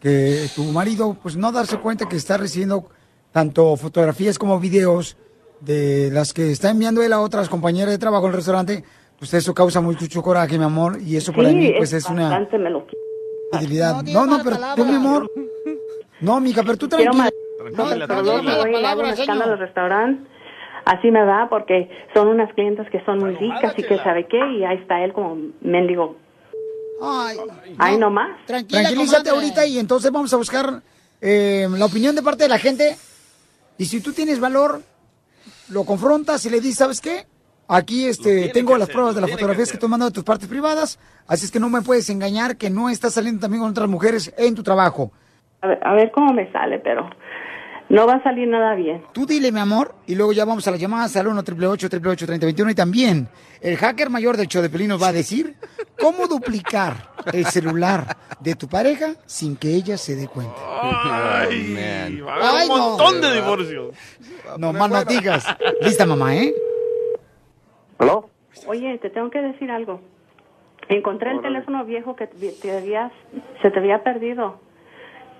que 0.02 0.48
tu 0.54 0.64
marido, 0.66 1.16
pues 1.24 1.38
no 1.38 1.54
darse 1.54 1.78
cuenta 1.78 2.10
que 2.10 2.18
está 2.18 2.36
recibiendo 2.36 2.90
tanto 3.32 3.78
fotografías 3.78 4.38
como 4.38 4.60
videos 4.60 5.16
de 5.64 6.10
las 6.12 6.34
que 6.34 6.52
está 6.52 6.70
enviando 6.70 7.02
él 7.02 7.14
a 7.14 7.22
otras 7.22 7.50
compañeras 7.50 7.92
de 7.92 7.98
trabajo 7.98 8.26
en 8.26 8.32
el 8.32 8.36
restaurante. 8.38 8.84
Pues 9.18 9.34
eso 9.34 9.54
causa 9.54 9.80
mucho 9.80 10.22
coraje, 10.22 10.58
mi 10.58 10.66
amor. 10.66 11.00
Y 11.02 11.16
eso 11.16 11.32
para 11.32 11.50
Sí, 11.50 11.56
mí, 11.56 11.74
pues 11.78 11.94
es 11.94 12.06
una 12.10 12.24
bastante 12.24 12.58
me 12.58 12.70
lo 12.70 12.86
fidelidad. 13.54 14.04
No, 14.04 14.26
no, 14.26 14.42
pero 14.44 14.58
tú, 14.76 14.86
mi 14.86 14.96
amor. 14.96 15.32
No, 16.20 16.40
mija, 16.40 16.64
pero 16.64 16.78
tú 16.78 16.88
tranquila. 16.88 17.30
No, 17.76 17.86
pero 17.90 18.08
no, 18.08 18.22
luego 18.24 18.38
no, 18.38 18.44
me 18.44 18.52
no, 18.52 18.58
voy 18.58 18.74
palabra, 18.74 19.08
un 19.08 19.14
escándalo 19.14 19.54
al 19.54 19.60
restaurante. 19.60 20.30
Así 20.86 21.12
me 21.12 21.24
va 21.24 21.48
porque 21.50 21.90
son 22.14 22.28
unas 22.28 22.54
clientas 22.54 22.90
que 22.92 23.02
son 23.06 23.20
muy 23.20 23.36
ricas 23.36 23.74
y 23.78 23.84
que 23.84 23.98
sabe 24.00 24.28
qué 24.28 24.38
y 24.58 24.66
ahí 24.66 24.78
está 24.78 25.02
él 25.04 25.14
como 25.14 25.38
mendigo. 25.62 26.18
Ay, 27.02 27.38
Ahí 27.78 27.98
nomás. 27.98 28.38
Tranquilízate 28.46 29.30
ahorita 29.30 29.66
y 29.66 29.80
entonces 29.80 30.12
vamos 30.12 30.34
a 30.34 30.38
buscar 30.38 30.82
eh, 31.22 31.68
la 31.72 31.86
opinión 31.86 32.16
de 32.16 32.22
parte 32.22 32.44
de 32.44 32.50
la 32.50 32.60
gente. 32.60 32.98
Y 33.78 33.86
si 33.86 34.02
tú 34.02 34.12
tienes 34.12 34.40
valor, 34.42 34.82
lo 35.70 35.86
confrontas 35.86 36.46
y 36.46 36.50
le 36.50 36.60
dices, 36.60 36.78
¿sabes 36.78 37.02
qué? 37.02 37.26
Aquí 37.68 38.08
este, 38.08 38.50
tengo 38.50 38.78
las 38.78 38.90
pruebas 38.90 39.16
de 39.16 39.22
las 39.22 39.32
fotografías 39.32 39.72
que 39.72 39.78
tú 39.78 39.86
has 39.86 39.90
mandado 39.90 40.12
de 40.12 40.16
tus 40.16 40.24
partes 40.24 40.48
privadas, 40.48 41.00
así 41.28 41.46
es 41.46 41.52
que 41.52 41.60
no 41.60 41.70
me 41.70 41.82
puedes 41.82 42.10
engañar 42.10 42.58
que 42.58 42.70
no 42.70 42.90
estás 42.90 43.14
saliendo 43.14 43.42
también 43.42 43.62
con 43.62 43.72
otras 43.72 43.88
mujeres 43.88 44.34
en 44.38 44.54
tu 44.54 44.64
trabajo. 44.64 45.12
A 45.62 45.68
ver, 45.68 45.80
a 45.82 45.94
ver 45.94 46.12
cómo 46.12 46.34
me 46.34 46.52
sale, 46.52 46.80
pero 46.80 47.10
No 47.94 48.08
va 48.08 48.16
a 48.16 48.24
salir 48.24 48.48
nada 48.48 48.74
bien. 48.74 49.04
Tú 49.14 49.28
dile, 49.28 49.52
mi 49.52 49.60
amor, 49.60 49.94
y 50.08 50.16
luego 50.16 50.34
ya 50.34 50.46
vamos 50.46 50.68
a 50.68 50.72
las 50.72 50.80
llamadas 50.80 51.16
al 51.16 51.28
1 51.28 51.42
888 51.42 52.26
3021 52.26 52.72
y 52.72 52.74
también 52.74 53.28
el 53.62 53.78
hacker 53.78 54.10
mayor 54.10 54.36
del 54.36 54.48
show 54.48 54.64
de 54.64 54.70
Pelín 54.72 54.88
nos 54.88 55.00
va 55.00 55.10
a 55.10 55.14
decir 55.14 55.56
cómo 56.02 56.26
duplicar 56.26 57.12
el 57.32 57.46
celular 57.46 58.18
de 58.40 58.56
tu 58.56 58.68
pareja 58.68 59.14
sin 59.28 59.56
que 59.58 59.76
ella 59.76 59.96
se 59.98 60.16
dé 60.16 60.28
cuenta. 60.28 60.56
Ay, 60.82 62.20
va 62.22 62.34
a 62.34 62.50
haber 62.50 62.64
un 62.64 62.78
no. 62.80 62.90
montón 62.90 63.22
de 63.22 63.32
divorcios. 63.32 63.96
No 64.58 64.74
más 64.74 64.90
no 64.90 65.06
digas. 65.06 65.46
Lista, 65.82 66.08
mamá, 66.08 66.36
¿eh? 66.36 66.52
¿Aló? 68.00 68.28
Oye, 68.66 68.98
te 69.04 69.12
tengo 69.12 69.30
que 69.30 69.40
decir 69.40 69.70
algo. 69.70 70.02
Encontré 70.90 71.30
el 71.30 71.44
teléfono 71.44 71.86
viejo 71.86 72.16
que 72.16 72.26
te 72.26 72.54
te 72.54 72.76
habías, 72.76 73.12
se 73.62 73.70
te 73.70 73.78
había 73.78 74.02
perdido. 74.02 74.63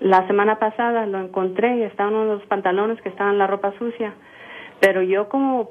La 0.00 0.26
semana 0.26 0.58
pasada 0.58 1.06
lo 1.06 1.18
encontré 1.18 1.76
y 1.76 1.82
estaba 1.82 2.10
en 2.10 2.16
uno 2.16 2.30
de 2.32 2.38
los 2.38 2.46
pantalones 2.46 3.00
que 3.00 3.08
estaban 3.08 3.34
en 3.34 3.38
la 3.38 3.46
ropa 3.46 3.72
sucia. 3.78 4.14
Pero 4.80 5.02
yo 5.02 5.28
como 5.28 5.70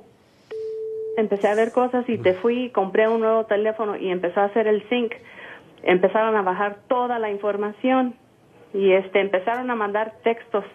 empecé 1.17 1.47
a 1.47 1.55
ver 1.55 1.71
cosas 1.71 2.07
y 2.09 2.17
te 2.17 2.33
fui 2.33 2.65
y 2.65 2.69
compré 2.69 3.07
un 3.07 3.21
nuevo 3.21 3.45
teléfono 3.45 3.95
y 3.95 4.09
empezó 4.09 4.41
a 4.41 4.45
hacer 4.45 4.67
el 4.67 4.87
sync. 4.89 5.13
Empezaron 5.83 6.35
a 6.35 6.41
bajar 6.41 6.77
toda 6.87 7.19
la 7.19 7.29
información 7.29 8.15
y 8.73 8.93
este 8.93 9.19
empezaron 9.19 9.69
a 9.69 9.75
mandar 9.75 10.13
textos. 10.23 10.65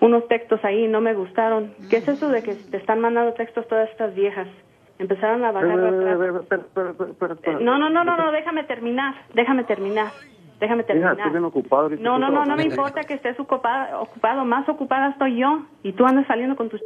Unos 0.00 0.26
textos 0.28 0.62
ahí 0.64 0.86
no 0.88 1.00
me 1.00 1.14
gustaron. 1.14 1.72
¿Qué 1.88 1.98
es 1.98 2.08
eso 2.08 2.28
de 2.28 2.42
que 2.42 2.54
te 2.54 2.76
están 2.76 3.00
mandando 3.00 3.32
textos 3.34 3.66
todas 3.68 3.88
estas 3.90 4.14
viejas? 4.14 4.48
Empezaron 4.98 5.44
a 5.44 5.52
bajar. 5.52 5.78
Eh, 5.78 7.56
No, 7.60 7.78
no, 7.78 7.90
no, 7.90 8.04
no, 8.04 8.16
no, 8.16 8.32
déjame 8.32 8.64
terminar, 8.64 9.14
déjame 9.34 9.64
terminar, 9.64 10.08
déjame 10.64 10.84
terminar. 10.84 11.18
estoy 11.18 11.42
ocupado. 11.42 11.88
No, 11.90 11.94
estoy 11.94 12.02
no, 12.02 12.30
no, 12.30 12.44
no 12.44 12.56
me 12.56 12.64
importa 12.64 13.02
que 13.02 13.14
estés 13.14 13.38
ocupado, 13.38 14.00
ocupado, 14.02 14.44
más 14.44 14.68
ocupada 14.68 15.10
estoy 15.10 15.38
yo 15.38 15.62
y 15.82 15.92
tú 15.92 16.04
andas 16.06 16.26
saliendo 16.26 16.56
con 16.56 16.68
tus... 16.68 16.80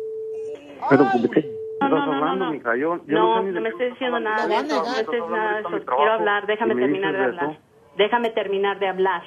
Pero, 0.91 1.05
¿de 1.05 1.29
qué 1.31 1.51
No, 1.81 1.88
no, 1.88 2.07
no, 2.07 2.37
no. 2.37 2.53
mija? 2.53 2.77
Yo, 2.77 2.97
yo 3.07 3.19
No, 3.19 3.38
sé 3.38 3.49
no 3.49 3.53
de 3.55 3.61
me 3.61 3.69
estés 3.71 3.93
diciendo 3.93 4.21
nada 4.21 4.47
de 4.47 4.55
eso, 4.57 4.83
no 4.83 4.88
hablando 4.88 5.29
nada 5.31 5.53
de 5.55 5.61
eso. 5.61 5.71
Quiero 5.97 6.12
hablar, 6.12 6.47
déjame 6.47 6.75
terminar 6.75 7.12
de 7.12 7.25
hablar. 7.25 7.59
Déjame 7.97 8.31
terminar 8.31 8.79
de 8.79 8.88
hablar. 8.88 9.23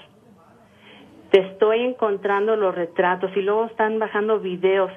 Te 1.31 1.39
estoy 1.39 1.81
encontrando 1.81 2.55
los 2.57 2.75
retratos 2.75 3.31
y 3.35 3.41
luego 3.41 3.65
están 3.65 3.99
bajando 3.99 4.39
videos. 4.39 4.91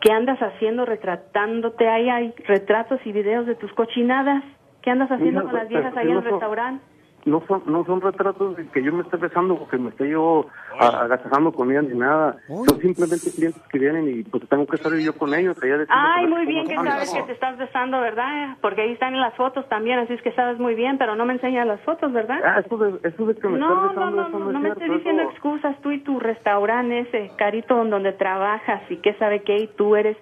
¿Qué 0.00 0.12
andas 0.12 0.38
haciendo 0.40 0.84
retratándote? 0.84 1.88
Ahí 1.88 2.08
hay 2.08 2.34
retratos 2.46 3.00
y 3.04 3.12
videos 3.12 3.46
de 3.46 3.54
tus 3.54 3.72
cochinadas. 3.72 4.44
¿Qué 4.82 4.90
andas 4.90 5.10
haciendo 5.10 5.44
con 5.44 5.54
las 5.54 5.68
viejas 5.68 5.96
ahí 5.96 6.08
en 6.08 6.14
no 6.14 6.18
el 6.20 6.24
restaurante? 6.24 6.84
No 7.24 7.42
son, 7.46 7.62
no 7.66 7.84
son 7.84 8.00
retratos 8.00 8.56
de 8.56 8.66
que 8.68 8.82
yo 8.82 8.92
me 8.92 9.02
esté 9.02 9.16
besando 9.16 9.54
o 9.54 9.68
que 9.68 9.76
me 9.76 9.90
esté 9.90 10.08
yo 10.08 10.46
agasajando 10.78 11.52
con 11.52 11.68
ni 11.68 11.98
nada. 11.98 12.36
Son 12.46 12.80
simplemente 12.80 13.30
clientes 13.34 13.62
que 13.70 13.78
vienen 13.78 14.08
y 14.08 14.22
pues 14.22 14.48
tengo 14.48 14.66
que 14.66 14.76
estar 14.76 14.92
yo 14.94 15.12
con 15.16 15.34
ellos. 15.34 15.56
allá 15.62 15.84
Ay, 15.88 16.26
muy 16.26 16.46
bien 16.46 16.66
que 16.66 16.76
sabes 16.76 17.12
que 17.12 17.22
te 17.24 17.32
estás 17.32 17.58
besando, 17.58 18.00
¿verdad? 18.00 18.56
Porque 18.60 18.82
ahí 18.82 18.92
están 18.92 19.14
en 19.14 19.20
las 19.20 19.34
fotos 19.34 19.68
también, 19.68 19.98
así 19.98 20.14
es 20.14 20.22
que 20.22 20.32
sabes 20.32 20.58
muy 20.58 20.74
bien, 20.74 20.98
pero 20.98 21.16
no 21.16 21.26
me 21.26 21.34
enseñas 21.34 21.66
las 21.66 21.80
fotos, 21.80 22.12
¿verdad? 22.12 22.40
Ah, 22.44 22.62
eso 22.64 22.78
de, 22.78 23.08
eso 23.08 23.26
de 23.26 23.34
que 23.34 23.48
me 23.48 23.58
No, 23.58 23.88
besando, 23.88 24.10
no, 24.10 24.28
no, 24.28 24.38
no, 24.38 24.52
no 24.52 24.60
me 24.60 24.68
estés 24.70 24.90
diciendo 24.90 25.22
excusas, 25.22 25.76
tú 25.82 25.90
y 25.90 26.00
tu 26.00 26.18
restaurante 26.20 27.00
ese, 27.00 27.30
carito 27.36 27.74
donde 27.84 28.12
trabajas 28.12 28.82
y 28.90 28.96
qué 28.98 29.14
sabe 29.14 29.42
qué, 29.42 29.58
y 29.58 29.66
tú 29.68 29.96
eres 29.96 30.16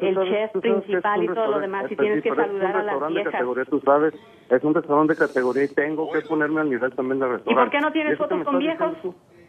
el 0.00 0.14
chef 0.14 0.52
principal 0.60 1.22
y 1.22 1.26
todo 1.28 1.46
lo 1.48 1.60
demás, 1.60 1.82
y 1.82 1.92
este, 1.92 2.02
tienes 2.02 2.22
que 2.22 2.34
saludar 2.34 2.76
a 2.76 2.82
las 2.82 3.08
viejas. 3.08 3.32
categoría, 3.32 3.64
tú 3.64 3.80
sabes, 3.80 4.14
es 4.50 4.64
un 4.64 4.74
restaurante 4.74 5.14
de 5.14 5.18
categoría 5.18 5.64
y 5.64 5.68
tengo 5.68 6.10
que 6.10 6.22
ponerme 6.38 6.60
al 6.60 6.70
nivel 6.70 6.92
también 6.92 7.18
del 7.18 7.28
¿Y 7.28 7.32
restaurante. 7.32 7.60
por 7.64 7.70
qué 7.70 7.80
no 7.80 7.92
tienes 7.92 8.18
fotos 8.18 8.44
con 8.44 8.58
viejos? 8.58 8.92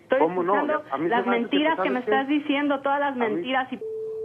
Estoy 0.03 0.19
¿Cómo 0.19 0.41
no? 0.41 0.65
las 0.65 1.25
mentiras 1.27 1.79
que 1.79 1.89
me 1.91 1.99
estás 1.99 2.27
diciendo, 2.27 2.79
todas 2.79 2.99
las 2.99 3.15
mentiras 3.15 3.71
y 3.71 3.79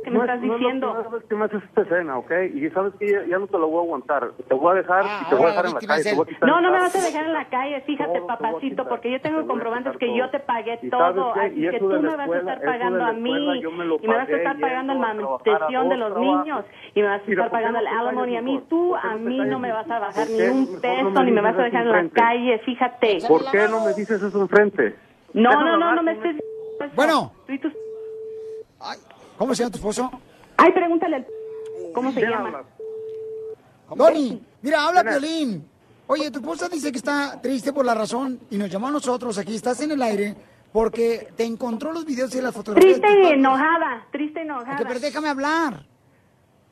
que 0.05 0.11
me 0.11 0.19
No 0.19 0.25
es- 0.25 0.31
estás 0.31 0.43
no 0.43 0.47
la 0.53 0.55
diciendo. 0.59 0.87
primera 0.93 1.09
vez 1.11 1.25
que 1.25 1.35
me 1.35 1.45
haces 1.47 1.63
esta 1.65 1.83
escena, 1.83 2.19
¿ok? 2.19 2.31
Y 2.55 2.71
sabes 2.71 2.95
que 2.99 3.11
ya, 3.11 3.25
ya 3.27 3.39
no 3.39 3.47
te 3.47 3.59
lo 3.59 3.69
voy 3.69 3.79
a 3.81 3.83
aguantar. 3.83 4.31
Te 4.49 4.55
voy 4.55 4.71
a 4.73 4.75
dejar 4.75 5.05
y 5.23 5.29
te 5.29 5.35
voy 5.35 5.45
a 5.45 5.49
dejar 5.49 5.67
en 5.67 5.75
la 5.75 5.81
calle. 5.81 6.03
te 6.05 6.15
voy 6.15 6.23
a 6.23 6.29
quitar 6.35 6.49
No, 6.49 6.61
no 6.61 6.71
me 6.71 6.79
vas 6.79 6.95
a 6.95 7.03
dejar 7.07 7.25
en 7.27 7.33
la 7.33 7.45
calle, 7.49 7.81
fíjate, 7.81 8.21
papacito, 8.23 8.89
porque 8.89 9.11
yo 9.11 9.21
tengo 9.21 9.47
comprobantes 9.47 9.97
que 9.99 10.15
yo 10.17 10.31
te 10.31 10.39
pagué 10.41 10.77
¿sabes 10.79 10.91
todo, 10.91 11.35
así 11.35 11.69
que 11.71 11.79
tú 11.79 11.89
la 11.89 11.99
me 12.01 12.17
vas 12.17 12.31
a 12.31 12.39
estar 12.39 12.61
pagando 12.63 12.99
la 12.99 13.09
a 13.09 13.13
mí, 13.13 13.61
y 13.61 14.07
me 14.07 14.15
vas 14.15 14.29
a 14.29 14.33
estar 14.37 14.61
pagando 14.61 14.93
el 14.93 14.99
a 14.99 15.03
trabajar 15.03 15.11
a 15.11 15.15
manutención 15.15 15.89
de 15.89 15.97
los 15.97 16.17
niños, 16.19 16.65
y 16.95 17.01
me 17.03 17.09
vas 17.09 17.21
a 17.27 17.31
estar 17.31 17.37
¿por 17.37 17.45
qué 17.47 17.51
pagando 17.65 17.81
no 17.81 17.89
el 17.89 18.09
alimony 18.09 18.37
a 18.37 18.43
mí, 18.43 18.63
tú 18.69 18.91
¿Por 18.91 19.01
qué 19.01 19.07
a 19.09 19.11
no 19.15 19.19
mí 19.19 19.39
no 19.39 19.59
me 19.59 19.73
vas 19.73 19.91
a 19.91 19.99
bajar 19.99 20.27
¿Por 20.27 20.31
ni 20.37 20.47
un 20.49 20.73
no 20.75 20.81
peso, 20.81 21.25
ni 21.25 21.33
me 21.33 21.41
vas 21.41 21.59
a 21.59 21.63
dejar 21.63 21.83
en 21.87 21.93
la 21.93 22.09
calle, 22.11 22.59
fíjate. 22.61 23.19
¿Por 23.27 23.51
qué 23.51 23.69
no 23.69 23.85
me 23.85 23.95
dices 23.95 24.23
eso 24.23 24.41
enfrente? 24.41 24.95
No, 25.33 25.51
no, 25.51 25.77
no, 25.77 25.95
no 25.95 26.03
me 26.03 26.13
estés... 26.13 26.37
Bueno. 26.95 27.33
Tú 27.47 27.53
y 27.53 27.59
tus- 27.59 27.73
¿Cómo 29.39 29.55
se 29.55 29.63
llama 29.63 29.73
tu 29.73 29.79
esposo? 29.79 30.11
Ay, 30.57 30.73
pregúntale 30.73 31.17
al... 31.17 31.27
¿Cómo 31.93 32.13
se 32.13 32.21
llama? 32.21 32.63
Doni, 33.95 34.43
mira, 34.63 34.87
habla 34.87 35.05
Piolín. 35.05 35.69
Oye, 36.07 36.31
tu 36.31 36.39
esposa 36.39 36.69
dice 36.69 36.93
que 36.93 36.99
está 36.99 37.41
triste 37.41 37.73
por 37.73 37.85
la 37.85 37.95
razón 37.95 38.41
y 38.51 38.57
nos 38.57 38.71
llamó 38.71 38.89
a 38.89 38.91
nosotros 38.91 39.39
aquí, 39.39 39.55
estás 39.55 39.81
en 39.81 39.93
el 39.93 40.03
aire, 40.03 40.35
porque 40.73 41.29
te 41.37 41.45
encontró 41.45 41.93
los 41.93 42.05
videos 42.05 42.35
y 42.35 42.41
las 42.41 42.55
fotografías. 42.55 43.01
Triste 43.01 43.21
y 43.23 43.33
enojada, 43.33 44.07
triste 44.13 44.41
y 44.41 44.43
enojada. 44.43 44.77
Ok, 44.77 44.85
pero 44.87 45.01
déjame 45.01 45.29
hablar. 45.29 45.87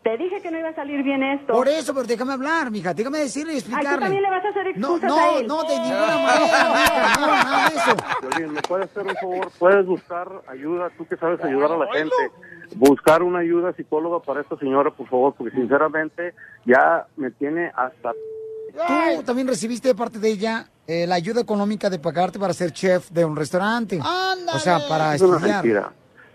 Te 0.03 0.17
dije 0.19 0.41
que 0.43 0.51
no 0.51 0.59
iba 0.59 0.71
a 0.71 0.75
salir 0.75 1.01
bien 1.05 1.23
esto. 1.23 1.53
Por 1.53 1.69
eso, 1.69 1.95
pero 1.95 2.07
déjame 2.07 2.33
hablar, 2.33 2.73
mija, 2.73 2.93
déjame 2.93 3.19
decirle 3.19 3.53
y 3.53 3.55
Ay, 3.55 3.59
explicarle. 3.61 3.91
tú 3.95 4.01
también 4.01 4.23
le 4.23 4.31
vas 4.31 4.45
a 4.45 4.49
hacer 4.49 4.65
No, 4.77 4.97
excusas 4.97 5.09
no, 5.09 5.17
a 5.17 5.39
él. 5.39 5.47
no, 5.47 5.63
de 5.63 5.79
ninguna 5.79 6.19
manera, 6.19 6.41
mija, 6.75 7.21
no, 7.21 7.27
nada 7.27 7.69
de 7.71 7.77
eso. 7.77 7.97
Violín, 8.21 8.53
¿me 8.55 8.63
puedes 8.63 8.91
hacer 8.91 9.07
un 9.07 9.15
favor? 9.15 9.53
¿Puedes 9.61 9.87
buscar 9.87 10.29
ayuda? 10.49 10.91
Tú 10.99 11.07
que 11.07 11.17
sabes 11.17 11.41
ayudar 11.45 11.71
a 11.73 11.77
la 11.77 11.87
gente. 11.93 12.15
Buscar 12.75 13.23
una 13.23 13.39
ayuda 13.41 13.73
psicóloga 13.75 14.19
para 14.21 14.41
esta 14.41 14.57
señora, 14.57 14.91
por 14.91 15.07
favor, 15.09 15.35
porque 15.39 15.55
sinceramente 15.55 16.35
ya 16.65 17.07
me 17.17 17.31
tiene 17.31 17.71
hasta... 17.77 18.13
Tú 19.17 19.23
también 19.23 19.47
recibiste 19.47 19.89
de 19.89 19.95
parte 19.95 20.19
de 20.19 20.31
ella 20.31 20.67
eh, 20.87 21.07
la 21.07 21.15
ayuda 21.17 21.43
económica 21.43 21.91
de 21.91 21.99
pagarte 22.01 22.39
para 22.41 22.55
ser 22.55 22.73
chef 22.73 23.11
de 23.11 23.25
un 23.25 23.37
restaurante. 23.37 24.01
O 24.01 24.59
sea, 24.59 24.81
para 24.89 25.15
Es 25.15 25.21
una 25.21 25.37
estudiar. 25.37 25.63
mentira. 25.63 25.93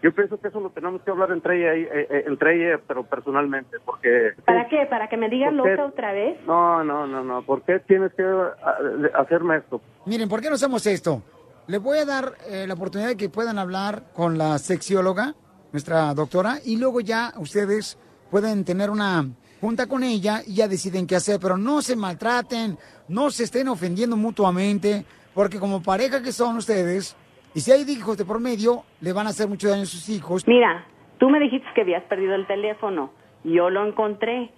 Yo 0.08 0.14
pienso 0.16 0.40
que 0.40 0.48
eso 0.48 0.62
lo 0.62 0.70
tenemos 0.70 1.02
que 1.02 1.12
hablar 1.12 1.32
entre 1.32 1.58
ella, 1.58 1.76
y- 1.76 1.84
eh, 1.84 2.08
eh, 2.10 2.24
entre 2.28 2.56
ella 2.56 2.82
pero 2.88 3.04
personalmente, 3.04 3.76
porque... 3.84 4.32
¿Para 4.46 4.66
qué? 4.70 4.86
¿Para 4.90 5.10
que 5.10 5.18
me 5.18 5.28
digas 5.28 5.54
¿Por 5.54 5.66
qué? 5.66 5.72
loca 5.72 5.86
otra 5.86 6.14
vez? 6.14 6.40
No, 6.48 6.82
no, 6.82 7.06
no, 7.06 7.26
no. 7.26 7.42
¿Por 7.42 7.62
qué 7.64 7.80
tienes 7.82 8.14
que 8.14 8.24
ah, 8.24 8.78
hacerme 9.16 9.58
esto? 9.58 9.82
Miren, 10.06 10.30
¿por 10.30 10.40
qué 10.40 10.48
no 10.48 10.56
hacemos 10.56 10.88
esto? 10.88 11.22
Le 11.68 11.78
voy 11.80 11.98
a 11.98 12.06
dar 12.06 12.36
eh, 12.48 12.64
la 12.66 12.76
oportunidad 12.76 13.10
de 13.10 13.18
que 13.18 13.28
puedan 13.28 13.60
hablar 13.60 14.04
con 14.14 14.38
la 14.38 14.58
sexióloga, 14.60 15.36
nuestra 15.74 16.14
doctora, 16.14 16.60
y 16.64 16.78
luego 16.78 17.02
ya 17.02 17.34
ustedes 17.36 18.00
pueden 18.32 18.64
tener 18.64 18.90
una 18.90 19.28
junta 19.60 19.88
con 19.88 20.04
ella 20.04 20.42
y 20.48 20.56
ya 20.56 20.70
deciden 20.70 21.06
qué 21.06 21.18
hacer, 21.18 21.38
pero 21.42 21.58
no 21.58 21.82
se 21.82 21.98
maltraten, 21.98 22.78
no 23.10 23.30
se 23.30 23.44
estén 23.44 23.68
ofendiendo 23.68 24.16
mutuamente, 24.16 25.04
porque 25.34 25.60
como 25.60 25.84
pareja 25.84 26.22
que 26.22 26.32
son 26.32 26.56
ustedes, 26.56 27.14
y 27.58 27.62
si 27.62 27.72
hay 27.72 27.82
hijos 27.90 28.16
de 28.18 28.24
por 28.24 28.40
medio, 28.40 28.84
le 29.02 29.14
van 29.14 29.26
a 29.26 29.32
hacer 29.32 29.48
mucho 29.48 29.68
daño 29.68 29.82
a 29.82 29.86
sus 29.88 30.08
hijos. 30.10 30.48
Mira, 30.48 30.86
tú 31.18 31.28
me 31.28 31.40
dijiste 31.40 31.68
que 31.74 31.82
habías 31.82 32.04
perdido 32.04 32.36
el 32.36 32.46
teléfono. 32.46 33.10
Yo 33.44 33.72
lo 33.72 33.84
encontré. 33.84 34.52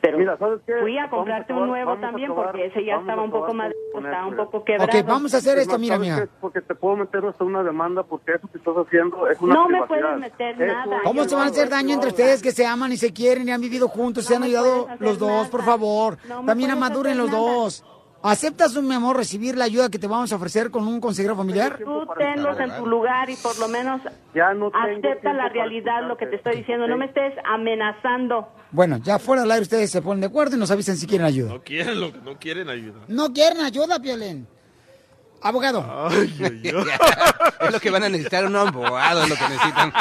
Pero 0.00 0.18
Mira, 0.18 0.36
¿sabes 0.38 0.60
qué? 0.66 0.72
fui 0.80 0.98
a 0.98 1.08
comprarte 1.10 1.52
un 1.52 1.68
nuevo 1.68 1.96
también 1.98 2.34
porque 2.34 2.64
ese 2.66 2.84
ya 2.84 2.96
estaba 2.96 3.22
un 3.22 3.30
poco 3.30 3.52
más, 3.54 3.70
estaba 3.94 4.26
un 4.26 4.34
poco 4.34 4.64
quebrado. 4.64 4.98
Ok, 4.98 5.06
vamos 5.06 5.34
a 5.34 5.36
hacer 5.36 5.58
Es 5.58 5.64
esto, 5.64 5.78
mira, 5.78 5.96
¿sabes 5.96 6.08
mija. 6.10 6.22
qué? 6.26 6.32
Porque 6.40 6.60
te 6.62 6.74
puedo 6.74 6.96
meter 6.96 7.24
hasta 7.24 7.44
una 7.44 7.62
demanda 7.62 8.02
porque 8.02 8.32
eso 8.32 8.48
que 8.50 8.58
estás 8.58 8.74
haciendo 8.78 9.28
es 9.28 9.38
una 9.40 9.54
No 9.54 9.68
me 9.68 9.82
puedes 9.86 10.18
meter 10.18 10.60
Eso 10.60 10.72
nada. 10.74 11.00
¿Cómo 11.04 11.24
se 11.24 11.34
van 11.36 11.44
a 11.44 11.50
hacer 11.50 11.68
daño 11.68 11.94
entre 11.94 12.08
ustedes 12.08 12.42
que 12.42 12.50
se 12.50 12.66
aman 12.66 12.90
y 12.92 12.96
se 12.96 13.12
quieren 13.12 13.46
y 13.46 13.52
han 13.52 13.60
vivido 13.60 13.86
juntos, 13.88 14.24
se 14.24 14.34
han 14.34 14.42
ayudado 14.42 14.88
los 15.00 15.18
dos, 15.18 15.48
por 15.48 15.62
favor? 15.62 16.16
No 16.26 16.44
También 16.46 16.70
amaduren 16.72 17.16
los 17.18 17.30
nada. 17.30 17.40
dos. 17.42 17.84
¿Aceptas, 18.22 18.74
mi 18.74 18.94
amor, 18.94 19.16
recibir 19.16 19.56
la 19.56 19.64
ayuda 19.64 19.88
que 19.88 19.98
te 19.98 20.06
vamos 20.06 20.30
a 20.30 20.36
ofrecer 20.36 20.70
con 20.70 20.86
un 20.86 21.00
consejero 21.00 21.34
familiar? 21.34 21.78
Tú 21.82 22.06
tenlos 22.18 22.60
en 22.60 22.76
tu 22.76 22.86
lugar 22.86 23.30
y 23.30 23.36
por 23.36 23.58
lo 23.58 23.66
menos 23.68 24.02
Ya 24.34 24.52
no 24.52 24.70
acepta 24.74 25.32
la 25.32 25.48
realidad, 25.48 26.06
lo 26.06 26.18
que 26.18 26.26
te 26.26 26.36
estoy 26.36 26.56
diciendo. 26.56 26.86
No 26.86 26.98
me 26.98 27.06
estés 27.06 27.32
amenazando. 27.46 28.46
Bueno, 28.72 28.98
ya 28.98 29.18
fuera 29.18 29.42
del 29.42 29.50
aire 29.52 29.62
ustedes 29.62 29.90
se 29.90 30.02
ponen 30.02 30.20
de 30.20 30.26
acuerdo 30.26 30.56
y 30.56 30.58
nos 30.58 30.70
avisan 30.70 30.98
si 30.98 31.06
quieren 31.06 31.26
ayuda. 31.26 31.50
No 31.54 31.62
quieren, 31.62 31.98
lo, 31.98 32.12
no 32.12 32.38
quieren 32.38 32.68
ayuda. 32.68 33.00
No 33.08 33.32
quieren 33.32 33.62
ayuda, 33.62 33.98
Piolín. 33.98 34.46
Abogado. 35.42 35.82
Ay, 36.10 36.30
ay, 36.40 36.62
ay. 36.64 37.66
es 37.66 37.72
lo 37.72 37.80
que 37.80 37.90
van 37.90 38.04
a 38.04 38.08
necesitar 38.10 38.44
un 38.44 38.54
abogado, 38.54 39.22
es 39.22 39.30
lo 39.30 39.34
que 39.36 39.48
necesitan. 39.48 39.92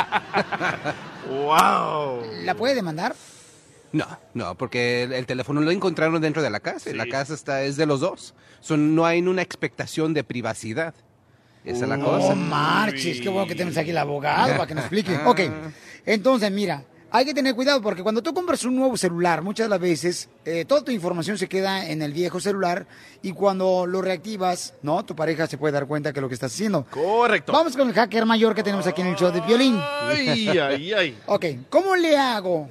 wow. 1.29 2.21
¿La 2.43 2.53
puede 2.55 2.75
demandar? 2.75 3.15
No, 3.91 4.05
no, 4.33 4.55
porque 4.55 5.03
el, 5.03 5.13
el 5.13 5.25
teléfono 5.25 5.61
lo 5.61 5.71
encontraron 5.71 6.21
dentro 6.21 6.41
de 6.41 6.49
la 6.49 6.59
casa. 6.59 6.89
y 6.89 6.93
La 6.93 7.07
casa 7.07 7.33
está 7.33 7.63
es 7.63 7.75
de 7.75 7.85
los 7.85 7.99
dos. 7.99 8.35
Son, 8.59 8.95
no 8.95 9.05
hay 9.05 9.21
una 9.21 9.41
expectación 9.41 10.13
de 10.13 10.23
privacidad. 10.23 10.93
Esa 11.65 11.83
es 11.83 11.89
la 11.89 11.99
cosa. 11.99 12.29
No 12.29 12.35
marches, 12.35 13.19
qué 13.21 13.29
bueno 13.29 13.47
que 13.47 13.55
tenemos 13.55 13.77
aquí 13.77 13.89
el 13.89 13.97
abogado 13.97 14.51
para 14.53 14.67
que 14.67 14.75
nos 14.75 14.83
explique. 14.85 15.17
Ok, 15.25 15.41
entonces 16.05 16.51
mira, 16.51 16.83
hay 17.11 17.25
que 17.25 17.33
tener 17.33 17.53
cuidado 17.55 17.81
porque 17.81 18.01
cuando 18.03 18.21
tú 18.23 18.33
compras 18.33 18.63
un 18.63 18.75
nuevo 18.75 18.95
celular, 18.95 19.41
muchas 19.41 19.65
de 19.65 19.69
las 19.69 19.79
veces 19.79 20.29
eh, 20.45 20.63
toda 20.65 20.83
tu 20.83 20.91
información 20.91 21.37
se 21.37 21.47
queda 21.49 21.89
en 21.89 22.01
el 22.01 22.13
viejo 22.13 22.39
celular 22.39 22.87
y 23.21 23.31
cuando 23.33 23.85
lo 23.85 24.01
reactivas, 24.01 24.73
¿no? 24.83 25.03
Tu 25.03 25.15
pareja 25.15 25.47
se 25.47 25.57
puede 25.57 25.73
dar 25.73 25.85
cuenta 25.87 26.13
que 26.13 26.21
lo 26.21 26.27
que 26.29 26.35
estás 26.35 26.53
haciendo. 26.53 26.85
Correcto. 26.89 27.51
Vamos 27.51 27.75
con 27.75 27.87
el 27.89 27.93
hacker 27.93 28.25
mayor 28.25 28.55
que 28.55 28.63
tenemos 28.63 28.87
aquí 28.87 29.01
en 29.01 29.07
el 29.07 29.15
show 29.15 29.31
de 29.31 29.41
violín. 29.41 29.77
Ay, 29.81 30.47
ay, 30.57 30.93
ay. 30.93 31.17
Ok, 31.25 31.45
¿cómo 31.69 31.95
le 31.95 32.15
hago 32.17 32.69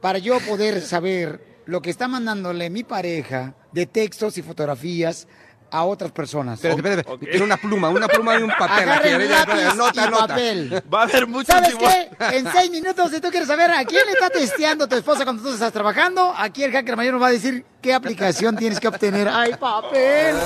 para 0.00 0.18
yo 0.18 0.38
poder 0.40 0.80
saber 0.82 1.62
lo 1.66 1.82
que 1.82 1.90
está 1.90 2.08
mandándole 2.08 2.70
mi 2.70 2.84
pareja 2.84 3.54
de 3.72 3.86
textos 3.86 4.38
y 4.38 4.42
fotografías 4.42 5.26
a 5.70 5.84
otras 5.84 6.12
personas? 6.12 6.54
Espérate, 6.64 7.00
espérate, 7.00 7.26
quiero 7.30 7.44
una 7.44 7.56
pluma, 7.58 7.90
una 7.90 8.08
pluma 8.08 8.38
y 8.38 8.42
un 8.42 8.48
papel. 8.50 8.88
aquí. 8.88 9.08
Agarren 9.08 9.30
lápiz 9.30 9.52
Anota, 9.70 9.92
y 9.94 10.04
anota. 10.06 10.26
papel. 10.28 10.82
Va 10.92 11.00
a 11.00 11.04
haber 11.04 11.26
mucho 11.26 11.52
¿Sabes 11.52 11.74
qué? 11.74 12.08
En 12.38 12.50
seis 12.50 12.70
minutos, 12.70 13.10
si 13.10 13.20
tú 13.20 13.28
quieres 13.30 13.48
saber 13.48 13.70
a 13.70 13.84
quién 13.84 14.06
le 14.06 14.12
está 14.12 14.30
testeando 14.30 14.88
tu 14.88 14.96
esposa 14.96 15.24
cuando 15.24 15.42
tú 15.42 15.52
estás 15.52 15.72
trabajando, 15.72 16.32
aquí 16.36 16.62
el 16.64 16.72
hacker 16.72 16.96
mayor 16.96 17.12
nos 17.14 17.22
va 17.22 17.26
a 17.26 17.32
decir 17.32 17.66
qué 17.82 17.92
aplicación 17.92 18.56
tienes 18.56 18.80
que 18.80 18.88
obtener. 18.88 19.28
¡Ay, 19.28 19.52
papel! 19.60 20.36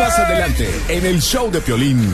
Más 0.00 0.18
adelante, 0.18 0.68
en 0.88 1.06
el 1.06 1.20
show 1.22 1.48
de 1.50 1.60
Piolín. 1.60 2.12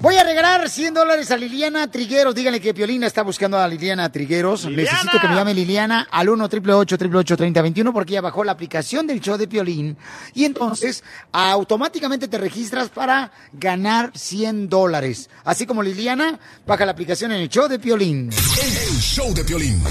Voy 0.00 0.16
a 0.16 0.24
regalar 0.24 0.68
100 0.68 0.94
dólares 0.94 1.30
a 1.30 1.36
Liliana 1.36 1.90
Trigueros. 1.90 2.34
Díganle 2.34 2.60
que 2.60 2.74
Piolina 2.74 3.06
está 3.06 3.22
buscando 3.22 3.58
a 3.58 3.66
Liliana 3.66 4.10
Trigueros. 4.12 4.66
Necesito 4.66 5.18
que 5.20 5.28
me 5.28 5.34
llame 5.34 5.54
Liliana 5.54 6.06
al 6.10 6.28
1 6.28 6.44
888 6.44 7.36
3021 7.36 7.92
porque 7.92 8.12
ella 8.12 8.20
bajó 8.20 8.44
la 8.44 8.52
aplicación 8.52 9.06
del 9.06 9.20
show 9.20 9.36
de 9.36 9.48
Piolín. 9.48 9.96
Y 10.34 10.44
entonces 10.44 11.02
automáticamente 11.32 12.28
te 12.28 12.38
registras 12.38 12.88
para 12.90 13.32
ganar 13.52 14.12
100 14.14 14.68
dólares. 14.68 15.30
Así 15.44 15.66
como 15.66 15.82
Liliana, 15.82 16.38
baja 16.66 16.84
la 16.84 16.92
aplicación 16.92 17.32
en 17.32 17.40
el 17.40 17.48
show 17.48 17.66
de 17.66 17.78
Piolín. 17.78 18.30
El 18.30 19.00
show 19.00 19.32
de 19.34 19.44
Piolín. 19.44 19.82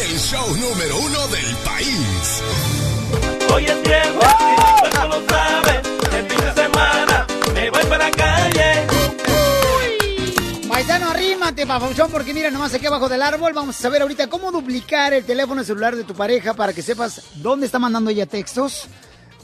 El 0.00 0.18
show 0.18 0.46
número 0.56 0.98
uno 0.98 1.28
del 1.28 1.56
país. 1.64 2.42
Hoy 3.54 3.64
es 3.66 3.82
viernes 3.82 4.24
y 4.40 4.44
mi 4.44 4.56
cuerpo 4.80 5.06
lo 5.08 5.28
sabe. 5.28 5.82
El 6.18 6.26
fin 6.26 6.44
de 6.44 6.54
semana 6.54 7.17
Arrímate, 11.48 11.66
papuchón, 11.66 12.10
porque 12.10 12.34
mira, 12.34 12.50
nomás 12.50 12.74
aquí 12.74 12.84
abajo 12.84 13.08
del 13.08 13.22
árbol 13.22 13.54
vamos 13.54 13.74
a 13.78 13.80
saber 13.80 14.02
ahorita 14.02 14.26
cómo 14.26 14.52
duplicar 14.52 15.14
el 15.14 15.24
teléfono 15.24 15.64
celular 15.64 15.96
de 15.96 16.04
tu 16.04 16.12
pareja 16.12 16.52
para 16.52 16.74
que 16.74 16.82
sepas 16.82 17.22
dónde 17.36 17.64
está 17.64 17.78
mandando 17.78 18.10
ella 18.10 18.26
textos 18.26 18.84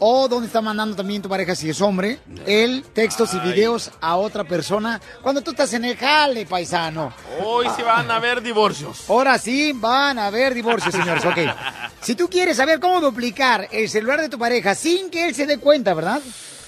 o 0.01 0.29
dónde 0.29 0.49
está 0.49 0.61
mandando 0.61 0.95
también 0.97 1.23
tu 1.23 1.31
pareja, 1.31 1.55
si 1.55 1.71
es 1.71 1.81
hombre, 1.81 2.19
el 2.45 2.85
textos 2.93 3.33
y 3.33 3.39
videos 3.39 3.91
a 4.03 4.17
otra 4.17 4.45
persona 4.45 5.01
cuando 5.23 5.41
tú 5.41 5.53
estás 5.53 5.73
en 5.73 5.87
el 5.87 5.97
jale, 5.97 6.45
paisano. 6.45 7.11
Hoy 7.43 7.69
sí 7.75 7.81
van 7.83 8.11
a 8.11 8.17
haber 8.17 8.43
divorcios. 8.43 9.09
Ahora 9.09 9.39
sí 9.39 9.73
van 9.73 10.19
a 10.19 10.27
haber 10.27 10.53
divorcios, 10.53 10.95
señores, 10.95 11.25
ok. 11.25 11.39
Si 12.03 12.15
tú 12.15 12.29
quieres 12.29 12.59
saber 12.59 12.81
cómo 12.81 13.01
duplicar 13.01 13.67
el 13.73 13.89
celular 13.89 14.21
de 14.21 14.29
tu 14.29 14.39
pareja 14.39 14.75
sin 14.75 15.09
que 15.09 15.27
él 15.27 15.35
se 15.35 15.47
dé 15.47 15.57
cuenta, 15.57 15.95
¿verdad? 15.95 16.21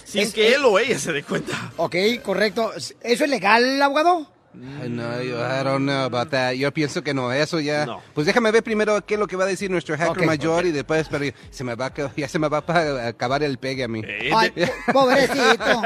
Sin 0.07 0.23
Es- 0.23 0.33
que 0.33 0.55
él 0.55 0.65
o 0.65 0.79
ella 0.79 0.99
se 0.99 1.13
dé 1.13 1.23
cuenta. 1.23 1.73
Ok, 1.77 1.95
correcto. 2.25 2.73
¿Eso 3.03 3.25
es 3.25 3.29
legal, 3.29 3.83
abogado? 3.83 4.35
Ay, 4.83 4.89
No, 4.89 5.23
yo, 5.23 5.37
I 5.37 5.63
don't 5.65 5.85
know 5.85 6.05
about 6.05 6.31
that. 6.31 6.53
Yo 6.55 6.73
pienso 6.73 7.03
que 7.03 7.13
no, 7.15 7.33
eso 7.33 7.61
ya. 7.61 7.87
Pues 8.15 8.27
déjame 8.27 8.51
ver 8.51 8.63
primero 8.63 9.05
qué 9.05 9.15
es 9.15 9.21
lo 9.21 9.27
que 9.27 9.37
va 9.37 9.45
a 9.45 9.47
decir 9.49 9.71
nuestro 9.71 9.97
hacker 9.97 10.23
Ok, 10.23 10.27
mayor 10.27 10.67
y 10.67 10.73
después, 10.73 11.07
pero 11.11 11.25
se 11.51 11.65
me 11.65 11.75
va 11.75 11.87
a, 11.87 11.93
ya 12.17 12.29
se 12.29 12.39
me 12.39 12.49
va 12.49 12.65
a 12.67 13.07
acabar 13.09 13.43
el 13.43 13.59
pegue 13.59 13.85
a 13.85 13.89
mí. 13.89 14.03
Ay, 14.35 14.51
po- 14.87 14.93
pobrecito. 14.93 15.83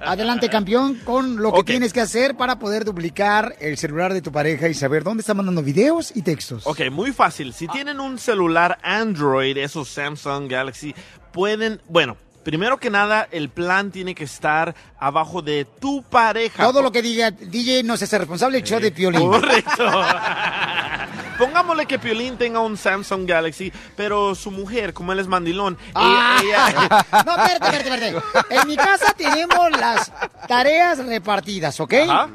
Adelante, 0.00 0.48
campeón, 0.48 1.00
con 1.04 1.36
lo 1.42 1.52
que 1.52 1.60
Ok. 1.60 1.66
tienes 1.66 1.92
que 1.92 2.00
hacer 2.00 2.36
para 2.36 2.58
poder 2.58 2.84
duplicar 2.84 3.56
el 3.60 3.76
celular 3.78 4.12
de 4.14 4.22
tu 4.22 4.32
pareja 4.32 4.68
y 4.68 4.74
saber 4.74 5.02
dónde 5.04 5.20
está 5.22 5.34
mandando 5.34 5.62
videos 5.62 6.12
y 6.14 6.22
textos. 6.22 6.66
Ok, 6.66 6.82
muy 6.90 7.12
fácil. 7.12 7.52
Si 7.52 7.66
tienen 7.68 8.00
un 8.00 8.18
celular 8.18 8.78
Android, 8.82 9.56
esos 9.56 9.88
Samsung 9.88 10.48
Galaxy, 10.50 10.94
pueden, 11.32 11.80
bueno, 11.88 12.16
primero 12.44 12.78
que 12.78 12.90
nada, 12.90 13.26
el 13.32 13.48
plan 13.48 13.90
tiene 13.90 14.14
que 14.14 14.24
estar 14.24 14.74
abajo 14.98 15.42
de 15.42 15.64
tu 15.64 16.02
pareja. 16.02 16.62
Todo 16.64 16.82
lo 16.82 16.92
que 16.92 17.02
diga 17.02 17.30
DJ 17.30 17.82
no 17.82 17.96
se 17.96 18.04
hace 18.04 18.18
responsable 18.18 18.58
el 18.58 18.64
show 18.64 18.78
de 18.78 18.92
Piolín. 18.92 19.28
Correcto. 19.28 19.84
Pongámosle 21.38 21.86
que 21.86 21.98
Piolín 21.98 22.36
tenga 22.38 22.60
un 22.60 22.76
Samsung 22.76 23.26
Galaxy, 23.26 23.72
pero 23.96 24.34
su 24.36 24.52
mujer, 24.52 24.92
como 24.94 25.12
él 25.12 25.18
es 25.18 25.26
mandilón, 25.26 25.76
Ah. 25.94 26.38
ella, 26.42 26.68
ella- 26.70 27.06
No, 27.26 27.36
espérate, 27.36 27.76
espérate, 27.76 28.06
espérate. 28.08 28.54
En 28.60 28.68
mi 28.68 28.76
casa 28.76 29.12
tenemos 29.16 29.70
las 29.72 30.12
tareas 30.46 30.98
repartidas, 31.04 31.80
¿ok? 31.80 31.94
Ajá. 32.08 32.28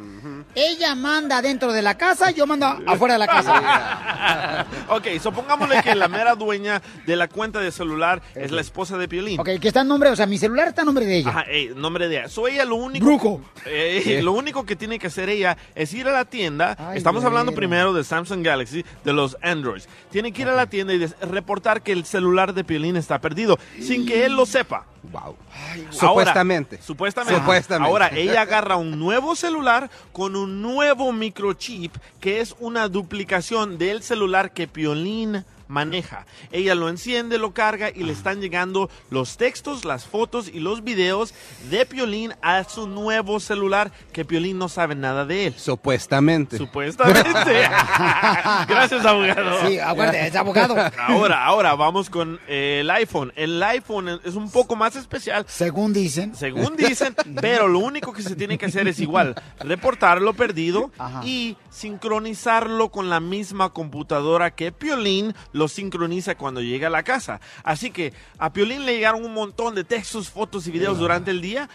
Ella 0.56 0.96
manda 0.96 1.42
dentro 1.42 1.72
de 1.72 1.82
la 1.82 1.96
casa, 1.98 2.32
yo 2.32 2.48
mando 2.48 2.66
afuera 2.88 3.14
de 3.14 3.20
la 3.20 3.28
casa. 3.28 4.66
ok, 4.90 5.08
supongámosle 5.22 5.82
que 5.84 5.96
la 5.96 6.08
mera 6.08 6.36
dueña 6.36 6.82
de 7.06 7.16
la 7.16 7.28
cuenta 7.28 7.60
de 7.60 7.72
celular 7.72 8.22
es 8.36 8.52
la 8.52 8.62
esposa 8.62 8.98
de 8.98 9.08
Piolín. 9.08 9.40
Ok, 9.40 9.50
que 9.62 9.68
está 9.68 9.82
en 9.82 9.88
nombre, 9.88 10.10
o 10.10 10.16
sea, 10.16 10.26
mi 10.26 10.38
celular 10.38 10.68
está 10.70 10.82
en 10.82 10.88
nombre 10.88 11.06
de 11.06 11.18
ella. 11.18 11.30
Ajá, 11.30 11.42
ey, 11.50 11.72
nombre 11.76 12.08
de 12.08 12.18
ella. 12.18 12.30
So 12.30 12.48
ella 12.48 12.66
lo 12.66 12.76
único. 12.76 13.42
Eh, 13.66 14.02
Sí. 14.04 14.22
Lo 14.22 14.32
único 14.32 14.66
que 14.66 14.76
tiene 14.76 14.98
que 14.98 15.08
hacer 15.08 15.30
ella 15.30 15.58
es 15.76 15.94
ir 15.94 16.08
a 16.08 16.12
la 16.12 16.26
tienda. 16.26 16.94
Estamos 16.96 17.24
hablando 17.24 17.54
primero 17.54 17.94
de 17.94 18.04
Samsung 18.04 18.44
Galaxy, 18.44 18.84
de 19.04 19.14
los 19.14 19.38
Androids. 19.42 19.88
Tiene 20.12 20.32
que 20.32 20.42
ir 20.42 20.48
a 20.48 20.56
la 20.56 20.68
tienda 20.68 20.94
y 20.94 21.06
reportar 21.22 21.82
que 21.82 21.92
el 21.92 22.06
celular 22.06 22.54
de 22.54 22.64
Piolín 22.64 22.96
está 22.96 23.20
perdido, 23.20 23.60
sin 23.82 24.06
que 24.06 24.26
él 24.26 24.36
lo 24.36 24.46
sepa. 24.46 24.86
Wow. 25.04 25.22
Ahora- 25.22 25.92
Supuestamente. 25.92 26.82
supuestamente. 26.82 27.40
Supuestamente. 27.40 27.90
Ahora, 27.90 28.10
ella 28.14 28.42
agarra 28.42 28.76
un 28.78 29.00
nuevo 29.00 29.36
celular 29.36 29.90
con 30.12 30.36
un 30.36 30.62
nuevo 30.62 31.12
microchip 31.14 31.96
que 32.20 32.42
es 32.42 32.56
una 32.60 32.88
duplicación 32.88 33.78
del 33.78 34.04
celular 34.04 34.52
que 34.52 34.68
Piolín 34.68 35.46
maneja. 35.70 36.26
Ella 36.52 36.76
lo 36.76 36.90
enciende, 36.90 37.38
lo 37.38 37.54
carga 37.54 37.90
y 37.90 38.04
le 38.04 38.12
están 38.12 38.42
llegando 38.42 38.90
los 39.10 39.38
textos, 39.38 39.86
las 39.86 40.06
fotos 40.06 40.50
y 40.52 40.60
los 40.60 40.84
videos 40.84 41.34
de 41.70 41.86
Piolín 41.86 42.34
a 42.42 42.64
su 42.64 42.88
nuevo 42.88 43.40
celular 43.40 43.92
que 44.12 44.26
Piolín 44.26 44.58
no 44.58 44.68
sabe 44.68 44.96
nada 44.96 45.26
de 45.26 45.48
él. 45.48 45.54
Supuestamente. 45.56 46.58
Supuestamente. 46.58 47.22
Gracias, 48.68 49.06
abogado. 49.06 49.68
Sí, 49.68 49.80
aguante, 49.80 50.28
es 50.28 50.36
abogado. 50.36 50.76
Ahora, 50.98 51.46
ahora 51.46 51.76
vamos 51.76 52.10
con 52.10 52.40
eh, 52.48 52.80
el 52.82 52.90
iPhone. 52.90 53.32
El 53.36 53.62
iPhone 53.62 54.20
es 54.24 54.36
un 54.36 54.50
poco 54.50 54.76
más 54.76 54.96
especial. 54.96 55.46
Según 55.48 55.94
dicen. 55.94 56.36
Según 56.36 56.76
dicen, 56.76 57.16
pero 57.40 57.68
lo 57.68 57.80
único 57.80 58.12
que 58.12 58.24
se 58.24 58.36
tiene 58.36 58.58
que 58.58 58.66
hacer 58.66 58.88
es 58.88 59.00
igual, 59.00 59.36
reportar 59.60 60.20
lo 60.22 60.34
perdido 60.34 60.92
y 61.24 61.58
sincronizarlo 61.70 62.90
con 62.90 63.10
la 63.10 63.20
misma 63.20 63.70
computadora 63.70 64.52
que 64.52 64.72
Piolín 64.72 65.36
lo 65.60 65.68
sincroniza 65.68 66.36
cuando 66.36 66.62
llega 66.62 66.88
a 66.88 66.90
la 66.90 67.04
casa. 67.04 67.40
Así 67.64 67.92
que 67.92 68.14
a 68.40 68.52
Piolín 68.52 68.86
le 68.86 68.96
llegaron 68.96 69.24
un 69.24 69.34
montón 69.34 69.76
de 69.76 69.84
textos, 69.84 70.30
fotos 70.30 70.66
y 70.66 70.72
videos 70.72 70.98
durante 70.98 71.30
el 71.30 71.42
día. 71.42 71.70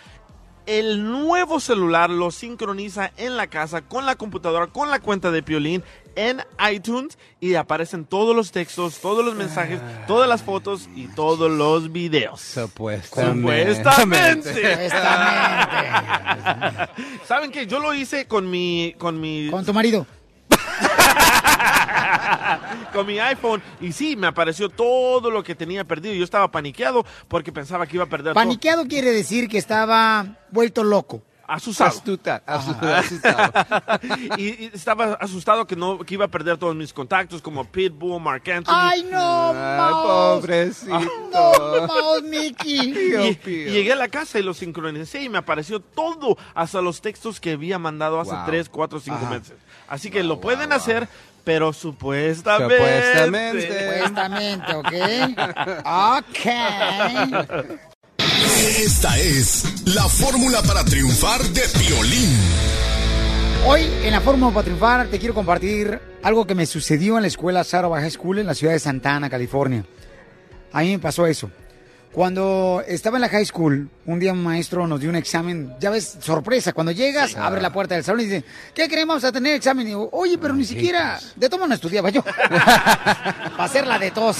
El 0.66 1.04
nuevo 1.04 1.60
celular 1.60 2.08
lo 2.08 2.30
sincroniza 2.30 3.12
en 3.18 3.36
la 3.36 3.48
casa 3.48 3.82
con 3.82 4.06
la 4.06 4.16
computadora, 4.16 4.68
con 4.68 4.90
la 4.90 4.98
cuenta 4.98 5.30
de 5.30 5.42
Piolín 5.42 5.84
en 6.16 6.40
iTunes 6.72 7.18
y 7.38 7.54
aparecen 7.54 8.06
todos 8.06 8.34
los 8.34 8.50
textos, 8.50 8.98
todos 9.00 9.22
los 9.22 9.34
mensajes, 9.34 9.80
todas 10.06 10.26
las 10.26 10.42
fotos 10.42 10.88
y 10.96 11.08
todos 11.08 11.50
los 11.50 11.92
videos. 11.92 12.40
Supuestamente. 12.40 13.74
Supuestamente. 13.74 14.88
¿Saben 17.26 17.50
qué? 17.50 17.66
Yo 17.66 17.78
lo 17.78 17.92
hice 17.94 18.26
con 18.26 18.50
mi... 18.50 18.94
Con 18.96 19.20
mi... 19.20 19.50
Con 19.50 19.66
tu 19.66 19.74
marido. 19.74 20.06
con 22.92 23.06
mi 23.06 23.18
iPhone 23.18 23.62
y 23.80 23.92
sí, 23.92 24.16
me 24.16 24.26
apareció 24.26 24.68
todo 24.68 25.30
lo 25.30 25.42
que 25.42 25.54
tenía 25.54 25.84
perdido. 25.84 26.14
Yo 26.14 26.24
estaba 26.24 26.50
paniqueado 26.50 27.04
porque 27.28 27.52
pensaba 27.52 27.86
que 27.86 27.96
iba 27.96 28.04
a 28.04 28.08
perder 28.08 28.34
todo. 28.34 28.42
Paniqueado 28.42 28.86
quiere 28.86 29.10
decir 29.10 29.48
que 29.48 29.58
estaba 29.58 30.26
vuelto 30.50 30.84
loco. 30.84 31.22
Asustado. 31.46 31.90
Astuta, 31.90 32.42
asustado. 32.46 33.52
y, 34.38 34.64
y 34.64 34.70
estaba 34.72 35.12
asustado 35.20 35.66
que 35.66 35.76
no 35.76 35.98
que 35.98 36.14
iba 36.14 36.24
a 36.24 36.28
perder 36.28 36.56
todos 36.56 36.74
mis 36.74 36.90
contactos 36.94 37.42
como 37.42 37.66
Pitbull, 37.66 38.18
Mark 38.18 38.50
Anthony. 38.50 38.72
Ay, 38.74 39.06
no, 39.12 39.52
Ay, 39.54 39.92
pobrecito. 40.40 40.98
No, 41.30 41.86
Mouse, 41.86 42.22
Mickey. 42.22 42.94
Y, 43.44 43.50
y 43.50 43.64
llegué 43.70 43.92
a 43.92 43.96
la 43.96 44.08
casa 44.08 44.38
y 44.38 44.42
lo 44.42 44.54
sincronicé 44.54 45.22
y 45.22 45.28
me 45.28 45.36
apareció 45.36 45.80
todo, 45.80 46.38
hasta 46.54 46.80
los 46.80 47.02
textos 47.02 47.40
que 47.40 47.52
había 47.52 47.78
mandado 47.78 48.20
hace 48.20 48.32
Wow. 48.34 48.46
3, 48.46 48.68
4, 48.70 49.00
5 49.00 49.16
Ajá. 49.16 49.30
meses. 49.30 49.54
Así 49.86 50.10
que 50.10 50.22
lo 50.22 50.40
pueden 50.40 50.72
hacer, 50.72 51.08
pero 51.44 51.72
supuestamente. 51.72 52.76
Supuestamente. 52.76 53.94
Supuestamente, 53.94 54.74
¿ok? 54.74 54.92
Ok. 56.18 56.46
Esta 58.78 59.18
es 59.18 59.86
la 59.94 60.08
fórmula 60.08 60.62
para 60.62 60.84
triunfar 60.84 61.42
de 61.42 61.62
Piolín. 61.78 62.38
Hoy 63.66 63.82
en 64.02 64.10
la 64.10 64.20
Fórmula 64.20 64.52
para 64.52 64.64
Triunfar 64.64 65.06
te 65.06 65.18
quiero 65.18 65.34
compartir 65.34 65.98
algo 66.22 66.46
que 66.46 66.54
me 66.54 66.66
sucedió 66.66 67.16
en 67.16 67.22
la 67.22 67.28
escuela 67.28 67.64
Sarah 67.64 67.88
High 67.88 68.10
School 68.10 68.38
en 68.38 68.46
la 68.46 68.54
ciudad 68.54 68.74
de 68.74 68.78
Santa 68.78 69.16
Ana, 69.16 69.30
California. 69.30 69.86
A 70.70 70.82
mí 70.82 70.90
me 70.90 70.98
pasó 70.98 71.26
eso. 71.26 71.50
Cuando 72.14 72.80
estaba 72.86 73.16
en 73.16 73.22
la 73.22 73.28
high 73.28 73.44
school, 73.44 73.90
un 74.06 74.20
día 74.20 74.32
un 74.32 74.40
maestro 74.40 74.86
nos 74.86 75.00
dio 75.00 75.10
un 75.10 75.16
examen, 75.16 75.74
ya 75.80 75.90
ves, 75.90 76.16
sorpresa, 76.20 76.72
cuando 76.72 76.92
llegas, 76.92 77.34
abre 77.34 77.60
la 77.60 77.72
puerta 77.72 77.96
del 77.96 78.04
salón 78.04 78.20
y 78.20 78.24
dice, 78.26 78.44
¿qué 78.72 78.88
queremos 78.88 79.24
a 79.24 79.32
tener 79.32 79.56
examen? 79.56 79.84
Y 79.84 79.90
digo, 79.90 80.10
oye, 80.12 80.38
pero 80.38 80.54
ni 80.54 80.64
siquiera, 80.64 81.18
de 81.34 81.48
todo 81.48 81.66
no 81.66 81.74
estudiaba 81.74 82.10
yo. 82.10 82.22
Para 82.48 83.64
hacer 83.64 83.84
la 83.88 83.98
de 83.98 84.12
tos. 84.12 84.36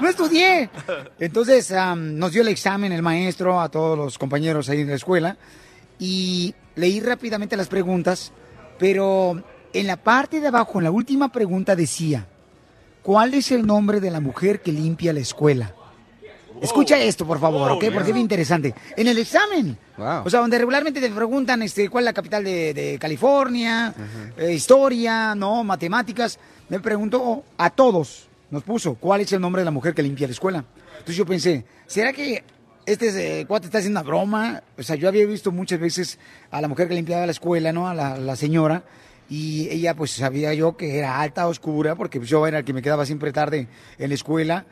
No 0.00 0.08
estudié. 0.08 0.70
Entonces 1.18 1.72
am, 1.72 2.16
nos 2.16 2.30
dio 2.30 2.42
el 2.42 2.48
examen 2.48 2.92
el 2.92 3.02
maestro 3.02 3.60
a 3.60 3.68
todos 3.68 3.98
los 3.98 4.16
compañeros 4.16 4.68
ahí 4.68 4.82
en 4.82 4.90
la 4.90 4.94
escuela 4.94 5.36
y 5.98 6.54
leí 6.76 7.00
rápidamente 7.00 7.56
las 7.56 7.66
preguntas, 7.66 8.30
pero 8.78 9.42
en 9.72 9.86
la 9.88 9.96
parte 9.96 10.40
de 10.40 10.46
abajo, 10.46 10.78
en 10.78 10.84
la 10.84 10.92
última 10.92 11.32
pregunta 11.32 11.74
decía, 11.74 12.28
¿cuál 13.02 13.34
es 13.34 13.50
el 13.50 13.66
nombre 13.66 13.98
de 13.98 14.12
la 14.12 14.20
mujer 14.20 14.62
que 14.62 14.70
limpia 14.70 15.12
la 15.12 15.18
escuela? 15.18 15.74
Escucha 16.60 16.98
esto, 16.98 17.26
por 17.26 17.40
favor, 17.40 17.72
¿ok? 17.72 17.84
Porque 17.92 18.10
es 18.10 18.16
interesante. 18.16 18.74
En 18.96 19.08
el 19.08 19.18
examen, 19.18 19.76
o 19.96 20.28
sea, 20.28 20.40
donde 20.40 20.58
regularmente 20.58 21.00
te 21.00 21.10
preguntan 21.10 21.62
este, 21.62 21.88
cuál 21.88 22.04
es 22.04 22.06
la 22.06 22.12
capital 22.12 22.44
de, 22.44 22.74
de 22.74 22.98
California, 22.98 23.94
eh, 24.36 24.52
historia, 24.52 25.34
¿no? 25.34 25.64
Matemáticas. 25.64 26.38
Me 26.68 26.80
preguntó 26.80 27.44
a 27.56 27.70
todos, 27.70 28.28
nos 28.50 28.62
puso, 28.62 28.94
¿cuál 28.94 29.22
es 29.22 29.32
el 29.32 29.40
nombre 29.40 29.60
de 29.60 29.64
la 29.64 29.70
mujer 29.70 29.94
que 29.94 30.02
limpia 30.02 30.26
la 30.26 30.32
escuela? 30.32 30.64
Entonces 30.92 31.16
yo 31.16 31.24
pensé, 31.24 31.64
¿será 31.86 32.12
que 32.12 32.44
este 32.84 33.40
eh, 33.40 33.46
cuate 33.46 33.66
está 33.66 33.78
haciendo 33.78 34.00
una 34.00 34.06
broma? 34.06 34.62
O 34.78 34.82
sea, 34.82 34.96
yo 34.96 35.08
había 35.08 35.24
visto 35.26 35.52
muchas 35.52 35.80
veces 35.80 36.18
a 36.50 36.60
la 36.60 36.68
mujer 36.68 36.88
que 36.88 36.94
limpiaba 36.94 37.24
la 37.24 37.32
escuela, 37.32 37.72
¿no? 37.72 37.88
A 37.88 37.94
la, 37.94 38.18
la 38.18 38.36
señora. 38.36 38.84
Y 39.30 39.68
ella, 39.70 39.94
pues, 39.94 40.10
sabía 40.10 40.52
yo 40.54 40.76
que 40.76 40.98
era 40.98 41.20
alta, 41.20 41.46
oscura, 41.46 41.94
porque 41.94 42.20
yo 42.20 42.46
era 42.46 42.58
el 42.58 42.64
que 42.64 42.72
me 42.72 42.82
quedaba 42.82 43.06
siempre 43.06 43.32
tarde 43.32 43.68
en 43.98 44.08
la 44.08 44.14
escuela. 44.14 44.66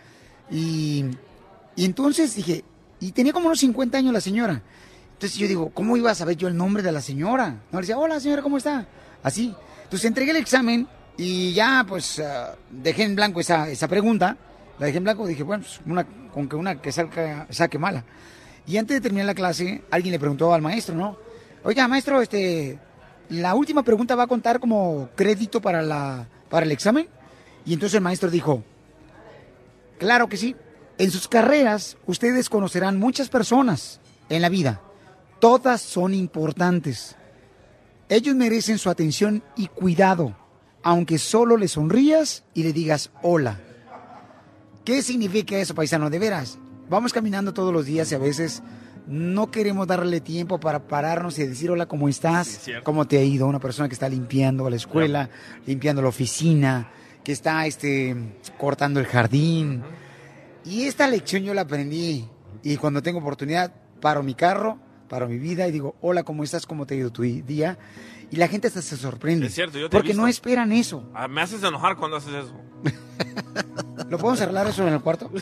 Y, 0.50 1.04
y 1.78 1.84
entonces 1.84 2.34
dije, 2.34 2.64
y 2.98 3.12
tenía 3.12 3.32
como 3.32 3.46
unos 3.46 3.60
50 3.60 3.98
años 3.98 4.12
la 4.12 4.20
señora. 4.20 4.62
Entonces 5.12 5.38
yo 5.38 5.46
digo, 5.46 5.70
¿cómo 5.70 5.96
iba 5.96 6.10
a 6.10 6.14
saber 6.16 6.36
yo 6.36 6.48
el 6.48 6.56
nombre 6.56 6.82
de 6.82 6.90
la 6.90 7.00
señora? 7.00 7.50
No, 7.70 7.78
le 7.78 7.82
decía, 7.82 7.96
hola 7.96 8.18
señora, 8.18 8.42
¿cómo 8.42 8.56
está? 8.56 8.88
Así. 9.22 9.54
Entonces 9.84 10.08
entregué 10.08 10.32
el 10.32 10.38
examen 10.38 10.88
y 11.16 11.52
ya 11.52 11.86
pues 11.88 12.18
ah, 12.18 12.56
dejé 12.68 13.04
en 13.04 13.14
blanco 13.14 13.38
esa, 13.38 13.68
esa 13.68 13.86
pregunta. 13.86 14.36
La 14.80 14.86
dejé 14.86 14.98
en 14.98 15.04
blanco 15.04 15.24
dije, 15.24 15.44
bueno, 15.44 15.62
pues, 15.86 16.06
con 16.34 16.48
que 16.48 16.56
una 16.56 16.82
que 16.82 16.90
salga, 16.90 17.46
saque 17.50 17.78
mala. 17.78 18.04
Y 18.66 18.76
antes 18.76 18.96
de 18.96 19.00
terminar 19.00 19.26
la 19.26 19.34
clase, 19.34 19.84
alguien 19.92 20.10
le 20.10 20.18
preguntó 20.18 20.52
al 20.52 20.62
maestro, 20.62 20.96
¿no? 20.96 21.16
Oiga, 21.62 21.86
maestro, 21.86 22.20
este, 22.20 22.80
la 23.28 23.54
última 23.54 23.84
pregunta 23.84 24.16
va 24.16 24.24
a 24.24 24.26
contar 24.26 24.58
como 24.58 25.10
crédito 25.14 25.60
para, 25.60 25.82
la, 25.82 26.26
para 26.50 26.66
el 26.66 26.72
examen. 26.72 27.08
Y 27.64 27.74
entonces 27.74 27.94
el 27.94 28.02
maestro 28.02 28.30
dijo, 28.30 28.64
claro 29.96 30.28
que 30.28 30.36
sí. 30.36 30.56
En 30.98 31.12
sus 31.12 31.28
carreras, 31.28 31.96
ustedes 32.06 32.48
conocerán 32.48 32.98
muchas 32.98 33.28
personas 33.28 34.00
en 34.28 34.42
la 34.42 34.48
vida. 34.48 34.80
Todas 35.38 35.80
son 35.80 36.12
importantes. 36.12 37.14
Ellos 38.08 38.34
merecen 38.34 38.78
su 38.78 38.90
atención 38.90 39.44
y 39.56 39.68
cuidado, 39.68 40.36
aunque 40.82 41.18
solo 41.18 41.56
le 41.56 41.68
sonrías 41.68 42.42
y 42.52 42.64
le 42.64 42.72
digas 42.72 43.10
hola. 43.22 43.60
¿Qué 44.84 45.02
significa 45.02 45.56
eso, 45.56 45.74
paisano? 45.74 46.10
De 46.10 46.18
veras, 46.18 46.58
vamos 46.88 47.12
caminando 47.12 47.54
todos 47.54 47.72
los 47.72 47.86
días 47.86 48.10
y 48.10 48.16
a 48.16 48.18
veces 48.18 48.62
no 49.06 49.50
queremos 49.52 49.86
darle 49.86 50.20
tiempo 50.20 50.58
para 50.58 50.88
pararnos 50.88 51.38
y 51.38 51.46
decir 51.46 51.70
hola, 51.70 51.86
¿cómo 51.86 52.08
estás? 52.08 52.62
¿Cómo 52.82 53.06
te 53.06 53.18
ha 53.18 53.22
ido? 53.22 53.46
Una 53.46 53.60
persona 53.60 53.88
que 53.88 53.94
está 53.94 54.08
limpiando 54.08 54.68
la 54.68 54.76
escuela, 54.76 55.30
limpiando 55.64 56.02
la 56.02 56.08
oficina, 56.08 56.90
que 57.22 57.30
está 57.30 57.66
este, 57.66 58.16
cortando 58.58 58.98
el 58.98 59.06
jardín. 59.06 59.84
Y 60.68 60.84
esta 60.84 61.08
lección 61.08 61.42
yo 61.44 61.54
la 61.54 61.62
aprendí 61.62 62.28
y 62.62 62.76
cuando 62.76 63.02
tengo 63.02 63.18
oportunidad 63.20 63.72
paro 64.00 64.22
mi 64.22 64.34
carro, 64.34 64.78
paro 65.08 65.26
mi 65.28 65.38
vida 65.38 65.66
y 65.66 65.72
digo, 65.72 65.96
hola, 66.02 66.22
¿cómo 66.24 66.44
estás? 66.44 66.66
¿Cómo 66.66 66.84
te 66.86 66.94
ha 66.94 66.98
ido 66.98 67.10
tu 67.10 67.22
día? 67.22 67.78
Y 68.30 68.36
la 68.36 68.48
gente 68.48 68.68
hasta 68.68 68.82
se 68.82 68.96
sorprende. 68.98 69.46
Es 69.46 69.54
cierto, 69.54 69.78
yo 69.78 69.88
te 69.88 69.96
he 69.96 69.98
Porque 69.98 70.08
visto. 70.08 70.20
no 70.22 70.28
esperan 70.28 70.70
eso. 70.72 71.08
Ah, 71.14 71.26
me 71.28 71.40
haces 71.40 71.62
enojar 71.62 71.96
cuando 71.96 72.18
haces 72.18 72.34
eso. 72.34 72.52
¿Lo 74.10 74.18
podemos 74.18 74.40
arreglar 74.42 74.66
eso 74.66 74.86
en 74.86 74.92
el 74.94 75.00
cuarto? 75.00 75.30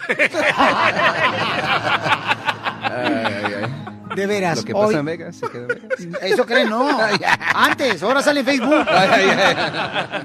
De 4.14 4.27
veras. 4.27 4.59
Lo 4.59 4.64
que 4.64 4.72
pasa 4.72 4.87
hoy- 4.87 4.95
en 4.95 5.05
Vegas 5.05 5.37
se 5.37 5.49
queda 5.49 5.62
en 5.62 5.68
Vegas. 6.12 6.22
Eso 6.22 6.47
creen, 6.47 6.70
no. 6.70 6.89
Antes, 7.55 8.03
ahora 8.03 8.22
sale 8.22 8.41
en 8.41 8.47
Facebook. 8.47 8.87
Ay, 8.89 9.09
ay, 9.12 9.29
ay. 9.31 10.22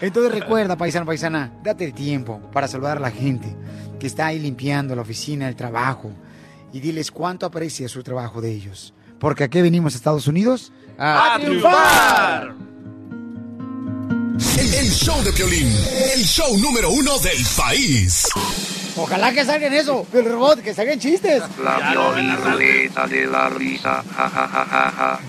Entonces 0.00 0.32
recuerda, 0.32 0.76
paisano, 0.76 1.04
paisana, 1.06 1.52
date 1.62 1.84
el 1.84 1.92
tiempo 1.92 2.40
para 2.52 2.66
saludar 2.66 2.96
a 2.96 3.00
la 3.00 3.10
gente 3.10 3.54
que 4.00 4.08
está 4.08 4.26
ahí 4.26 4.40
limpiando 4.40 4.96
la 4.96 5.02
oficina, 5.02 5.48
el 5.48 5.54
trabajo, 5.54 6.10
y 6.72 6.80
diles 6.80 7.12
cuánto 7.12 7.46
aprecia 7.46 7.88
su 7.88 8.02
trabajo 8.02 8.40
de 8.40 8.50
ellos. 8.50 8.92
Porque 9.20 9.44
aquí 9.44 9.60
venimos 9.60 9.94
a 9.94 9.96
Estados 9.98 10.26
Unidos 10.26 10.72
¡A 10.98 11.38
triunfar! 11.40 12.54
El, 14.58 14.74
el 14.74 14.90
show 14.90 15.22
de 15.22 15.32
Piolín, 15.32 15.72
el 16.14 16.22
show 16.24 16.58
número 16.58 16.90
uno 16.90 17.18
del 17.20 17.42
país. 17.56 18.28
Ojalá 18.96 19.32
que 19.32 19.44
salgan 19.44 19.72
eso, 19.72 20.06
el 20.12 20.24
robot, 20.26 20.60
que 20.60 20.74
salgan 20.74 20.98
chistes. 20.98 21.42
La 21.62 21.90
violita 21.90 23.06
de 23.06 23.26
la 23.26 23.48
risa. 23.48 24.02
Ja, 24.14 24.28
ja, 24.28 24.48
ja, 24.48 24.64
ja, 24.66 24.92
ja. 24.96 25.20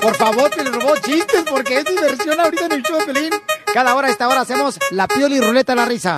Por 0.00 0.14
favor, 0.14 0.50
el 0.58 0.72
robot, 0.72 1.00
chistes, 1.04 1.44
porque 1.50 1.78
es 1.78 1.84
diversión 1.84 2.38
ahorita 2.38 2.66
en 2.66 2.72
el 2.72 2.82
show 2.82 2.98
de 2.98 3.12
Pelín. 3.12 3.32
Cada 3.74 3.94
hora 3.96 4.08
a 4.08 4.10
esta 4.10 4.28
hora 4.28 4.42
hacemos 4.42 4.78
la 4.92 5.08
pioli 5.08 5.40
ruleta 5.40 5.72
de 5.72 5.76
la 5.76 5.86
risa. 5.86 6.16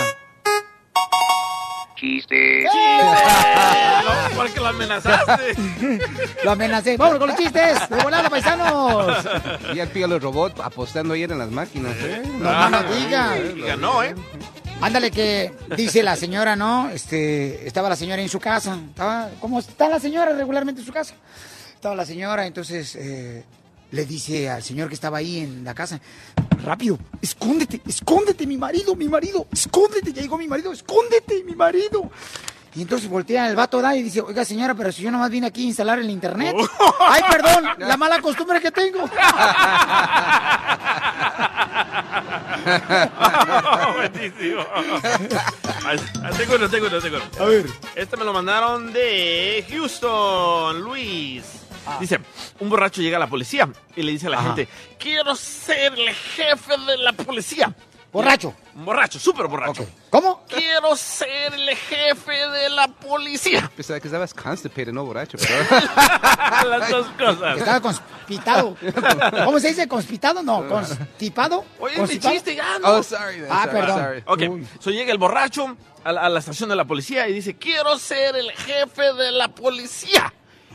Chiste. 1.96 2.64
No, 2.64 4.36
porque 4.36 4.58
lo 4.58 4.66
amenazaste. 4.66 5.56
Lo 6.42 6.50
amenacé. 6.50 6.96
Vamos 6.96 7.18
con 7.18 7.28
los 7.28 7.36
chistes. 7.36 7.88
De 7.88 8.02
volada, 8.02 8.28
paisanos. 8.28 9.24
Y 9.72 9.78
el 9.78 9.88
pío 9.88 10.18
robot 10.18 10.60
apostando 10.60 11.14
ayer 11.14 11.30
en 11.30 11.38
las 11.38 11.50
máquinas, 11.50 11.94
¿eh? 12.00 12.22
No, 12.40 12.70
no, 12.70 12.82
no 12.82 12.94
diga. 12.94 13.38
Y 13.38 13.60
ganó, 13.60 14.02
¿eh? 14.02 14.16
Ándale 14.80 15.12
que 15.12 15.52
dice 15.76 16.02
la 16.02 16.16
señora, 16.16 16.56
¿no? 16.56 16.90
Este, 16.90 17.68
estaba 17.68 17.88
la 17.88 17.94
señora 17.94 18.20
en 18.20 18.28
su 18.28 18.40
casa. 18.40 18.76
Estaba, 18.88 19.30
como 19.40 19.60
está 19.60 19.88
la 19.88 20.00
señora 20.00 20.32
regularmente 20.32 20.80
en 20.80 20.86
su 20.86 20.92
casa. 20.92 21.14
Estaba 21.72 21.94
la 21.94 22.04
señora, 22.04 22.46
entonces 22.46 22.96
eh, 22.96 23.44
le 23.92 24.04
dice 24.06 24.50
al 24.50 24.62
señor 24.62 24.88
que 24.88 24.94
estaba 24.94 25.18
ahí 25.18 25.40
en 25.40 25.64
la 25.64 25.74
casa, 25.74 26.00
rápido, 26.64 26.98
escóndete, 27.20 27.82
escóndete, 27.86 28.46
mi 28.46 28.56
marido, 28.56 28.96
mi 28.96 29.06
marido, 29.08 29.46
escóndete, 29.52 30.12
ya 30.12 30.22
llegó 30.22 30.38
mi 30.38 30.48
marido, 30.48 30.72
escóndete, 30.72 31.44
mi 31.44 31.54
marido. 31.54 32.10
Y 32.74 32.80
entonces 32.80 33.06
voltea 33.08 33.50
el 33.50 33.56
vato 33.56 33.82
da 33.82 33.94
y 33.94 34.02
dice, 34.02 34.22
oiga 34.22 34.46
señora, 34.46 34.74
pero 34.74 34.90
si 34.90 35.02
yo 35.02 35.10
nomás 35.10 35.30
vine 35.30 35.46
aquí 35.46 35.64
a 35.64 35.66
instalar 35.66 35.98
el 35.98 36.08
internet. 36.08 36.56
Ay, 37.06 37.22
perdón, 37.30 37.66
la 37.78 37.98
mala 37.98 38.22
costumbre 38.22 38.62
que 38.62 38.70
tengo. 38.70 39.00
Buenísimo. 43.94 44.64
Tengo 46.38 46.54
uno, 46.56 46.70
tengo 46.70 46.86
uno, 46.86 47.00
tengo 47.00 47.16
uno. 47.16 47.44
A 47.44 47.46
ver. 47.46 47.66
Este 47.94 48.16
me 48.16 48.24
lo 48.24 48.32
mandaron 48.32 48.90
de 48.90 49.66
Houston, 49.68 50.80
Luis. 50.80 51.61
Ah. 51.86 51.98
Dice, 52.00 52.20
un 52.60 52.68
borracho 52.68 53.00
llega 53.02 53.16
a 53.16 53.20
la 53.20 53.26
policía 53.28 53.68
y 53.96 54.02
le 54.02 54.12
dice 54.12 54.26
a 54.28 54.30
la 54.30 54.38
Ajá. 54.38 54.54
gente, 54.54 54.68
quiero 54.98 55.34
ser 55.34 55.92
el 55.98 56.10
jefe 56.10 56.76
de 56.86 56.96
la 56.98 57.12
policía. 57.12 57.74
Borracho. 58.12 58.54
Borracho, 58.74 59.18
súper 59.18 59.46
borracho. 59.46 59.86
¿Cómo? 60.10 60.44
Quiero 60.46 60.94
ser 60.96 61.54
el 61.54 61.70
jefe 61.74 62.46
de 62.46 62.68
la 62.68 62.86
policía. 62.88 63.70
Pensaba 63.76 64.00
que 64.00 64.08
estabas 64.08 64.34
constipated, 64.34 64.92
no 64.92 65.06
borracho, 65.06 65.38
pero... 65.38 66.68
Las 66.68 66.90
dos 66.90 67.06
cosas. 67.18 67.56
Estaba 67.58 67.80
conspitado. 67.80 68.76
¿Cómo 69.46 69.58
se 69.58 69.68
dice? 69.68 69.88
¿Conspitado? 69.88 70.42
No, 70.42 70.68
constipado. 70.68 71.64
Oye, 71.80 71.94
mi 71.94 71.98
¿Constipado? 72.00 72.34
chiste 72.34 72.54
ya, 72.54 72.78
¿no? 72.80 72.96
Oh, 72.96 73.02
sorry, 73.02 73.38
man, 73.38 73.48
Ah, 73.50 73.62
sorry, 73.64 73.80
perdón. 73.80 73.98
sorry. 73.98 74.22
Ok, 74.26 74.66
so 74.78 74.90
llega 74.90 75.10
el 75.10 75.18
borracho 75.18 75.74
a 76.04 76.12
la, 76.12 76.20
a 76.20 76.28
la 76.28 76.38
estación 76.38 76.68
de 76.68 76.76
la 76.76 76.84
policía 76.84 77.26
y 77.28 77.32
dice, 77.32 77.56
quiero 77.56 77.98
ser 77.98 78.36
el 78.36 78.50
jefe 78.52 79.14
de 79.14 79.32
la 79.32 79.48
policía. 79.48 80.32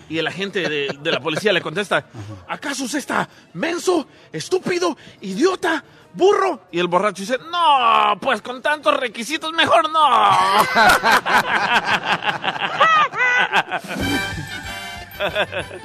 Y 0.10 0.18
el 0.18 0.28
agente 0.28 0.70
de, 0.70 1.12
la 1.12 1.20
policía 1.20 1.52
le 1.52 1.62
contesta, 1.62 2.06
¿acaso 2.48 2.86
usted 2.86 3.00
está 3.00 3.28
menso, 3.54 4.08
estúpido, 4.32 4.98
idiota, 5.22 5.84
burro? 6.14 6.68
Y 6.72 6.80
el 6.80 6.88
borracho 6.88 7.22
dice, 7.22 7.38
no, 7.52 8.18
pues 8.22 8.42
con 8.42 8.62
tantos 8.62 8.96
requisitos 8.98 9.52
mejor 9.54 9.90
no. 9.90 10.00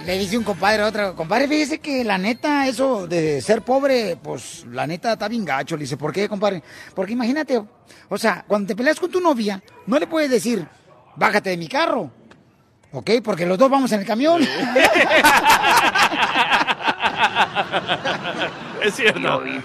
Le 0.05 0.19
dice 0.19 0.37
un 0.37 0.45
compadre 0.45 0.83
a 0.83 0.87
otro, 0.87 1.17
compadre, 1.17 1.49
fíjese 1.49 1.81
que 1.81 2.05
la 2.05 2.19
neta, 2.19 2.67
eso 2.67 3.07
de 3.07 3.41
ser 3.41 3.63
pobre, 3.63 4.17
pues 4.23 4.67
la 4.71 4.87
neta 4.87 5.15
está 5.15 5.29
bien 5.29 5.45
gacho. 5.45 5.77
Le 5.77 5.83
dice, 5.83 5.97
¿por 5.97 6.13
qué, 6.13 6.29
compadre? 6.29 6.63
Porque 6.95 7.13
imagínate, 7.13 7.63
o 8.09 8.19
sea, 8.19 8.45
cuando 8.47 8.69
te 8.69 8.77
peleas 8.77 9.01
con 9.01 9.11
tu 9.11 9.21
novia, 9.21 9.63
no 9.87 9.99
le 9.99 10.07
puedes 10.07 10.31
decir, 10.31 10.67
bájate 11.17 11.51
de 11.51 11.57
mi 11.57 11.69
carro. 11.69 12.11
¿Ok? 12.93 13.11
Porque 13.25 13.47
los 13.47 13.57
dos 13.59 13.71
vamos 13.71 13.91
en 13.93 14.01
el 14.01 14.07
camión. 14.07 14.43
es 18.83 18.95
cierto. 18.95 19.21
Piolín. 19.21 19.63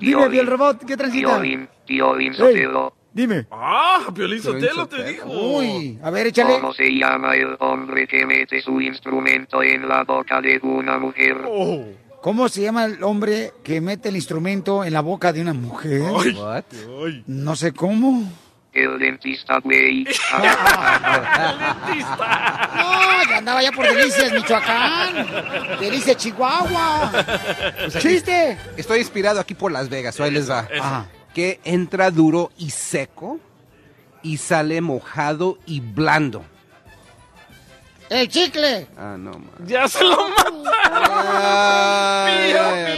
Dime, 0.00 0.38
el 0.38 0.46
robot, 0.46 0.84
¿qué 0.84 0.96
transita? 0.96 1.40
Piolín, 1.40 1.68
Piolín 1.86 2.32
Ey. 2.32 2.38
Sotelo. 2.38 2.94
Dime. 3.12 3.46
Ah, 3.50 4.00
Piolín 4.14 4.42
Sotelo 4.42 4.86
te 4.88 5.04
dijo. 5.04 5.26
Uy, 5.28 5.98
a 6.02 6.10
ver, 6.10 6.26
échale. 6.26 6.54
¿Cómo 6.54 6.72
se 6.72 6.90
llama 6.90 7.34
el 7.34 7.56
hombre 7.60 8.06
que 8.06 8.26
mete 8.26 8.60
su 8.60 8.80
instrumento 8.80 9.62
en 9.62 9.88
la 9.88 10.04
boca 10.04 10.40
de 10.40 10.58
una 10.62 10.98
mujer? 10.98 11.38
¿Cómo 12.20 12.48
se 12.48 12.62
llama 12.62 12.86
el 12.86 13.02
hombre 13.04 13.52
que 13.62 13.80
mete 13.80 14.08
el 14.08 14.16
instrumento 14.16 14.82
en 14.84 14.92
la 14.92 15.00
boca 15.00 15.32
de 15.32 15.40
una 15.40 15.54
mujer? 15.54 16.02
Ay. 16.44 17.22
No 17.26 17.54
sé 17.54 17.72
cómo. 17.72 18.28
El 18.76 18.98
dentista, 18.98 19.58
güey. 19.58 20.04
No, 22.76 23.30
ya 23.30 23.38
andaba 23.38 23.62
ya 23.62 23.72
por 23.72 23.86
Delicias, 23.86 24.32
Michoacán. 24.32 25.26
Delicias, 25.80 26.16
Chihuahua. 26.16 27.10
¡Chiste! 27.98 28.58
Estoy 28.76 29.00
inspirado 29.00 29.40
aquí 29.40 29.54
por 29.54 29.72
Las 29.72 29.88
Vegas, 29.88 30.20
ahí 30.20 30.30
les 30.30 30.50
va. 30.50 30.68
Ajá. 30.78 31.06
Que 31.34 31.60
entra 31.64 32.10
duro 32.10 32.50
y 32.58 32.70
seco 32.70 33.40
y 34.22 34.36
sale 34.36 34.80
mojado 34.80 35.58
y 35.66 35.80
blando. 35.80 36.44
¡El 38.08 38.28
chicle! 38.28 38.86
Ah, 38.96 39.16
no, 39.18 39.32
man. 39.32 39.50
¡Ya 39.66 39.88
se 39.88 40.02
lo 40.04 40.16
Ay, 41.28 42.52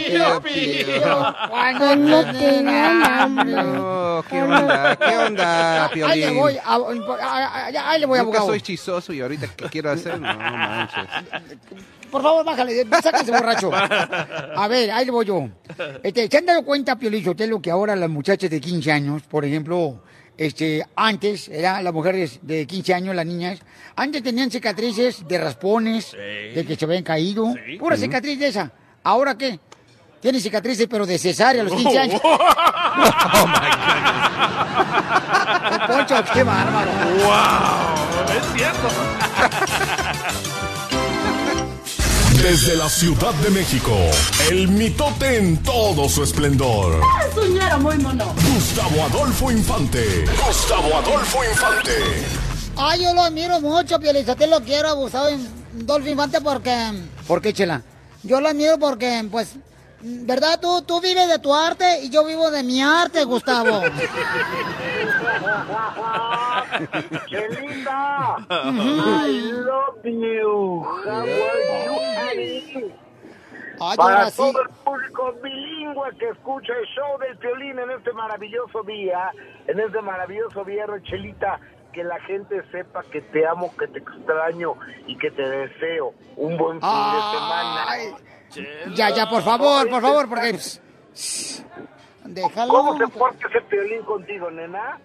Pío, 0.07 0.41
pío, 0.41 0.41
pío. 0.41 1.35
Cuando 1.49 1.95
no 1.95 2.31
tengan 2.33 3.03
hambre. 3.03 3.51
No, 3.63 4.23
¿qué 4.29 4.41
onda? 4.43 4.95
¿Qué 4.97 5.17
onda, 5.17 5.85
Ahí 5.87 6.19
le 6.21 6.31
voy, 6.31 6.57
a- 6.57 6.61
a- 6.75 7.45
a- 7.45 7.91
ahí 7.91 7.99
le 7.99 8.05
voy, 8.05 8.19
Nunca 8.19 8.37
abogado. 8.37 8.47
soy 8.47 8.61
chistoso 8.61 9.11
y 9.13 9.21
ahorita 9.21 9.47
¿qué 9.55 9.65
quiero 9.65 9.91
hacer? 9.91 10.19
No 10.19 10.27
manches. 10.37 11.05
Por 12.11 12.21
favor, 12.23 12.43
bájale, 12.45 12.85
sáquese 13.01 13.31
borracho. 13.31 13.71
A 14.55 14.67
ver, 14.67 14.91
ahí 14.91 15.05
le 15.05 15.11
voy 15.11 15.25
yo. 15.25 15.47
Este, 16.03 16.27
¿Se 16.27 16.37
han 16.37 16.45
dado 16.45 16.63
cuenta, 16.63 16.95
Piolín 16.97 17.23
Sotelo, 17.23 17.61
que 17.61 17.69
ahora 17.71 17.95
las 17.95 18.09
muchachas 18.09 18.49
de 18.49 18.59
15 18.59 18.91
años, 18.91 19.21
por 19.23 19.45
ejemplo, 19.45 20.01
este, 20.39 20.85
antes, 20.95 21.49
eran 21.49 21.83
las 21.83 21.93
mujeres 21.93 22.39
de 22.41 22.65
15 22.65 22.93
años, 22.93 23.13
las 23.13 23.25
niñas, 23.25 23.59
antes 23.97 24.23
tenían 24.23 24.49
cicatrices 24.49 25.27
de 25.27 25.37
raspones, 25.37 26.13
de 26.13 26.65
que 26.65 26.77
se 26.77 26.85
habían 26.85 27.03
caído, 27.03 27.53
pura 27.77 27.95
Ujú. 27.95 28.05
cicatriz 28.05 28.39
de 28.39 28.47
esa. 28.47 28.71
¿Ahora 29.03 29.37
qué? 29.37 29.59
Tiene 30.21 30.39
cicatrices, 30.39 30.87
pero 30.89 31.05
de 31.05 31.17
cesárea 31.17 31.61
a 31.61 31.65
los 31.65 31.73
15 31.73 31.99
años. 31.99 32.21
Don 35.69 35.87
Poncho, 35.87 36.15
qué 36.33 36.43
bárbaro. 36.43 36.91
¡Wow! 37.17 38.37
Es 38.37 38.45
cierto. 38.55 38.87
Desde 42.41 42.75
la 42.77 42.87
Ciudad 42.87 43.33
de 43.35 43.49
México, 43.49 43.91
el 44.49 44.69
mitote 44.69 45.37
en 45.37 45.61
todo 45.61 46.07
su 46.07 46.23
esplendor. 46.23 47.01
Soñero 47.35 47.79
muy 47.79 47.97
mono. 47.97 48.33
Gustavo 48.53 49.03
Adolfo 49.03 49.51
Infante. 49.51 50.23
Gustavo 50.47 50.95
Adolfo 50.95 51.43
Infante. 51.43 51.91
Ay, 52.77 53.03
yo 53.03 53.13
lo 53.13 53.23
admiro 53.23 53.59
mucho, 53.59 53.99
Piolizotelo, 53.99 54.59
lo 54.59 54.65
quiero, 54.65 54.95
Gustavo 54.95 55.27
Dolphin 55.73 56.13
Infante, 56.13 56.39
porque... 56.39 57.03
¿Por 57.27 57.41
qué, 57.41 57.53
Chela? 57.53 57.81
Yo 58.23 58.39
lo 58.39 58.47
admiro 58.47 58.79
porque, 58.79 59.27
pues, 59.29 59.55
¿verdad? 60.01 60.61
Tú, 60.61 60.81
tú 60.83 61.01
vives 61.01 61.27
de 61.27 61.39
tu 61.39 61.53
arte 61.53 62.03
y 62.03 62.09
yo 62.09 62.25
vivo 62.25 62.49
de 62.51 62.63
mi 62.63 62.81
arte, 62.81 63.25
Gustavo. 63.25 63.81
Chelita. 67.27 68.37
I 68.49 69.51
love 69.65 70.03
you. 70.05 70.83
How 71.05 71.21
are 71.21 72.35
you? 72.35 72.91
Ay, 73.81 73.95
Para 73.95 74.29
sí. 74.29 74.37
todo 74.37 74.61
el 74.61 74.69
público 74.83 75.33
bilingüe 75.41 76.17
que 76.19 76.29
escucha 76.29 76.73
el 76.73 76.85
show 76.87 77.17
del 77.19 77.35
violín 77.37 77.79
en 77.79 77.91
este 77.91 78.11
maravilloso 78.11 78.83
día, 78.83 79.31
en 79.67 79.79
este 79.79 80.01
maravilloso 80.01 80.65
viernes, 80.65 81.01
Chelita, 81.03 81.59
que 81.93 82.03
la 82.03 82.19
gente 82.21 82.61
sepa 82.71 83.03
que 83.03 83.21
te 83.21 83.47
amo, 83.47 83.73
que 83.77 83.87
te 83.87 83.99
extraño 83.99 84.73
y 85.07 85.17
que 85.17 85.31
te 85.31 85.41
deseo 85.43 86.13
un 86.35 86.57
buen 86.57 86.81
fin 86.81 86.89
de 86.89 87.21
semana. 87.31 87.85
Ya, 88.95 89.09
ya, 89.11 89.29
por 89.29 89.43
favor, 89.43 89.89
por 89.89 90.01
favor, 90.01 90.27
porque... 90.27 90.57
Déjalo. 92.25 92.73
¿Cómo 92.73 92.97
se 92.97 93.07
porta 93.07 93.47
ese 93.47 93.59
violín 93.71 94.03
contigo, 94.03 94.51
nena? 94.51 94.99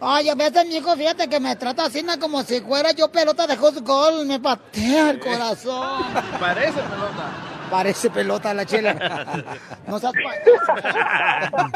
Ay, 0.00 0.28
a 0.30 0.34
veces, 0.34 0.66
mijo, 0.66 0.96
fíjate 0.96 1.28
que 1.28 1.38
me 1.40 1.54
trata 1.56 1.84
así 1.84 2.02
¿no? 2.02 2.18
como 2.18 2.42
si 2.42 2.60
fuera 2.60 2.92
yo 2.92 3.08
pelota 3.12 3.46
de 3.46 3.56
gol, 3.56 4.24
me 4.26 4.40
patea 4.40 5.10
el 5.10 5.20
corazón. 5.20 6.04
Parece 6.40 6.80
pelota. 6.80 7.30
Parece 7.70 8.10
pelota 8.10 8.54
la 8.54 8.64
chela. 8.66 8.94
No 9.86 9.98
seas 9.98 10.12
pa- 10.12 11.70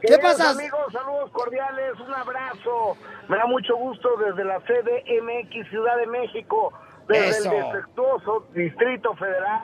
¿Qué 0.00 0.18
pasa? 0.18 0.50
amigos, 0.50 0.92
saludos 0.92 1.30
cordiales, 1.30 1.98
un 2.00 2.12
abrazo. 2.14 2.96
Me 3.28 3.36
da 3.36 3.46
mucho 3.46 3.76
gusto 3.76 4.08
desde 4.18 4.44
la 4.44 4.58
CDMX 4.60 5.68
Ciudad 5.70 5.96
de 5.96 6.06
México, 6.08 6.72
desde 7.08 7.28
Eso. 7.28 7.52
el 7.52 7.64
defectuoso 7.64 8.46
Distrito 8.52 9.14
Federal, 9.16 9.62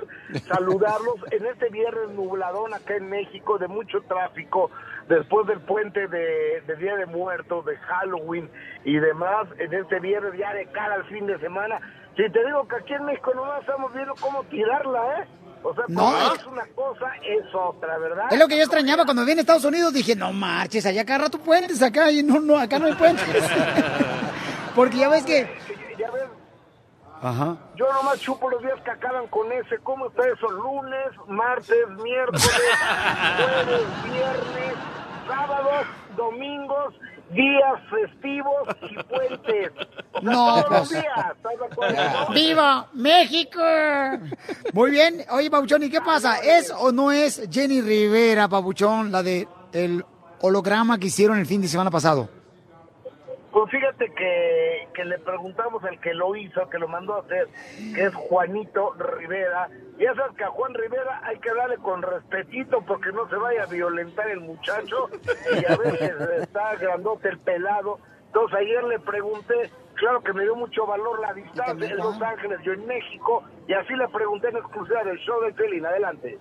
saludarlos 0.48 1.16
en 1.30 1.44
este 1.46 1.68
viernes 1.70 2.10
nubladón 2.10 2.72
acá 2.72 2.94
en 2.96 3.10
México, 3.10 3.58
de 3.58 3.68
mucho 3.68 4.00
tráfico, 4.08 4.70
después 5.10 5.46
del 5.46 5.60
puente 5.60 6.06
de, 6.08 6.62
de 6.66 6.76
Día 6.76 6.96
de 6.96 7.04
Muertos, 7.04 7.66
de 7.66 7.76
Halloween 7.76 8.48
y 8.84 8.96
demás, 8.96 9.46
en 9.58 9.74
este 9.74 10.00
viernes 10.00 10.32
ya 10.38 10.54
de 10.54 10.64
cara 10.66 10.94
al 10.94 11.04
fin 11.04 11.26
de 11.26 11.38
semana. 11.40 11.78
Si 12.16 12.22
te 12.30 12.44
digo 12.46 12.66
que 12.66 12.76
aquí 12.76 12.94
en 12.94 13.04
México 13.04 13.32
nomás 13.34 13.60
estamos 13.60 13.92
viendo 13.92 14.14
cómo 14.20 14.42
tirarla, 14.44 15.20
¿eh? 15.20 15.26
O 15.62 15.74
sea, 15.74 15.84
No, 15.88 16.32
es- 16.34 16.46
una 16.46 16.64
cosa, 16.74 17.06
es 17.22 17.44
otra, 17.54 17.98
¿verdad? 17.98 18.24
Es 18.30 18.38
lo 18.38 18.48
que 18.48 18.56
yo 18.56 18.62
extrañaba 18.62 19.04
cuando 19.04 19.26
vine 19.26 19.38
a 19.38 19.40
Estados 19.42 19.64
Unidos. 19.66 19.92
Dije, 19.92 20.16
no 20.16 20.32
marches, 20.32 20.86
allá 20.86 21.02
agarra 21.02 21.28
tu 21.28 21.38
puentes 21.38 21.82
acá 21.82 22.10
y 22.10 22.22
no, 22.22 22.40
no, 22.40 22.56
acá 22.58 22.78
no 22.78 22.86
hay 22.86 22.94
puentes. 22.94 23.26
Porque 24.74 24.98
ya 24.98 25.08
ves 25.08 25.24
que... 25.24 25.48
Ajá. 27.22 27.56
Yo 27.76 27.92
nomás 27.92 28.18
chupo 28.20 28.48
los 28.48 28.62
días 28.62 28.80
que 28.84 28.90
acaban 28.90 29.26
con 29.28 29.50
ese. 29.52 29.78
¿Cómo 29.82 30.06
está 30.08 30.22
eso? 30.28 30.48
Lunes, 30.50 31.08
martes, 31.28 31.76
miércoles, 32.02 32.42
jueves, 33.36 34.04
viernes, 34.04 34.74
sábados, 35.28 35.86
domingos, 36.16 36.94
días 37.30 37.80
festivos 37.90 38.68
y 38.90 38.94
puentes. 39.02 39.70
O 40.12 40.20
sea, 40.20 40.22
No, 40.22 40.62
todos 40.64 40.70
los 40.70 40.78
pues. 40.88 40.90
días. 40.90 41.26
¿Estás 41.36 41.58
de 41.58 41.64
acuerdo? 41.66 42.32
¡Viva 42.32 42.86
México! 42.94 43.60
Muy 44.72 44.90
bien. 44.90 45.24
Oye, 45.30 45.50
Pabuchón, 45.50 45.82
¿y 45.82 45.90
qué 45.90 46.00
pasa? 46.00 46.38
¿Es 46.38 46.70
o 46.76 46.90
no 46.90 47.12
es 47.12 47.48
Jenny 47.50 47.80
Rivera, 47.82 48.48
Pabuchón, 48.48 49.12
la 49.12 49.22
de 49.22 49.46
el 49.72 50.04
holograma 50.40 50.98
que 50.98 51.06
hicieron 51.08 51.38
el 51.38 51.46
fin 51.46 51.60
de 51.60 51.68
semana 51.68 51.90
pasado? 51.90 52.28
Pues 53.60 53.72
fíjate 53.72 54.10
que, 54.14 54.88
que 54.94 55.04
le 55.04 55.18
preguntamos 55.18 55.84
al 55.84 56.00
que 56.00 56.14
lo 56.14 56.34
hizo, 56.34 56.70
que 56.70 56.78
lo 56.78 56.88
mandó 56.88 57.16
a 57.16 57.20
hacer, 57.20 57.46
que 57.94 58.04
es 58.04 58.14
Juanito 58.14 58.94
Rivera. 58.94 59.68
Ya 59.98 60.14
sabes 60.14 60.34
que 60.38 60.44
a 60.44 60.48
Juan 60.48 60.72
Rivera 60.72 61.20
hay 61.24 61.38
que 61.40 61.52
darle 61.52 61.76
con 61.76 62.00
respetito 62.00 62.80
porque 62.86 63.12
no 63.12 63.28
se 63.28 63.36
vaya 63.36 63.64
a 63.64 63.66
violentar 63.66 64.30
el 64.30 64.40
muchacho 64.40 65.10
y 65.52 65.70
a 65.70 65.76
veces 65.76 66.14
está 66.40 66.74
grandote 66.76 67.28
el 67.28 67.38
pelado. 67.38 67.98
Entonces 68.28 68.60
ayer 68.60 68.82
le 68.84 68.98
pregunté, 68.98 69.70
claro 69.92 70.22
que 70.22 70.32
me 70.32 70.44
dio 70.44 70.56
mucho 70.56 70.86
valor 70.86 71.20
la 71.20 71.34
distancia 71.34 71.86
en 71.86 71.98
Los 71.98 72.18
Ángeles, 72.22 72.60
yo 72.64 72.72
en 72.72 72.86
México, 72.86 73.44
y 73.68 73.74
así 73.74 73.92
le 73.92 74.08
pregunté 74.08 74.48
en 74.48 74.56
exclusiva 74.56 75.04
del 75.04 75.18
show 75.18 75.38
de 75.42 75.52
Pelín. 75.52 75.84
Adelante. 75.84 76.38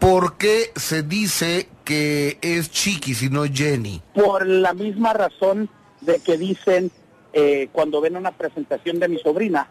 ¿Por 0.00 0.36
qué 0.36 0.72
se 0.74 1.04
dice 1.04 1.68
que 1.84 2.38
es 2.42 2.68
Chiquis 2.72 3.22
y 3.22 3.30
no 3.30 3.44
Jenny? 3.44 4.02
por 4.14 4.44
la 4.44 4.72
misma 4.72 5.12
razón 5.12 5.68
de 6.08 6.18
que 6.20 6.36
dicen 6.38 6.90
eh, 7.32 7.68
cuando 7.72 8.00
ven 8.00 8.16
una 8.16 8.32
presentación 8.32 8.98
de 8.98 9.08
mi 9.08 9.18
sobrina 9.18 9.68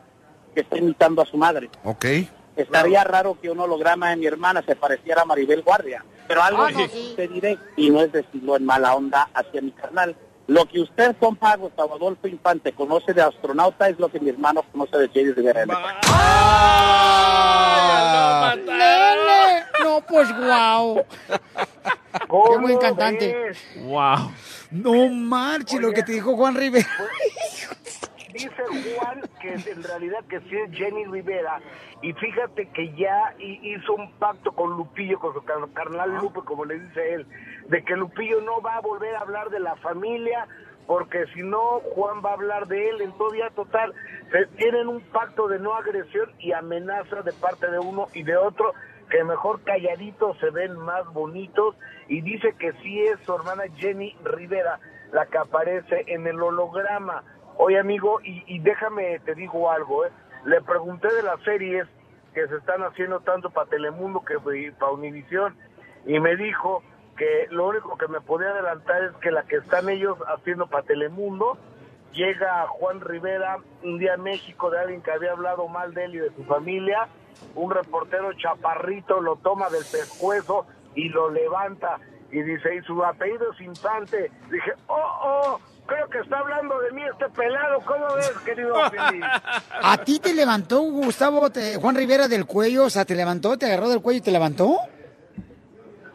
que 0.54 0.62
está 0.62 0.78
imitando 0.78 1.22
a 1.22 1.26
su 1.26 1.36
madre. 1.36 1.70
¿Ok? 1.84 2.06
Estaría 2.56 3.04
raro 3.04 3.38
que 3.42 3.50
un 3.50 3.60
holograma 3.60 4.10
de 4.12 4.16
mi 4.18 4.26
hermana 4.28 4.64
se 4.66 4.76
pareciera 4.76 5.24
a 5.24 5.26
Maribel 5.26 5.62
Guardia, 5.64 6.04
pero 6.28 6.42
algo 6.44 6.64
Ah, 6.64 6.72
no, 6.72 6.88
sí. 6.88 7.14
te 7.16 7.28
diré, 7.28 7.58
y 7.76 7.90
no 7.90 8.02
es 8.02 8.12
decirlo 8.12 8.56
en 8.56 8.66
mala 8.66 8.96
onda 8.96 9.30
hacia 9.34 9.62
mi 9.62 9.72
carnal. 9.72 10.16
Lo 10.48 10.66
que 10.66 10.80
usted, 10.80 11.16
compa 11.20 11.58
Gustavo 11.58 11.96
Adolfo 11.96 12.28
Infante, 12.28 12.72
conoce 12.72 13.14
de 13.14 13.22
astronauta 13.22 13.90
es 13.90 14.00
lo 14.00 14.10
que 14.10 14.20
mi 14.20 14.30
hermano 14.30 14.64
conoce 14.72 14.98
de 14.98 15.10
Jerry 15.10 15.34
Rivera. 15.34 15.66
¡Nene! 18.56 19.64
No, 19.84 20.02
pues 20.08 20.34
guau. 20.38 21.06
Qué 21.28 22.58
buen 22.62 22.78
cantante. 22.78 23.52
Wow. 23.82 24.32
No 24.72 25.10
marches 25.10 25.82
lo 25.82 25.92
que 25.92 26.04
te 26.04 26.14
dijo 26.14 26.36
Juan 26.38 26.56
Rivera. 26.56 26.88
Dice 28.38 28.96
Juan 28.98 29.22
que 29.42 29.54
en 29.54 29.84
realidad 29.84 30.24
que 30.30 30.40
sí 30.42 30.56
es 30.58 30.72
Jenny 30.72 31.06
Rivera. 31.06 31.60
Y 32.02 32.14
fíjate 32.14 32.70
que 32.70 32.94
ya 32.96 33.34
hi- 33.40 33.60
hizo 33.64 33.94
un 33.96 34.12
pacto 34.14 34.52
con 34.52 34.72
Lupillo, 34.78 35.20
con 35.20 35.34
su 35.34 35.44
car- 35.44 35.68
carnal 35.74 36.16
Lupe, 36.18 36.42
como 36.46 36.66
le 36.66 36.80
dice 36.80 37.14
él, 37.16 37.26
de 37.70 37.84
que 37.84 37.96
Lupillo 37.96 38.42
no 38.42 38.62
va 38.62 38.76
a 38.76 38.82
volver 38.82 39.16
a 39.16 39.22
hablar 39.22 39.50
de 39.50 39.60
la 39.60 39.76
familia 39.78 40.48
porque 40.86 41.26
si 41.34 41.42
no 41.44 41.82
Juan 41.96 42.22
va 42.24 42.30
a 42.30 42.34
hablar 42.34 42.68
de 42.68 42.90
él, 42.90 43.02
entonces 43.02 43.40
ya 43.40 43.50
total, 43.50 43.94
se- 44.32 44.46
tienen 44.58 44.88
un 44.88 45.02
pacto 45.02 45.48
de 45.48 45.60
no 45.60 45.74
agresión 45.74 46.32
y 46.40 46.54
amenaza 46.54 47.24
de 47.24 47.34
parte 47.34 47.70
de 47.70 47.80
uno 47.80 48.08
y 48.14 48.24
de 48.24 48.38
otro 48.38 48.74
que 49.10 49.24
mejor 49.24 49.62
calladitos 49.64 50.38
se 50.40 50.50
ven 50.52 50.78
más 50.80 51.06
bonitos. 51.14 51.76
Y 52.08 52.22
dice 52.22 52.54
que 52.60 52.72
sí 52.84 53.02
es 53.02 53.20
su 53.26 53.34
hermana 53.36 53.64
Jenny 53.78 54.16
Rivera 54.24 54.80
la 55.12 55.26
que 55.26 55.38
aparece 55.38 56.04
en 56.08 56.28
el 56.28 56.42
holograma. 56.42 57.24
Oye, 57.58 57.80
amigo, 57.80 58.20
y, 58.22 58.44
y 58.48 58.60
déjame, 58.60 59.20
te 59.20 59.36
digo 59.36 59.72
algo, 59.72 60.06
¿eh? 60.06 60.12
Le 60.46 60.62
pregunté 60.62 61.12
de 61.14 61.24
las 61.24 61.42
series 61.42 61.88
que 62.34 62.48
se 62.48 62.56
están 62.56 62.84
haciendo 62.84 63.20
tanto 63.22 63.50
para 63.50 63.68
Telemundo 63.68 64.24
que 64.24 64.36
para 64.78 64.92
Univisión 64.92 65.58
y 66.06 66.20
me 66.20 66.36
dijo 66.36 66.84
que 67.18 67.48
lo 67.50 67.68
único 67.68 67.98
que 67.98 68.08
me 68.08 68.22
podía 68.22 68.50
adelantar 68.50 69.04
es 69.04 69.16
que 69.16 69.32
la 69.32 69.42
que 69.44 69.56
están 69.56 69.90
ellos 69.90 70.18
haciendo 70.28 70.68
para 70.68 70.84
Telemundo 70.84 71.58
llega 72.14 72.68
Juan 72.68 73.02
Rivera 73.02 73.58
un 73.84 73.98
día 73.98 74.14
en 74.14 74.22
México 74.22 74.70
de 74.70 74.80
alguien 74.80 75.02
que 75.02 75.12
había 75.12 75.32
hablado 75.32 75.68
mal 75.68 75.96
de 75.96 76.06
él 76.06 76.16
y 76.16 76.20
de 76.20 76.30
su 76.36 76.44
familia, 76.44 77.08
un 77.56 77.72
reportero 77.72 78.32
chaparrito 78.34 79.20
lo 79.20 79.38
toma 79.38 79.70
del 79.70 79.84
pescuezo 79.84 80.68
y 80.94 81.10
lo 81.10 81.32
levanta 81.32 82.00
y 82.32 82.42
dice, 82.42 82.76
y 82.76 82.82
su 82.82 83.04
apellido 83.04 83.52
es 83.52 83.62
Infante. 83.62 84.30
Dije, 84.52 84.74
oh, 84.88 85.20
oh, 85.24 85.60
creo 85.88 86.08
que 86.10 86.20
está 86.20 86.40
hablando 86.40 86.80
de 86.80 86.92
mí 86.92 87.02
este 87.12 87.30
pelado. 87.30 87.80
¿Cómo 87.86 88.06
ves, 88.16 88.32
querido 88.46 88.76
¿A 89.82 89.98
ti 90.04 90.20
te 90.20 90.34
levantó 90.34 90.82
Gustavo 90.82 91.48
Juan 91.82 91.96
Rivera 91.96 92.28
del 92.28 92.46
cuello? 92.46 92.86
O 92.86 92.90
sea, 92.90 93.06
¿te 93.06 93.16
levantó, 93.16 93.58
te 93.58 93.66
agarró 93.66 93.90
del 93.90 94.02
cuello 94.02 94.20
y 94.20 94.22
te 94.22 94.32
levantó? 94.32 94.78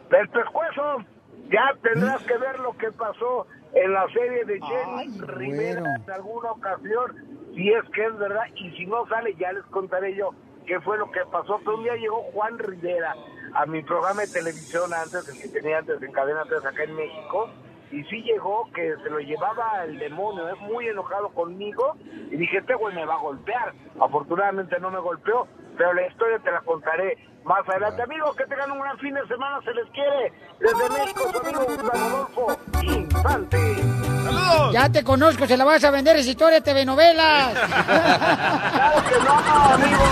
Del 0.09 0.29
pescuezo. 0.29 1.03
Ya 1.49 1.75
tendrás 1.81 2.21
que 2.23 2.37
ver 2.37 2.59
lo 2.59 2.75
que 2.77 2.91
pasó 2.91 3.45
en 3.73 3.93
la 3.93 4.07
serie 4.13 4.45
de 4.45 4.59
Jenny 4.59 5.19
Rivera 5.19 5.81
en 5.81 6.11
alguna 6.11 6.51
ocasión, 6.51 7.15
si 7.55 7.71
es 7.71 7.83
que 7.93 8.05
es 8.05 8.17
verdad, 8.17 8.45
y 8.55 8.71
si 8.71 8.85
no 8.85 9.07
sale 9.07 9.35
ya 9.35 9.51
les 9.51 9.63
contaré 9.65 10.15
yo 10.15 10.31
qué 10.65 10.79
fue 10.79 10.97
lo 10.97 11.11
que 11.11 11.19
pasó. 11.31 11.59
Pero 11.59 11.77
un 11.77 11.83
día 11.83 11.95
llegó 11.95 12.23
Juan 12.33 12.57
Rivera 12.57 13.15
a 13.53 13.65
mi 13.65 13.83
programa 13.83 14.21
de 14.21 14.27
televisión 14.27 14.93
antes, 14.93 15.27
el 15.27 15.41
que 15.41 15.47
tenía 15.49 15.79
antes 15.79 16.01
en 16.01 16.11
Cadena 16.11 16.43
3 16.47 16.65
acá 16.65 16.83
en 16.83 16.95
México, 16.95 17.49
y 17.93 18.03
sí 18.05 18.23
llegó 18.23 18.67
que 18.73 18.95
se 19.03 19.09
lo 19.09 19.19
llevaba 19.19 19.83
el 19.85 19.99
demonio, 19.99 20.49
es 20.49 20.59
muy 20.61 20.87
enojado 20.87 21.29
conmigo, 21.29 21.95
y 22.31 22.37
dije, 22.37 22.57
este 22.57 22.73
güey 22.73 22.95
me 22.95 23.05
va 23.05 23.13
a 23.13 23.19
golpear. 23.19 23.71
Afortunadamente 24.01 24.79
no 24.79 24.89
me 24.89 24.99
golpeó, 24.99 25.47
pero 25.77 25.93
la 25.93 26.07
historia 26.07 26.39
te 26.39 26.51
la 26.51 26.61
contaré 26.61 27.19
más 27.43 27.59
adelante. 27.69 28.01
Amigos, 28.01 28.35
que 28.35 28.45
tengan 28.45 28.71
un 28.71 28.79
gran 28.79 28.97
fin 28.97 29.13
de 29.13 29.27
semana, 29.27 29.61
se 29.63 29.75
les 29.75 29.85
quiere. 29.91 30.33
Desde 30.59 30.89
México, 30.89 31.21
su 31.31 31.37
amigo 31.37 31.65
Gustavo 31.65 31.91
Adolfo 31.93 32.57
Infante. 32.81 33.75
¡Saludos! 34.23 34.73
Ya 34.73 34.89
te 34.91 35.03
conozco, 35.03 35.45
se 35.45 35.55
la 35.55 35.65
vas 35.65 35.83
a 35.83 35.91
vender 35.91 36.15
esa 36.15 36.31
historia 36.31 36.55
de 36.55 36.61
TV 36.61 36.85
novelas. 36.85 37.53
claro 37.85 39.03
que 39.07 39.15
no, 39.23 39.33
amigo. 39.75 40.03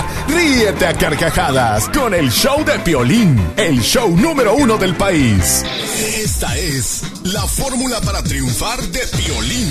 Ríete 0.34 0.86
a 0.86 0.94
carcajadas 0.94 1.88
con 1.88 2.14
el 2.14 2.30
show 2.30 2.64
de 2.64 2.78
Piolín, 2.80 3.36
el 3.56 3.80
show 3.80 4.16
número 4.16 4.54
uno 4.54 4.76
del 4.78 4.94
país. 4.94 5.64
Esta 5.98 6.56
es 6.56 7.02
la 7.24 7.42
fórmula 7.42 8.00
para 8.00 8.22
triunfar 8.22 8.80
de 8.80 9.00
Piolín. 9.16 9.68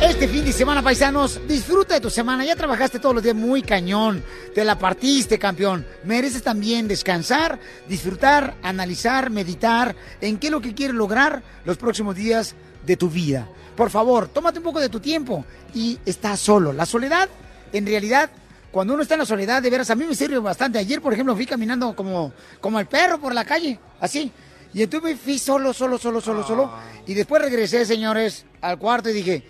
Este 0.00 0.28
fin 0.28 0.44
de 0.44 0.52
semana, 0.52 0.80
paisanos, 0.80 1.40
disfruta 1.48 1.94
de 1.94 2.00
tu 2.00 2.08
semana. 2.08 2.44
Ya 2.44 2.54
trabajaste 2.54 3.00
todos 3.00 3.16
los 3.16 3.24
días 3.24 3.34
muy 3.34 3.62
cañón. 3.62 4.22
Te 4.54 4.64
la 4.64 4.78
partiste, 4.78 5.40
campeón. 5.40 5.84
Mereces 6.04 6.44
también 6.44 6.86
descansar, 6.86 7.58
disfrutar, 7.88 8.54
analizar, 8.62 9.30
meditar 9.30 9.96
en 10.20 10.38
qué 10.38 10.46
es 10.46 10.52
lo 10.52 10.60
que 10.60 10.74
quieres 10.74 10.94
lograr 10.94 11.42
los 11.64 11.78
próximos 11.78 12.14
días 12.14 12.54
de 12.86 12.96
tu 12.96 13.10
vida. 13.10 13.48
Por 13.76 13.90
favor, 13.90 14.28
tómate 14.28 14.58
un 14.58 14.64
poco 14.64 14.78
de 14.78 14.88
tu 14.88 15.00
tiempo 15.00 15.44
y 15.74 15.98
estás 16.06 16.38
solo. 16.38 16.72
La 16.72 16.86
soledad, 16.86 17.28
en 17.72 17.84
realidad, 17.84 18.30
cuando 18.70 18.94
uno 18.94 19.02
está 19.02 19.14
en 19.14 19.20
la 19.20 19.26
soledad, 19.26 19.62
de 19.62 19.70
veras, 19.70 19.90
a 19.90 19.94
mí 19.94 20.04
me 20.04 20.14
sirve 20.14 20.38
bastante. 20.38 20.78
Ayer, 20.78 21.00
por 21.00 21.12
ejemplo, 21.12 21.34
fui 21.34 21.46
caminando 21.46 21.96
como, 21.96 22.32
como 22.60 22.78
el 22.78 22.86
perro 22.86 23.18
por 23.18 23.34
la 23.34 23.44
calle, 23.44 23.78
así. 24.00 24.30
Y 24.74 24.82
entonces 24.82 25.10
me 25.10 25.16
fui 25.16 25.38
solo, 25.38 25.72
solo, 25.72 25.98
solo, 25.98 26.20
solo, 26.20 26.46
solo. 26.46 26.70
Y 27.06 27.14
después 27.14 27.40
regresé, 27.40 27.86
señores, 27.86 28.44
al 28.60 28.78
cuarto 28.78 29.08
y 29.08 29.14
dije, 29.14 29.42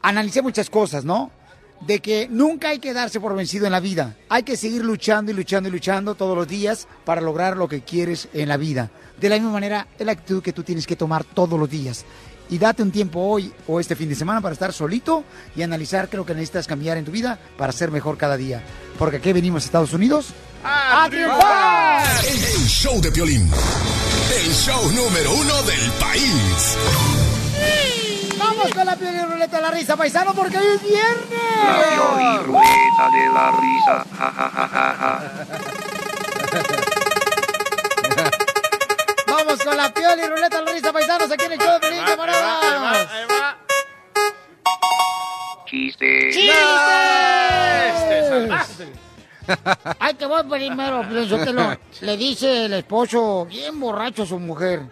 analicé 0.00 0.42
muchas 0.42 0.70
cosas, 0.70 1.04
¿no? 1.04 1.32
De 1.80 1.98
que 1.98 2.28
nunca 2.30 2.68
hay 2.68 2.78
que 2.78 2.94
darse 2.94 3.20
por 3.20 3.34
vencido 3.34 3.66
en 3.66 3.72
la 3.72 3.80
vida. 3.80 4.16
Hay 4.28 4.44
que 4.44 4.56
seguir 4.56 4.84
luchando 4.84 5.32
y 5.32 5.34
luchando 5.34 5.68
y 5.68 5.72
luchando 5.72 6.14
todos 6.14 6.36
los 6.36 6.46
días 6.46 6.86
para 7.04 7.20
lograr 7.20 7.56
lo 7.56 7.68
que 7.68 7.82
quieres 7.82 8.28
en 8.32 8.48
la 8.48 8.56
vida. 8.56 8.90
De 9.20 9.28
la 9.28 9.36
misma 9.36 9.50
manera, 9.50 9.88
es 9.98 10.06
la 10.06 10.12
actitud 10.12 10.42
que 10.42 10.52
tú 10.52 10.62
tienes 10.62 10.86
que 10.86 10.96
tomar 10.96 11.24
todos 11.24 11.58
los 11.58 11.68
días. 11.68 12.04
Y 12.48 12.58
date 12.58 12.82
un 12.82 12.92
tiempo 12.92 13.20
hoy 13.20 13.52
o 13.66 13.80
este 13.80 13.96
fin 13.96 14.08
de 14.08 14.14
semana 14.14 14.40
para 14.40 14.52
estar 14.52 14.72
solito 14.72 15.24
y 15.56 15.62
analizar 15.62 16.08
qué 16.08 16.16
es 16.16 16.18
lo 16.18 16.26
que 16.26 16.34
necesitas 16.34 16.66
cambiar 16.66 16.96
en 16.96 17.04
tu 17.04 17.10
vida 17.10 17.38
para 17.56 17.72
ser 17.72 17.90
mejor 17.90 18.16
cada 18.16 18.36
día. 18.36 18.62
Porque 18.98 19.16
aquí 19.16 19.32
venimos 19.32 19.64
a 19.64 19.66
Estados 19.66 19.92
Unidos 19.92 20.32
a, 20.64 21.08
triunfar. 21.08 22.04
El 22.24 22.66
show 22.66 23.00
de 23.00 23.10
violín. 23.10 23.50
El 24.44 24.52
show 24.52 24.90
número 24.92 25.34
uno 25.34 25.62
del 25.62 25.90
país. 25.92 26.76
Vamos 28.38 28.70
con 28.72 28.86
la 28.86 28.96
piel 28.96 29.14
y 29.14 29.32
ruleta 29.32 29.56
de 29.56 29.62
la 29.62 29.70
risa, 29.70 29.96
paisano, 29.96 30.34
porque 30.34 30.58
hoy 30.58 30.66
es 30.76 30.82
viernes. 30.82 31.36
La 31.64 32.38
ruleta 32.42 33.10
de 33.12 33.34
la 33.34 33.50
risa. 33.52 34.06
Ja, 34.18 34.32
ja, 34.32 34.48
ja, 34.50 35.56
la 39.76 39.92
piel 39.92 40.18
y 40.18 40.26
ruleta 40.26 40.62
la 40.62 40.72
risa, 40.72 40.92
paisanos, 40.92 41.30
aquí 41.30 41.44
en 41.44 41.52
el 41.52 41.58
show 41.58 41.72
de 41.74 41.80
Pelín, 41.80 42.04
camaradas. 42.04 43.08
Chiste. 45.66 46.30
Ay, 49.98 50.14
que 50.14 50.26
voy 50.26 50.42
primero, 50.44 51.02
pienso 51.08 51.38
le 52.00 52.16
dice 52.16 52.64
el 52.64 52.72
esposo 52.74 53.46
bien 53.46 53.78
borracho 53.78 54.24
a 54.24 54.26
su 54.26 54.38
mujer. 54.38 54.82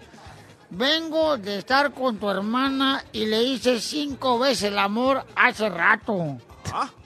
Vengo 0.70 1.36
de 1.36 1.58
estar 1.58 1.92
con 1.92 2.18
tu 2.18 2.28
hermana 2.28 3.04
y 3.12 3.26
le 3.26 3.42
hice 3.42 3.80
cinco 3.80 4.38
veces 4.38 4.64
el 4.64 4.78
amor 4.78 5.24
hace 5.36 5.68
rato. 5.68 6.38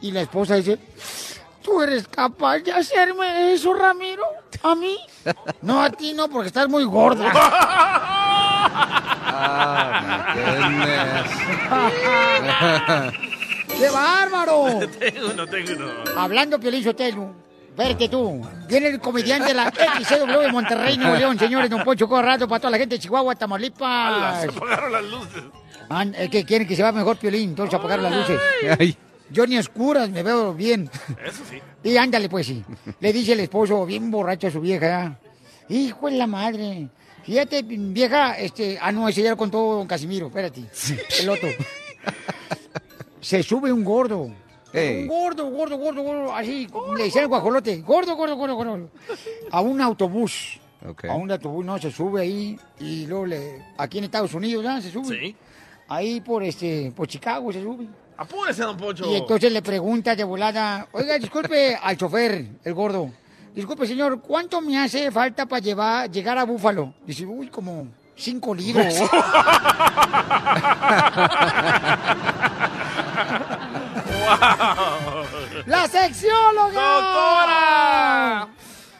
Y 0.00 0.10
la 0.10 0.22
esposa 0.22 0.54
dice, 0.54 0.78
¿tú 1.62 1.82
eres 1.82 2.08
capaz 2.08 2.60
de 2.60 2.72
hacerme 2.72 3.52
eso, 3.52 3.74
Ramiro? 3.74 4.24
¿A 4.62 4.74
mí? 4.74 4.98
No, 5.62 5.82
a 5.82 5.90
ti 5.90 6.12
no, 6.14 6.28
porque 6.28 6.48
estás 6.48 6.68
muy 6.68 6.84
gorda. 6.84 7.32
¡Qué 13.78 13.88
bárbaro! 13.90 14.80
tengo 14.98 15.30
uno, 15.32 15.46
tengo 15.46 15.72
uno. 15.76 15.92
Hablando 16.16 16.58
Piolín 16.58 16.82
Sotelo, 16.82 17.32
verte 17.76 18.08
tú. 18.08 18.40
Viene 18.68 18.88
el 18.88 19.00
comediante 19.00 19.48
de 19.48 19.54
la 19.54 19.70
XCW 19.70 20.38
de 20.40 20.52
Monterrey, 20.52 20.96
Nuevo 20.96 21.16
León, 21.16 21.38
señores, 21.38 21.70
Don 21.70 21.84
Poncho 21.84 22.08
Corrado, 22.08 22.48
para 22.48 22.60
toda 22.60 22.70
la 22.72 22.78
gente 22.78 22.96
de 22.96 23.00
Chihuahua, 23.00 23.32
Ala, 23.32 23.38
Tamaulipas. 23.38 24.42
se 24.42 24.48
apagaron 24.48 24.92
las 24.92 25.04
luces. 25.04 25.42
Ah, 25.90 26.04
es 26.16 26.30
que 26.30 26.44
quieren 26.44 26.66
que 26.66 26.76
se 26.76 26.82
vea 26.82 26.92
mejor 26.92 27.16
Piolín, 27.16 27.50
entonces 27.50 27.74
apagaron 27.78 28.04
las 28.04 28.14
luces. 28.14 28.40
Yo 29.30 29.46
ni 29.46 29.58
oscuras 29.58 30.08
me 30.10 30.22
veo 30.22 30.54
bien. 30.54 30.90
Eso 31.24 31.42
sí. 31.48 31.60
Y 31.84 31.96
ándale, 31.96 32.28
pues 32.28 32.46
sí. 32.46 32.64
Le 33.00 33.12
dice 33.12 33.32
el 33.32 33.40
esposo, 33.40 33.84
bien 33.86 34.10
borracho 34.10 34.48
a 34.48 34.50
su 34.50 34.60
vieja. 34.60 35.18
Hijo 35.68 36.08
de 36.10 36.16
la 36.16 36.26
madre. 36.26 36.88
Fíjate, 37.22 37.62
vieja, 37.62 38.38
este. 38.38 38.78
Ah, 38.80 38.90
no, 38.90 39.08
ese 39.08 39.22
ya 39.22 39.30
lo 39.30 39.36
contó 39.36 39.58
don 39.74 39.86
Casimiro, 39.86 40.28
espérate. 40.28 40.64
El 41.20 41.28
otro. 41.28 41.48
Se 43.20 43.42
sube 43.42 43.70
un 43.70 43.84
gordo. 43.84 44.30
Un 44.72 45.06
gordo, 45.06 45.50
gordo, 45.50 45.76
gordo, 45.76 46.02
gordo. 46.02 46.34
Así, 46.34 46.68
le 46.96 47.04
dice 47.04 47.20
el 47.20 47.28
guajolote. 47.28 47.82
Gordo, 47.82 48.16
gordo, 48.16 48.36
gordo, 48.36 48.54
gordo. 48.54 48.90
A 49.50 49.60
un 49.60 49.80
autobús. 49.80 50.58
A 51.08 51.14
un 51.14 51.30
autobús, 51.30 51.64
no, 51.64 51.78
se 51.78 51.90
sube 51.90 52.22
ahí. 52.22 52.58
Y 52.80 53.06
luego 53.06 53.26
le. 53.26 53.62
Aquí 53.76 53.98
en 53.98 54.04
Estados 54.04 54.32
Unidos, 54.32 54.64
¿ya? 54.64 54.80
Se 54.80 54.90
sube. 54.90 55.18
Sí. 55.18 55.36
Ahí 55.88 56.20
por 56.20 56.42
este. 56.42 56.92
Por 56.96 57.08
Chicago 57.08 57.52
se 57.52 57.62
sube. 57.62 57.86
Apúrese, 58.18 58.62
don 58.64 58.76
Poncho. 58.76 59.10
Y 59.10 59.14
entonces 59.14 59.52
le 59.52 59.62
pregunta 59.62 60.16
de 60.16 60.24
volada, 60.24 60.88
oiga, 60.90 61.16
disculpe 61.18 61.76
al 61.82 61.96
chofer, 61.96 62.44
el 62.64 62.74
gordo. 62.74 63.12
Disculpe, 63.54 63.86
señor, 63.86 64.20
¿cuánto 64.20 64.60
me 64.60 64.76
hace 64.76 65.10
falta 65.12 65.46
para 65.46 65.60
llevar, 65.60 66.10
llegar 66.10 66.36
a 66.36 66.44
Búfalo? 66.44 66.94
Dice, 67.06 67.24
uy, 67.24 67.48
como 67.48 67.86
cinco 68.16 68.54
libras. 68.54 69.00
¡La 75.66 75.86
sexióloga! 75.88 76.72
¡Doctora! 76.72 78.48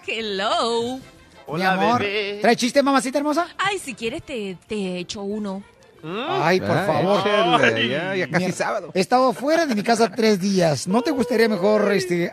Hello. 0.06 1.00
Mi 1.48 1.62
amor, 1.62 2.04
¿trae 2.40 2.56
chiste, 2.56 2.82
mamacita 2.82 3.18
hermosa? 3.18 3.48
Ay, 3.58 3.78
si 3.78 3.94
quieres 3.94 4.22
te, 4.22 4.56
te 4.66 4.98
echo 4.98 5.22
uno. 5.22 5.62
Ay, 6.02 6.60
por 6.60 6.70
Ay, 6.70 6.86
favor. 6.86 7.20
échale, 7.60 7.88
ya, 7.88 8.14
ya 8.14 8.28
casi 8.30 8.44
Mira, 8.44 8.56
sábado. 8.56 8.90
He 8.94 9.00
estado 9.00 9.32
fuera 9.32 9.66
de 9.66 9.74
mi 9.74 9.82
casa 9.82 10.10
tres 10.10 10.40
días. 10.40 10.86
¿No 10.86 11.02
te 11.02 11.10
gustaría 11.10 11.48
mejor, 11.48 11.92
este, 11.92 12.32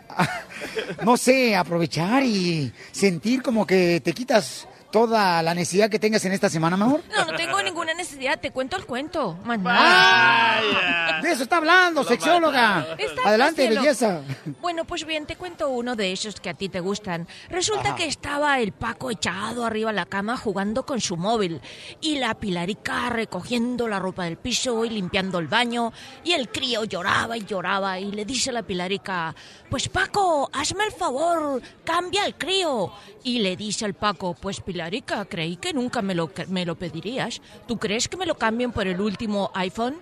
no 1.04 1.16
sé, 1.16 1.56
aprovechar 1.56 2.22
y 2.22 2.72
sentir 2.92 3.42
como 3.42 3.66
que 3.66 4.00
te 4.04 4.12
quitas 4.12 4.68
toda 4.96 5.42
la 5.42 5.52
necesidad 5.54 5.90
que 5.90 5.98
tengas 5.98 6.24
en 6.24 6.32
esta 6.32 6.48
semana, 6.48 6.74
mejor? 6.74 7.02
No, 7.14 7.26
no 7.26 7.36
tengo 7.36 7.62
ninguna 7.62 7.92
necesidad, 7.92 8.40
te 8.40 8.50
cuento 8.50 8.76
el 8.76 8.86
cuento. 8.86 9.38
Más 9.44 9.58
nada. 9.58 11.20
De 11.20 11.32
eso 11.32 11.42
está 11.42 11.58
hablando, 11.58 12.02
sexióloga. 12.02 12.86
Está 12.96 13.28
Adelante, 13.28 13.66
cielo. 13.66 13.82
belleza. 13.82 14.22
Bueno, 14.62 14.86
pues 14.86 15.04
bien, 15.04 15.26
te 15.26 15.36
cuento 15.36 15.68
uno 15.68 15.96
de 15.96 16.12
esos 16.12 16.40
que 16.40 16.48
a 16.48 16.54
ti 16.54 16.70
te 16.70 16.80
gustan. 16.80 17.28
Resulta 17.50 17.88
Ajá. 17.88 17.96
que 17.96 18.06
estaba 18.06 18.58
el 18.58 18.72
Paco 18.72 19.10
echado 19.10 19.66
arriba 19.66 19.90
en 19.90 19.96
la 19.96 20.06
cama 20.06 20.38
jugando 20.38 20.86
con 20.86 20.98
su 21.02 21.18
móvil 21.18 21.60
y 22.00 22.16
la 22.16 22.34
Pilarica 22.34 23.10
recogiendo 23.10 23.88
la 23.88 23.98
ropa 23.98 24.24
del 24.24 24.38
piso 24.38 24.84
y 24.86 24.90
limpiando 24.90 25.38
el 25.38 25.46
baño 25.48 25.92
y 26.24 26.32
el 26.32 26.48
crío 26.48 26.84
lloraba 26.84 27.36
y 27.36 27.44
lloraba 27.44 28.00
y 28.00 28.12
le 28.12 28.24
dice 28.24 28.50
la 28.50 28.62
Pilarica, 28.62 29.34
pues 29.68 29.88
Paco, 29.90 30.48
hazme 30.54 30.84
el 30.84 30.92
favor, 30.92 31.60
cambia 31.84 32.24
el 32.24 32.34
crío. 32.36 32.92
Y 33.24 33.40
le 33.40 33.56
dice 33.56 33.84
el 33.84 33.94
Paco, 33.94 34.34
pues 34.40 34.60
Pilarica, 34.60 34.85
creí 35.28 35.56
que 35.56 35.72
nunca 35.72 36.02
me 36.02 36.14
lo, 36.14 36.30
me 36.48 36.64
lo 36.64 36.76
pedirías. 36.76 37.40
¿Tú 37.66 37.78
crees 37.78 38.08
que 38.08 38.16
me 38.16 38.26
lo 38.26 38.36
cambien 38.36 38.72
por 38.72 38.86
el 38.86 39.00
último 39.00 39.50
iPhone? 39.54 39.96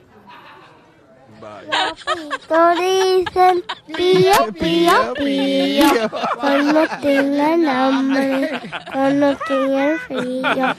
Todos 2.49 2.79
dicen 2.79 3.63
pío, 3.95 4.53
pío, 4.59 5.15
pío. 5.15 6.11
Cuando 6.37 6.87
tengan 7.03 7.69
hambre, 7.69 8.61
cuando 8.93 9.37
tengan 9.37 9.99
frío. 10.01 10.77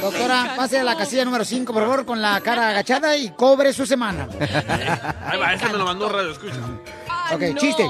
Doctora, 0.00 0.54
pase 0.56 0.80
a 0.80 0.84
la 0.84 0.96
casilla 0.96 1.24
número 1.24 1.44
5, 1.44 1.72
por 1.72 1.82
favor, 1.82 2.04
con 2.04 2.20
la 2.20 2.40
cara 2.40 2.70
agachada 2.70 3.16
y 3.16 3.30
cobre 3.30 3.72
su 3.72 3.86
semana. 3.86 4.28
Ahí 5.26 5.38
va, 5.38 5.54
ese 5.54 5.66
me 5.68 5.78
lo 5.78 5.84
mandó 5.84 6.08
Radio 6.08 6.32
Escucha. 6.32 6.60
ok, 7.32 7.56
chiste. 7.56 7.84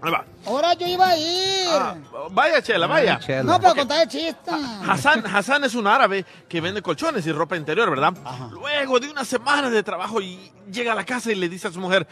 Ahí 0.00 0.10
va. 0.10 0.24
Ahora 0.48 0.74
yo 0.74 0.86
iba 0.86 1.08
a 1.08 1.16
ir. 1.16 1.68
Ah, 1.70 1.94
vaya, 2.30 2.62
Chela, 2.62 2.86
vaya. 2.86 3.20
No, 3.44 3.58
pero 3.60 3.72
Ok. 3.72 3.78
contar 3.78 4.02
el 4.02 4.08
chiste. 4.08 4.50
Hassan, 4.86 5.24
Hassan 5.26 5.64
es 5.64 5.74
un 5.74 5.86
árabe 5.86 6.24
que 6.48 6.60
vende 6.60 6.80
colchones 6.82 7.26
y 7.26 7.32
ropa 7.32 7.56
interior, 7.56 7.90
¿verdad? 7.90 8.14
Luego 8.50 8.98
de 8.98 9.10
una 9.10 9.24
semana 9.24 9.68
de 9.70 9.82
trabajo 9.82 10.20
y 10.20 10.50
llega 10.70 10.92
a 10.92 10.94
la 10.94 11.04
casa 11.04 11.30
y 11.30 11.34
le 11.34 11.48
dice 11.48 11.68
a 11.68 11.72
su 11.72 11.78
mujer, 11.80 12.06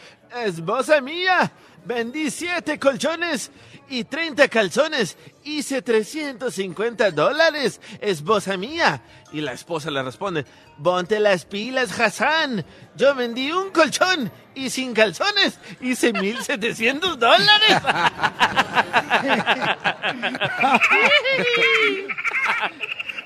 esposa 0.45 1.01
mía, 1.01 1.51
vendí 1.87 2.29
siete 2.29 2.77
colchones 2.77 3.49
y 3.89 4.03
30 4.03 4.49
calzones, 4.49 5.15
hice 5.43 5.81
350 5.81 7.11
dólares, 7.11 7.79
esposa 8.01 8.57
mía. 8.57 9.01
Y 9.31 9.39
la 9.41 9.53
esposa 9.53 9.89
le 9.89 10.03
responde, 10.03 10.45
ponte 10.81 11.19
las 11.19 11.45
pilas, 11.45 11.97
Hassan, 11.99 12.65
yo 12.95 13.15
vendí 13.15 13.51
un 13.51 13.71
colchón 13.71 14.31
y 14.55 14.69
sin 14.69 14.93
calzones 14.93 15.57
hice 15.81 16.13
1700 16.13 17.17
dólares. 17.17 17.81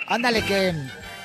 Ándale, 0.07 0.43
que 0.43 0.74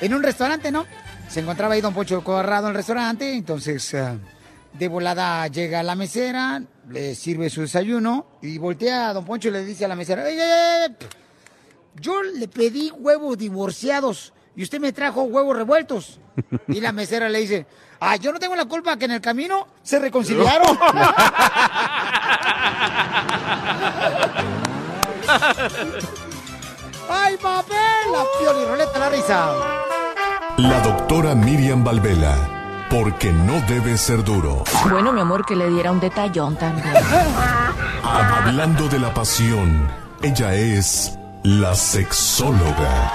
en 0.01 0.13
un 0.13 0.23
restaurante, 0.23 0.71
¿no? 0.71 0.85
Se 1.27 1.41
encontraba 1.41 1.73
ahí 1.73 1.81
Don 1.81 1.93
Poncho 1.93 2.23
Corrado 2.23 2.67
en 2.67 2.71
el 2.71 2.77
restaurante, 2.77 3.33
entonces 3.33 3.93
eh, 3.93 4.17
de 4.77 4.87
volada 4.87 5.47
llega 5.47 5.81
la 5.83 5.95
mesera, 5.95 6.61
le 6.89 7.15
sirve 7.15 7.49
su 7.49 7.61
desayuno 7.61 8.27
y 8.41 8.57
voltea 8.57 9.09
a 9.09 9.13
Don 9.13 9.25
Poncho 9.25 9.47
y 9.49 9.51
le 9.51 9.63
dice 9.65 9.85
a 9.85 9.87
la 9.87 9.95
mesera, 9.95 10.23
"Oye, 10.23 10.33
oye, 10.33 10.43
oye, 10.43 10.89
pf, 10.95 11.09
yo 11.99 12.21
le 12.21 12.47
pedí 12.47 12.91
huevos 12.91 13.37
divorciados 13.37 14.33
y 14.55 14.63
usted 14.63 14.79
me 14.79 14.91
trajo 14.93 15.23
huevos 15.23 15.55
revueltos. 15.55 16.19
Y 16.67 16.81
la 16.81 16.91
mesera 16.91 17.29
le 17.29 17.39
dice, 17.39 17.65
ah, 17.99 18.15
yo 18.15 18.31
no 18.31 18.37
tengo 18.39 18.55
la 18.55 18.65
culpa 18.65 18.95
que 18.97 19.05
en 19.05 19.11
el 19.11 19.21
camino 19.21 19.67
se 19.81 19.97
reconciliaron. 19.99 20.77
¡Ay, 27.09 27.37
papel! 27.37 28.11
La 28.11 28.23
pioliroleta 28.39 28.99
la 28.99 29.09
risa. 29.09 29.53
La 30.57 30.79
doctora 30.81 31.35
Miriam 31.35 31.83
Valvela, 31.83 32.56
porque 32.89 33.31
no 33.31 33.59
debe 33.67 33.97
ser 33.97 34.23
duro. 34.23 34.63
Bueno, 34.89 35.11
mi 35.11 35.21
amor, 35.21 35.45
que 35.45 35.55
le 35.55 35.69
diera 35.69 35.91
un 35.91 35.99
detallón 35.99 36.55
también. 36.55 36.87
Hablando 38.03 38.87
de 38.87 38.99
la 38.99 39.13
pasión, 39.13 39.89
ella 40.21 40.53
es 40.53 41.17
la 41.43 41.75
sexóloga. 41.75 43.13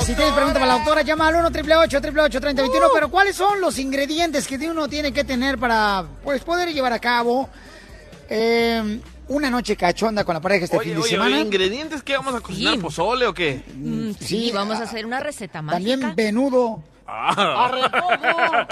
Si 0.00 0.14
tienes 0.14 0.34
pregunta 0.34 0.60
para 0.60 0.66
la 0.66 0.74
doctora, 0.74 1.00
llama 1.00 1.28
al 1.28 1.36
1 1.36 1.48
888 1.48 2.40
3021 2.40 2.88
Pero 2.92 3.10
¿cuáles 3.10 3.36
son 3.36 3.58
los 3.62 3.78
ingredientes 3.78 4.46
que 4.46 4.56
uno 4.68 4.86
tiene 4.86 5.12
que 5.12 5.24
tener 5.24 5.58
para 5.58 6.04
pues, 6.22 6.42
poder 6.42 6.74
llevar 6.74 6.92
a 6.92 6.98
cabo 6.98 7.48
eh, 8.28 9.00
una 9.28 9.50
noche 9.50 9.76
cachonda 9.76 10.24
con 10.24 10.34
la 10.34 10.40
pareja 10.40 10.64
este 10.64 10.76
Oye, 10.76 10.86
fin 10.86 10.94
de 10.94 11.00
oye, 11.00 11.10
semana? 11.10 11.36
oye, 11.36 11.44
¿ingredientes 11.44 12.02
que 12.02 12.16
vamos 12.16 12.34
a 12.34 12.40
cocinar? 12.40 12.78
¿Pozole 12.78 13.26
o 13.26 13.34
qué? 13.34 13.62
Mm, 13.74 14.10
sí, 14.20 14.50
vamos 14.52 14.78
a 14.80 14.84
hacer 14.84 15.06
una 15.06 15.20
receta 15.20 15.62
mágica. 15.62 15.90
También 15.92 16.14
venudo. 16.16 16.82
Ah. 17.06 17.70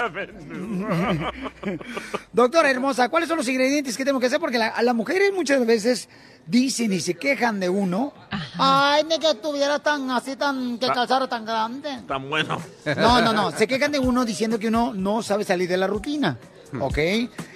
Doctora 2.33 2.69
hermosa, 2.71 3.09
¿cuáles 3.09 3.29
son 3.29 3.37
los 3.37 3.47
ingredientes 3.47 3.95
que 3.95 4.03
tenemos 4.03 4.19
que 4.21 4.27
hacer? 4.27 4.39
Porque 4.39 4.57
la- 4.57 4.69
a 4.69 4.81
las 4.81 4.95
mujeres 4.95 5.31
muchas 5.33 5.65
veces 5.65 6.09
dicen 6.47 6.91
y 6.93 6.99
se 6.99 7.13
quejan 7.13 7.59
de 7.59 7.69
uno. 7.69 8.13
Ay, 8.57 9.03
ni 9.09 9.19
que 9.19 9.29
estuviera 9.31 9.79
tan 9.79 10.09
así, 10.11 10.35
tan 10.35 10.77
que 10.79 10.87
calzara 10.87 11.27
tan 11.27 11.45
grande. 11.45 11.89
Tan 12.07 12.29
bueno. 12.29 12.59
No, 12.97 13.21
no, 13.21 13.33
no. 13.33 13.51
Se 13.51 13.67
quejan 13.67 13.91
de 13.91 13.99
uno 13.99 14.25
diciendo 14.25 14.57
que 14.59 14.67
uno 14.67 14.93
no 14.93 15.21
sabe 15.23 15.43
salir 15.43 15.69
de 15.69 15.77
la 15.77 15.87
rutina. 15.87 16.37
¿Ok? 16.79 16.97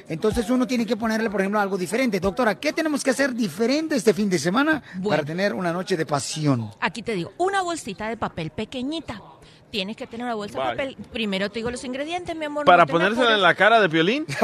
Entonces 0.10 0.50
uno 0.50 0.66
tiene 0.66 0.86
que 0.86 0.96
ponerle, 0.96 1.30
por 1.30 1.42
ejemplo, 1.42 1.60
algo 1.60 1.78
diferente. 1.78 2.20
Doctora, 2.20 2.56
¿qué 2.60 2.74
tenemos 2.74 3.04
que 3.04 3.10
hacer 3.12 3.34
diferente 3.34 3.96
este 3.96 4.14
fin 4.14 4.30
de 4.30 4.40
semana 4.40 4.82
para 5.08 5.24
tener 5.24 5.54
una 5.54 5.74
noche 5.74 5.98
de 5.98 6.06
pasión? 6.06 6.72
Aquí 6.80 7.02
te 7.04 7.14
digo, 7.14 7.34
una 7.38 7.62
bolsita 7.62 8.08
de 8.08 8.18
papel 8.18 8.52
pequeñita. 8.52 9.22
Tienes 9.70 9.98
que 9.98 10.08
tener 10.08 10.26
una 10.26 10.36
bolsa 10.36 10.60
de 10.60 10.66
papel. 10.66 10.96
Primero 11.12 11.50
te 11.50 11.60
digo 11.60 11.70
los 11.70 11.84
ingredientes, 11.84 12.34
mi 12.36 12.46
amor. 12.46 12.66
¿Para 12.66 12.86
no 12.86 12.92
ponérsela 12.94 13.34
en 13.34 13.42
la 13.42 13.54
cara 13.54 13.82
de 13.82 13.90
violín? 13.90 14.26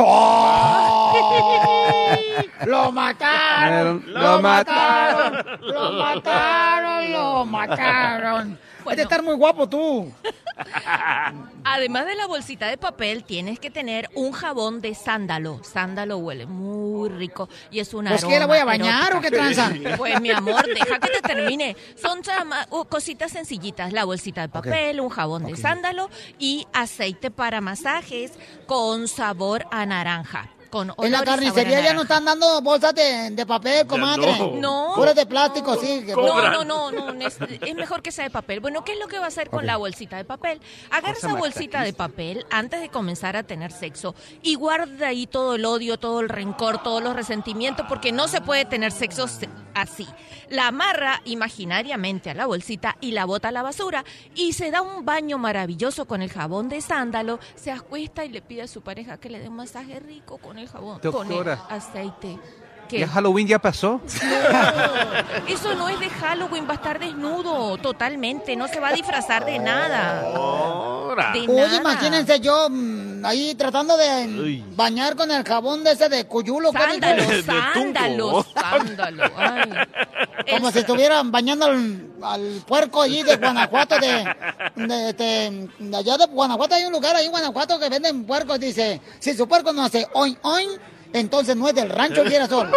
¡Lo 2.65 2.91
mataron! 2.91 4.03
¡Lo 4.07 4.41
mataron! 4.41 5.45
¡Lo 5.61 5.91
mataron! 5.93 7.11
¡Lo 7.11 7.45
mataron! 7.45 8.59
Hay 8.91 8.95
de 8.97 9.03
estar 9.03 9.23
muy 9.23 9.35
guapo 9.35 9.67
tú. 9.67 10.11
Además 11.63 12.05
de 12.05 12.15
la 12.15 12.27
bolsita 12.27 12.67
de 12.67 12.77
papel, 12.77 13.23
tienes 13.23 13.59
que 13.59 13.71
tener 13.71 14.09
un 14.15 14.31
jabón 14.31 14.81
de 14.81 14.95
sándalo. 14.95 15.63
Sándalo 15.63 16.17
huele 16.17 16.45
muy 16.45 17.09
rico 17.09 17.49
y 17.71 17.79
es 17.79 17.93
una 17.93 18.11
Pues, 18.11 18.25
¿qué, 18.25 18.37
la 18.39 18.45
voy 18.45 18.57
a 18.57 18.65
bañar 18.65 19.15
o 19.15 19.21
qué 19.21 19.31
tranza? 19.31 19.71
Pues 19.97 20.19
mi 20.21 20.31
amor, 20.31 20.65
deja 20.67 20.99
que 20.99 21.09
te 21.09 21.21
termine. 21.21 21.75
Son 21.95 22.21
chama- 22.21 22.67
uh, 22.69 22.85
cositas 22.85 23.31
sencillitas. 23.31 23.93
La 23.93 24.03
bolsita 24.05 24.41
de 24.41 24.49
papel, 24.49 24.99
un 24.99 25.09
jabón 25.09 25.45
de 25.45 25.55
sándalo 25.55 26.09
y 26.39 26.67
aceite 26.73 27.31
para 27.31 27.61
masajes 27.61 28.33
con 28.67 29.07
sabor 29.07 29.65
a 29.71 29.85
naranja. 29.85 30.49
Con 30.73 31.05
En 31.05 31.11
la 31.11 31.23
carnicería 31.23 31.81
ya 31.81 31.93
no 31.93 32.01
están 32.01 32.25
dando 32.25 32.59
bolsas 32.61 32.95
de, 32.95 33.29
de 33.29 33.45
papel, 33.45 33.85
comadre. 33.85 34.35
no. 34.39 34.53
No. 34.63 34.93
Puras 34.95 35.13
de 35.15 35.25
plástico, 35.27 35.75
sí. 35.75 36.03
que- 36.05 36.13
No, 36.15 36.49
no, 36.49 36.63
no, 36.63 36.91
no, 36.91 37.25
es, 37.27 37.37
es 37.61 37.75
mejor 37.75 38.01
que 38.01 38.11
sea 38.11 38.23
de 38.23 38.31
papel. 38.31 38.59
Bueno, 38.59 38.83
¿qué 38.83 38.93
es 38.93 38.99
lo 38.99 39.07
que 39.07 39.19
va 39.19 39.25
a 39.25 39.27
hacer 39.27 39.49
con 39.51 39.65
la 39.67 39.77
bolsita 39.77 40.17
de 40.17 40.25
papel? 40.25 40.59
Agarra 40.89 41.13
esa 41.17 41.33
bolsita 41.35 41.83
de 41.83 41.93
papel 41.93 42.45
antes 42.49 42.81
de 42.81 42.89
comenzar 42.89 43.35
a 43.35 43.43
tener 43.43 43.71
sexo 43.71 44.15
y 44.41 44.55
guarda 44.55 45.07
ahí 45.09 45.27
todo 45.27 45.55
el 45.55 45.65
odio, 45.65 45.97
todo 45.99 46.21
el 46.21 46.29
rencor, 46.29 46.81
todos 46.81 47.03
los 47.03 47.15
resentimientos, 47.15 47.85
porque 47.87 48.11
no 48.11 48.27
se 48.27 48.41
puede 48.41 48.65
tener 48.65 48.91
sexo 48.91 49.27
se- 49.27 49.49
así. 49.75 50.07
La 50.49 50.67
amarra 50.67 51.21
imaginariamente 51.25 52.29
a 52.29 52.33
la 52.33 52.45
bolsita 52.45 52.97
y 52.99 53.11
la 53.11 53.25
bota 53.25 53.49
a 53.49 53.51
la 53.51 53.61
basura 53.63 54.03
y 54.35 54.53
se 54.53 54.71
da 54.71 54.81
un 54.81 55.05
baño 55.05 55.37
maravilloso 55.37 56.05
con 56.05 56.21
el 56.21 56.31
jabón 56.31 56.67
de 56.69 56.81
sándalo, 56.81 57.39
se 57.55 57.71
acuesta 57.71 58.25
y 58.25 58.29
le 58.29 58.41
pide 58.41 58.63
a 58.63 58.67
su 58.67 58.81
pareja 58.81 59.17
que 59.17 59.29
le 59.29 59.39
dé 59.39 59.49
un 59.49 59.55
masaje 59.55 59.99
rico 59.99 60.37
con 60.39 60.57
el 60.59 60.62
jabón, 60.67 60.99
con 60.99 61.07
el 61.07 61.11
Doctora. 61.29 61.65
aceite. 61.69 62.39
¿Qué? 62.93 62.99
¿Ya 62.99 63.07
Halloween 63.07 63.47
ya 63.47 63.59
pasó? 63.59 63.99
Eso 65.47 65.73
no 65.75 65.89
es 65.89 65.99
de 65.99 66.09
Halloween, 66.09 66.65
va 66.67 66.73
a 66.73 66.75
estar 66.75 66.99
desnudo 66.99 67.77
totalmente, 67.77 68.55
no 68.55 68.67
se 68.67 68.79
va 68.79 68.89
a 68.89 68.93
disfrazar 68.93 69.45
de 69.45 69.57
nada. 69.59 70.21
De 71.33 71.39
Oye, 71.41 71.55
nada. 71.55 71.75
imagínense 71.77 72.39
yo 72.39 72.67
mm, 72.69 73.25
ahí 73.25 73.55
tratando 73.55 73.97
de 73.97 74.27
mm, 74.27 74.75
bañar 74.75 75.15
con 75.15 75.29
el 75.31 75.43
jabón 75.43 75.83
de 75.83 75.91
ese 75.91 76.07
de 76.09 76.25
cuyulo. 76.25 76.71
¿qué 76.71 76.79
Sándalo, 76.79 77.23
dijo? 77.31 77.41
sándalo, 77.73 78.45
sándalo. 78.53 79.23
Ay. 79.37 79.71
Como 80.51 80.71
si 80.71 80.79
estuvieran 80.79 81.31
bañando 81.31 81.65
al, 81.65 82.07
al 82.21 82.61
puerco 82.67 83.01
allí 83.01 83.23
de 83.23 83.37
Guanajuato, 83.37 83.95
de, 83.99 84.35
de, 84.75 85.09
este, 85.09 85.69
de 85.79 85.97
allá 85.97 86.17
de 86.17 86.25
Guanajuato. 86.25 86.75
Hay 86.75 86.83
un 86.85 86.91
lugar 86.91 87.15
ahí 87.15 87.25
en 87.25 87.31
Guanajuato 87.31 87.79
que 87.79 87.89
venden 87.89 88.25
puercos. 88.25 88.59
Dice, 88.59 88.99
si 89.19 89.33
su 89.35 89.47
puerco 89.47 89.71
no 89.73 89.83
hace 89.83 90.07
oin 90.13 90.37
oin, 90.41 90.69
entonces 91.13 91.55
no 91.55 91.67
es 91.69 91.75
del 91.75 91.89
rancho 91.89 92.23
Girasol. 92.27 92.71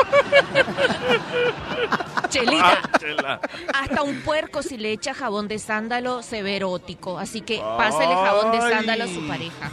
Chelita, 2.28 2.80
Ah, 2.82 2.98
chela. 2.98 3.40
hasta 3.72 4.02
un 4.02 4.20
puerco 4.22 4.62
si 4.62 4.76
le 4.76 4.92
echa 4.92 5.14
jabón 5.14 5.48
de 5.48 5.58
sándalo 5.58 6.22
se 6.22 6.42
ve 6.42 6.56
erótico, 6.56 7.18
así 7.18 7.40
que 7.40 7.58
pásele 7.78 8.14
jabón 8.14 8.52
de 8.52 8.60
sándalo 8.60 9.04
a 9.04 9.06
su 9.08 9.26
pareja. 9.26 9.70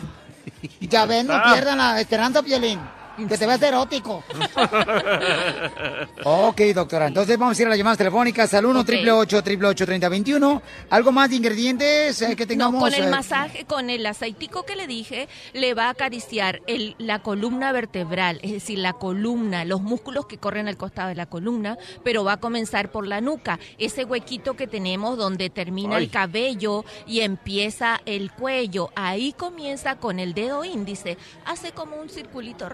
Ya 0.79 1.05
ven, 1.05 1.27
no 1.27 1.33
Ah. 1.33 1.51
pierdan 1.53 1.77
la 1.77 1.99
esperanza, 1.99 2.41
Piolín. 2.43 2.79
Que 3.17 3.37
te 3.37 3.45
veas 3.45 3.61
erótico. 3.61 4.23
ok, 6.23 6.61
doctora. 6.73 7.07
Entonces 7.07 7.37
vamos 7.37 7.57
a 7.57 7.61
ir 7.61 7.67
a 7.67 7.69
las 7.69 7.77
llamadas 7.77 7.97
telefónicas 7.97 8.53
al 8.53 8.65
1 8.65 8.79
888 8.79 9.85
3021 9.85 10.61
¿Algo 10.89 11.11
más 11.11 11.29
de 11.29 11.35
ingredientes 11.35 12.21
eh, 12.21 12.35
que 12.35 12.45
tengamos? 12.45 12.73
No, 12.73 12.79
con 12.81 12.93
el 12.93 13.05
eh? 13.05 13.09
masaje, 13.09 13.65
con 13.65 13.89
el 13.89 14.05
aceitico 14.05 14.63
que 14.63 14.75
le 14.75 14.87
dije, 14.87 15.27
le 15.53 15.73
va 15.73 15.85
a 15.85 15.89
acariciar 15.89 16.61
el, 16.67 16.95
la 16.97 17.19
columna 17.19 17.71
vertebral, 17.71 18.39
es 18.41 18.51
decir, 18.51 18.79
la 18.79 18.93
columna, 18.93 19.65
los 19.65 19.81
músculos 19.81 20.25
que 20.25 20.37
corren 20.37 20.67
al 20.67 20.77
costado 20.77 21.09
de 21.09 21.15
la 21.15 21.25
columna, 21.25 21.77
pero 22.03 22.23
va 22.23 22.33
a 22.33 22.37
comenzar 22.37 22.91
por 22.91 23.07
la 23.07 23.21
nuca, 23.21 23.59
ese 23.77 24.05
huequito 24.05 24.55
que 24.55 24.67
tenemos 24.67 25.17
donde 25.17 25.49
termina 25.49 25.97
Ay. 25.97 26.05
el 26.05 26.09
cabello 26.09 26.85
y 27.05 27.21
empieza 27.21 28.01
el 28.05 28.31
cuello. 28.31 28.89
Ahí 28.95 29.33
comienza 29.33 29.97
con 29.97 30.19
el 30.19 30.33
dedo 30.33 30.63
índice, 30.65 31.17
hace 31.45 31.71
como 31.71 31.97
un 31.97 32.09
circulito 32.09 32.69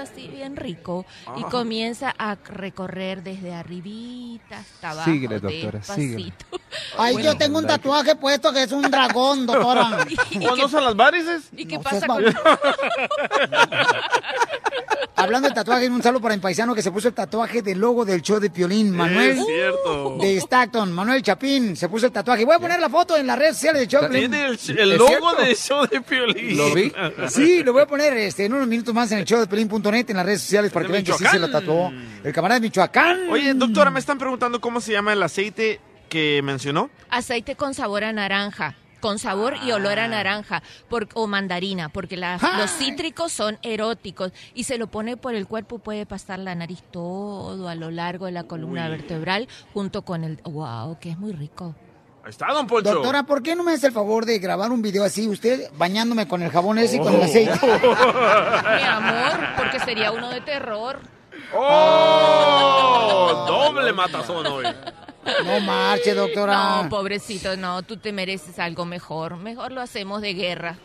así 0.00 0.28
bien 0.28 0.56
rico 0.56 1.04
y 1.36 1.42
Ah. 1.44 1.48
comienza 1.50 2.14
a 2.18 2.36
recorrer 2.36 3.22
desde 3.22 3.52
arribita 3.54 4.58
hasta 4.58 4.90
abajo. 4.90 5.10
Síguele, 5.10 5.40
doctora, 5.40 5.82
síguele. 5.82 6.32
Ay, 6.98 7.22
yo 7.22 7.36
tengo 7.36 7.58
un 7.58 7.66
tatuaje 7.66 8.16
puesto 8.16 8.52
que 8.52 8.62
es 8.64 8.72
un 8.72 8.82
dragón, 8.90 9.46
doctora. 9.46 10.06
¿O 10.50 10.56
no 10.56 10.68
son 10.68 10.84
las 10.84 10.96
varices? 10.96 11.42
¿Y 11.56 11.66
qué 11.66 11.76
No 11.76 11.82
pasa 11.82 12.06
con 12.06 12.24
Hablando 15.16 15.48
de 15.48 15.54
tatuaje, 15.54 15.86
un 15.88 16.02
saludo 16.02 16.22
para 16.22 16.34
mi 16.34 16.40
paisano 16.40 16.74
que 16.74 16.80
se 16.82 16.90
puso 16.90 17.08
el 17.08 17.14
tatuaje 17.14 17.60
del 17.60 17.78
logo 17.78 18.06
del 18.06 18.22
show 18.22 18.40
de 18.40 18.48
Piolín, 18.48 18.90
Manuel. 18.96 19.38
Es 19.38 19.44
cierto. 19.44 20.16
De 20.18 20.36
Stockton, 20.38 20.90
Manuel 20.92 21.22
Chapín, 21.22 21.76
se 21.76 21.90
puso 21.90 22.06
el 22.06 22.12
tatuaje. 22.12 22.44
Voy 22.46 22.54
a 22.56 22.58
poner 22.58 22.80
la 22.80 22.88
foto 22.88 23.16
en 23.18 23.26
las 23.26 23.38
redes 23.38 23.56
sociales 23.56 23.80
del 23.82 23.88
show. 23.88 24.00
de 24.02 24.08
Piolín. 24.08 24.30
Tiene 24.30 24.46
el, 24.46 24.78
el 24.78 24.92
¿Es 24.92 24.98
logo 24.98 25.34
del 25.34 25.56
show 25.56 25.86
de 25.86 26.00
Piolín. 26.00 26.56
¿Lo 26.56 26.72
vi? 26.74 26.90
Sí, 27.28 27.62
lo 27.62 27.72
voy 27.74 27.82
a 27.82 27.86
poner 27.86 28.16
este, 28.16 28.46
en 28.46 28.54
unos 28.54 28.66
minutos 28.66 28.94
más 28.94 29.12
en 29.12 29.18
el 29.18 29.24
show 29.26 29.38
de 29.40 29.46
Pelín.net 29.68 30.10
en 30.10 30.16
las 30.16 30.26
redes 30.26 30.40
sociales 30.42 30.72
para 30.72 30.82
De 30.82 30.86
que 30.88 30.92
vean 30.92 31.04
que 31.04 31.12
sí 31.12 31.18
se 31.24 31.38
Michoacán. 31.38 31.52
tatuó 31.52 31.92
el 32.24 32.32
camarada 32.32 32.60
de 32.60 32.66
Michoacán. 32.66 33.18
Oye, 33.30 33.54
doctora, 33.54 33.90
me 33.90 34.00
están 34.00 34.18
preguntando 34.18 34.60
cómo 34.60 34.80
se 34.80 34.92
llama 34.92 35.12
el 35.12 35.22
aceite 35.22 35.80
que 36.08 36.40
mencionó. 36.42 36.90
Aceite 37.10 37.56
con 37.56 37.74
sabor 37.74 38.04
a 38.04 38.12
naranja. 38.12 38.76
Con 39.00 39.18
sabor 39.18 39.54
y 39.64 39.72
olor 39.72 39.98
a 39.98 40.08
naranja 40.08 40.62
por- 40.90 41.08
o 41.14 41.26
mandarina, 41.26 41.88
porque 41.88 42.18
la- 42.18 42.38
los 42.58 42.70
cítricos 42.70 43.32
son 43.32 43.58
eróticos 43.62 44.30
y 44.52 44.64
se 44.64 44.76
lo 44.76 44.88
pone 44.88 45.16
por 45.16 45.34
el 45.34 45.46
cuerpo, 45.46 45.78
puede 45.78 46.04
pasar 46.04 46.38
la 46.38 46.54
nariz 46.54 46.82
todo 46.90 47.68
a 47.70 47.74
lo 47.74 47.90
largo 47.90 48.26
de 48.26 48.32
la 48.32 48.42
columna 48.44 48.84
Uy. 48.84 48.90
vertebral 48.90 49.48
junto 49.72 50.02
con 50.02 50.22
el... 50.24 50.36
¡Wow! 50.44 50.98
Que 51.00 51.10
es 51.12 51.18
muy 51.18 51.32
rico. 51.32 51.74
Ahí 52.22 52.30
está, 52.30 52.52
don 52.52 52.66
Poncho. 52.66 52.92
Doctora, 52.94 53.22
¿por 53.22 53.42
qué 53.42 53.56
no 53.56 53.62
me 53.64 53.72
hace 53.72 53.86
el 53.86 53.92
favor 53.92 54.26
de 54.26 54.38
grabar 54.38 54.70
un 54.72 54.82
video 54.82 55.04
así, 55.04 55.26
usted 55.28 55.70
bañándome 55.78 56.28
con 56.28 56.42
el 56.42 56.50
jabón 56.50 56.78
ese 56.78 56.96
y 56.96 56.98
con 57.00 57.14
el 57.14 57.20
Oh. 57.20 57.24
aceite? 57.24 57.58
Mi 57.62 58.82
amor, 58.82 59.38
porque 59.56 59.80
sería 59.80 60.12
uno 60.12 60.28
de 60.30 60.40
terror. 60.42 61.00
¡Oh! 61.54 63.44
Doble 63.46 63.92
matazón 63.92 64.46
hoy. 64.46 64.64
No 65.44 65.60
marche, 65.60 66.14
doctora. 66.14 66.82
No, 66.82 66.88
pobrecito, 66.88 67.56
no, 67.56 67.82
tú 67.82 67.96
te 67.96 68.12
mereces 68.12 68.58
algo 68.58 68.84
mejor. 68.84 69.36
Mejor 69.36 69.72
lo 69.72 69.80
hacemos 69.80 70.20
de 70.22 70.34
guerra. 70.34 70.76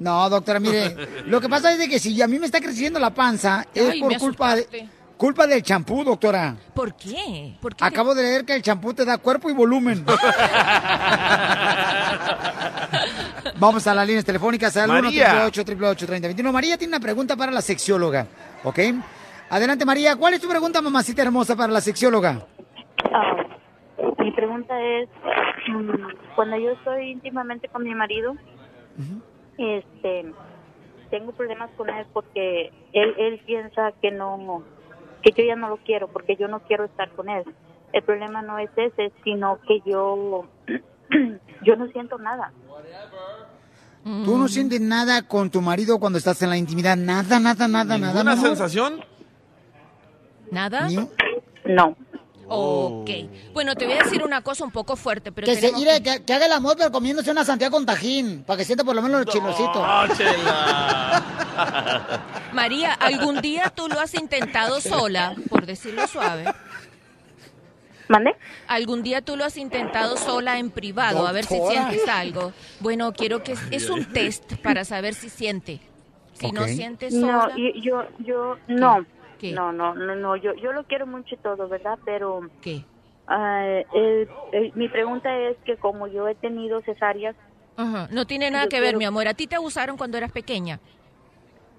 No, 0.00 0.28
doctora, 0.28 0.58
mire, 0.58 0.96
lo 1.26 1.40
que 1.40 1.48
pasa 1.48 1.72
es 1.72 1.78
de 1.78 1.88
que 1.88 1.98
si 2.00 2.20
a 2.20 2.26
mí 2.26 2.38
me 2.38 2.46
está 2.46 2.60
creciendo 2.60 2.98
la 2.98 3.10
panza 3.10 3.66
es 3.74 3.90
Ay, 3.90 4.00
por 4.00 4.12
me 4.12 4.18
culpa 4.18 4.56
de. 4.56 4.88
Culpa 5.24 5.46
del 5.46 5.62
champú, 5.62 6.04
doctora. 6.04 6.54
¿Por 6.74 6.94
qué? 6.94 7.54
¿Por 7.58 7.74
qué? 7.74 7.82
Acabo 7.82 8.14
de 8.14 8.22
leer 8.22 8.44
que 8.44 8.54
el 8.54 8.60
champú 8.60 8.92
te 8.92 9.06
da 9.06 9.16
cuerpo 9.16 9.48
y 9.48 9.54
volumen. 9.54 10.04
Vamos 13.58 13.86
a 13.86 13.94
las 13.94 14.06
líneas 14.06 14.26
telefónicas 14.26 14.76
al 14.76 14.90
1 14.90 15.02
María. 15.02 15.46
888 15.46 16.06
3021 16.06 16.52
María 16.52 16.76
tiene 16.76 16.94
una 16.94 17.00
pregunta 17.00 17.36
para 17.36 17.50
la 17.50 17.62
sexióloga, 17.62 18.26
¿ok? 18.64 18.78
Adelante, 19.48 19.86
María. 19.86 20.14
¿Cuál 20.14 20.34
es 20.34 20.42
tu 20.42 20.48
pregunta, 20.48 20.82
mamacita 20.82 21.22
hermosa, 21.22 21.56
para 21.56 21.72
la 21.72 21.80
sexióloga? 21.80 22.46
Ah, 23.10 23.36
mi 24.18 24.30
pregunta 24.32 24.78
es, 24.78 25.08
mm, 25.68 26.34
cuando 26.36 26.58
yo 26.58 26.72
estoy 26.72 27.12
íntimamente 27.12 27.66
con 27.68 27.82
mi 27.82 27.94
marido, 27.94 28.34
este, 29.56 30.34
tengo 31.08 31.32
problemas 31.32 31.70
con 31.78 31.88
él 31.88 32.04
porque 32.12 32.70
él, 32.92 33.14
él 33.16 33.40
piensa 33.46 33.92
que 34.02 34.10
no, 34.10 34.62
que 35.24 35.32
yo 35.32 35.44
ya 35.44 35.56
no 35.56 35.68
lo 35.68 35.78
quiero 35.78 36.08
porque 36.08 36.36
yo 36.36 36.48
no 36.48 36.60
quiero 36.60 36.84
estar 36.84 37.10
con 37.12 37.28
él. 37.28 37.44
El 37.92 38.02
problema 38.02 38.42
no 38.42 38.58
es 38.58 38.70
ese, 38.76 39.12
sino 39.24 39.58
que 39.66 39.80
yo, 39.86 40.44
yo 41.62 41.76
no 41.76 41.86
siento 41.88 42.18
nada. 42.18 42.52
¿Tú 44.04 44.36
no 44.36 44.48
sientes 44.48 44.80
nada 44.82 45.22
con 45.22 45.48
tu 45.48 45.62
marido 45.62 45.98
cuando 45.98 46.18
estás 46.18 46.42
en 46.42 46.50
la 46.50 46.58
intimidad? 46.58 46.94
Nada, 46.96 47.40
nada, 47.40 47.66
nada, 47.68 47.96
nada. 47.96 48.20
¿Una 48.20 48.36
sensación? 48.36 49.00
¿Nada? 50.50 50.88
Ni- 50.88 51.08
No. 51.64 51.96
Ok. 52.48 53.10
Bueno, 53.52 53.74
te 53.74 53.86
voy 53.86 53.94
a 53.94 54.02
decir 54.04 54.22
una 54.22 54.42
cosa 54.42 54.64
un 54.64 54.70
poco 54.70 54.96
fuerte, 54.96 55.32
pero 55.32 55.46
Que, 55.46 55.54
se, 55.54 55.60
tenemos 55.62 55.80
mire, 55.80 56.02
que, 56.02 56.22
que 56.24 56.32
haga 56.34 56.46
el 56.46 56.52
amor, 56.52 56.76
pero 56.76 56.90
comiéndose 56.92 57.30
una 57.30 57.44
Santiago 57.44 57.76
con 57.76 57.86
tajín, 57.86 58.44
para 58.44 58.58
que 58.58 58.64
sienta 58.64 58.84
por 58.84 58.94
lo 58.94 59.02
menos. 59.02 59.24
¡Oh, 59.26 60.06
chela! 60.16 61.22
María, 62.52 62.92
¿algún 62.92 63.40
día 63.40 63.72
tú 63.74 63.88
lo 63.88 64.00
has 64.00 64.14
intentado 64.14 64.80
sola, 64.80 65.34
por 65.48 65.66
decirlo 65.66 66.06
suave? 66.06 66.44
¿Mande? 68.08 68.36
¿Algún 68.68 69.02
día 69.02 69.22
tú 69.22 69.36
lo 69.36 69.44
has 69.44 69.56
intentado 69.56 70.16
sola 70.18 70.58
en 70.58 70.70
privado, 70.70 71.26
a 71.26 71.32
ver 71.32 71.46
si 71.46 71.58
sientes 71.58 72.06
algo? 72.08 72.52
Bueno, 72.80 73.12
quiero 73.12 73.42
que... 73.42 73.56
Es 73.70 73.88
un 73.88 74.04
test 74.04 74.54
para 74.62 74.84
saber 74.84 75.14
si 75.14 75.30
siente. 75.30 75.80
Si 76.34 76.52
no 76.52 76.62
Ok. 76.62 76.68
sientes 76.68 77.14
No, 77.14 77.42
sola... 77.42 77.54
y- 77.56 77.80
yo, 77.80 78.02
yo, 78.18 78.58
no. 78.68 79.06
¿Qué? 79.44 79.52
No, 79.52 79.72
no, 79.72 79.94
no, 79.94 80.14
no, 80.16 80.36
yo, 80.36 80.54
yo 80.54 80.72
lo 80.72 80.84
quiero 80.84 81.06
mucho 81.06 81.34
y 81.34 81.38
todo, 81.38 81.68
¿verdad? 81.68 81.98
Pero... 82.04 82.48
¿Qué? 82.62 82.82
ah, 83.26 83.62
el- 83.92 84.28
el- 84.52 84.72
mi 84.74 84.88
pregunta 84.88 85.36
es 85.38 85.56
que 85.66 85.76
como 85.76 86.06
yo 86.06 86.26
he 86.28 86.34
tenido 86.34 86.80
cesáreas... 86.82 87.36
Ajá, 87.76 88.08
No 88.10 88.26
tiene 88.26 88.50
nada 88.50 88.68
que 88.68 88.76
ver, 88.80 88.90
quiero- 88.90 88.98
mi 88.98 89.04
amor. 89.04 89.28
¿A 89.28 89.34
ti 89.34 89.46
te 89.46 89.56
abusaron 89.56 89.96
cuando 89.98 90.16
eras 90.16 90.32
pequeña? 90.32 90.80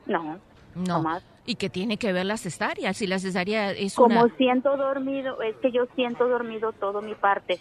No. 0.06 0.40
No. 0.76 1.04
¿Y 1.48 1.56
qué 1.56 1.70
tiene 1.70 1.98
que 1.98 2.12
ver 2.14 2.26
la 2.26 2.38
cesárea? 2.38 2.94
Si 2.94 3.08
la 3.08 3.18
cesárea 3.20 3.72
es 3.72 3.96
Como 3.96 4.22
una... 4.24 4.36
siento 4.36 4.78
dormido, 4.78 5.42
es 5.42 5.56
que 5.58 5.72
yo 5.72 5.86
siento 5.96 6.28
dormido 6.28 6.72
todo 6.74 7.02
mi 7.02 7.16
parte, 7.16 7.60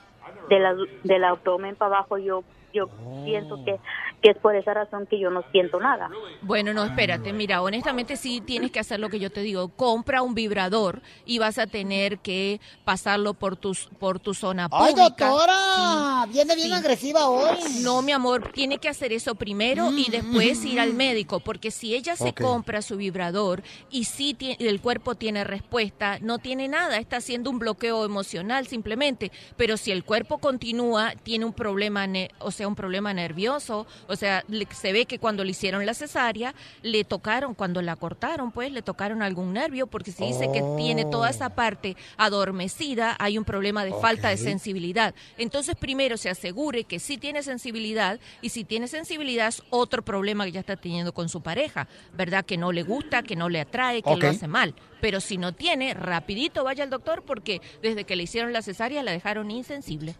de 0.48 0.58
la, 0.58 0.74
del 1.04 1.24
abdomen 1.24 1.76
para 1.76 1.96
abajo, 1.96 2.18
yo 2.18 2.44
yo 2.74 2.88
pienso 3.24 3.58
que, 3.64 3.80
que 4.20 4.30
es 4.32 4.36
por 4.36 4.54
esa 4.54 4.74
razón 4.74 5.06
que 5.06 5.18
yo 5.18 5.30
no 5.30 5.42
siento 5.50 5.80
nada. 5.80 6.10
Bueno, 6.42 6.74
no, 6.74 6.84
espérate, 6.84 7.32
mira, 7.32 7.62
honestamente 7.62 8.16
sí 8.16 8.42
tienes 8.42 8.70
que 8.70 8.80
hacer 8.80 9.00
lo 9.00 9.08
que 9.08 9.18
yo 9.18 9.30
te 9.30 9.40
digo. 9.40 9.68
Compra 9.68 10.20
un 10.20 10.34
vibrador 10.34 11.00
y 11.24 11.38
vas 11.38 11.58
a 11.58 11.66
tener 11.66 12.18
que 12.18 12.60
pasarlo 12.84 13.32
por 13.32 13.56
tus 13.56 13.86
por 13.98 14.20
tu 14.20 14.34
zona 14.34 14.68
¡Ay, 14.70 14.92
pública. 14.92 15.28
doctora! 15.28 16.26
Viene 16.30 16.54
bien 16.54 16.72
agresiva 16.74 17.28
hoy. 17.28 17.56
No, 17.82 18.02
mi 18.02 18.12
amor, 18.12 18.50
tiene 18.52 18.76
que 18.76 18.90
hacer 18.90 19.12
eso 19.14 19.34
primero 19.36 19.90
y 19.96 20.10
después 20.10 20.62
ir 20.66 20.80
al 20.80 20.92
médico, 20.92 21.40
porque 21.40 21.70
si 21.70 21.94
ella 21.94 22.16
se 22.16 22.34
compra 22.34 22.82
su 22.82 22.98
vibrador 22.98 23.62
y 23.90 24.04
si 24.04 24.36
el 24.58 24.80
cuerpo 24.82 25.14
tiene 25.14 25.44
respuesta, 25.44 26.18
no 26.20 26.38
tiene 26.38 26.68
nada, 26.68 26.98
está 26.98 27.16
haciendo 27.18 27.48
un 27.48 27.58
bloqueo 27.58 28.04
emocional 28.04 28.66
simplemente, 28.66 29.32
pero 29.56 29.76
si 29.78 29.92
el 29.92 30.04
cuerpo 30.04 30.38
continúa, 30.38 31.12
tiene 31.22 31.44
un 31.46 31.52
problema, 31.54 32.06
ne- 32.06 32.30
o 32.38 32.50
sea, 32.50 32.63
un 32.66 32.74
problema 32.74 33.12
nervioso, 33.14 33.86
o 34.08 34.16
sea, 34.16 34.44
le- 34.48 34.66
se 34.72 34.92
ve 34.92 35.06
que 35.06 35.18
cuando 35.18 35.44
le 35.44 35.50
hicieron 35.52 35.84
la 35.86 35.94
cesárea, 35.94 36.54
le 36.82 37.04
tocaron, 37.04 37.54
cuando 37.54 37.82
la 37.82 37.96
cortaron, 37.96 38.52
pues 38.52 38.70
le 38.72 38.82
tocaron 38.82 39.22
algún 39.22 39.52
nervio, 39.52 39.86
porque 39.86 40.12
si 40.12 40.26
dice 40.26 40.48
que 40.52 40.62
tiene 40.76 41.04
toda 41.04 41.30
esa 41.30 41.50
parte 41.50 41.96
adormecida, 42.16 43.16
hay 43.18 43.38
un 43.38 43.44
problema 43.44 43.84
de 43.84 43.92
falta 43.92 44.28
de 44.28 44.36
sensibilidad. 44.36 45.14
Entonces, 45.38 45.74
primero 45.76 46.16
se 46.16 46.30
asegure 46.30 46.84
que 46.84 46.98
sí 46.98 47.16
tiene 47.18 47.42
sensibilidad 47.42 48.20
y 48.42 48.50
si 48.50 48.64
tiene 48.64 48.88
sensibilidad 48.88 49.48
es 49.48 49.62
otro 49.70 50.02
problema 50.04 50.44
que 50.44 50.52
ya 50.52 50.60
está 50.60 50.76
teniendo 50.76 51.12
con 51.12 51.28
su 51.28 51.42
pareja, 51.42 51.88
¿verdad? 52.12 52.44
Que 52.44 52.56
no 52.56 52.72
le 52.72 52.82
gusta, 52.82 53.22
que 53.22 53.36
no 53.36 53.48
le 53.48 53.60
atrae, 53.60 54.02
que 54.02 54.10
Ok. 54.10 54.22
lo 54.22 54.28
hace 54.30 54.46
mal. 54.48 54.74
Pero 55.00 55.20
si 55.20 55.36
no 55.38 55.52
tiene, 55.52 55.94
rapidito 55.94 56.64
vaya 56.64 56.84
al 56.84 56.90
doctor 56.90 57.22
porque 57.24 57.60
desde 57.82 58.04
que 58.04 58.16
le 58.16 58.24
hicieron 58.24 58.52
la 58.52 58.62
cesárea 58.62 59.02
la 59.02 59.12
dejaron 59.12 59.50
insensible. 59.50 60.14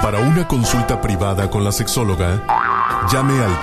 Para 0.00 0.20
una 0.20 0.48
consulta 0.48 1.02
privada 1.02 1.50
con 1.50 1.62
la 1.62 1.72
sexóloga, 1.72 2.42
llame 3.12 3.38
al 3.38 3.54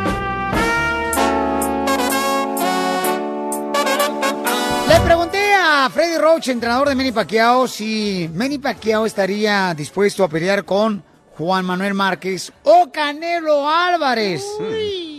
Freddy 5.93 6.17
Roach, 6.17 6.47
entrenador 6.47 6.89
de 6.89 6.95
Manny 6.95 7.11
Pacquiao, 7.11 7.67
si 7.67 8.27
Manny 8.33 8.57
Pacquiao 8.57 9.05
estaría 9.05 9.75
dispuesto 9.75 10.23
a 10.23 10.27
pelear 10.27 10.65
con 10.65 11.03
Juan 11.37 11.63
Manuel 11.65 11.93
Márquez 11.93 12.51
o 12.63 12.91
Canelo 12.91 13.69
Álvarez. 13.69 14.43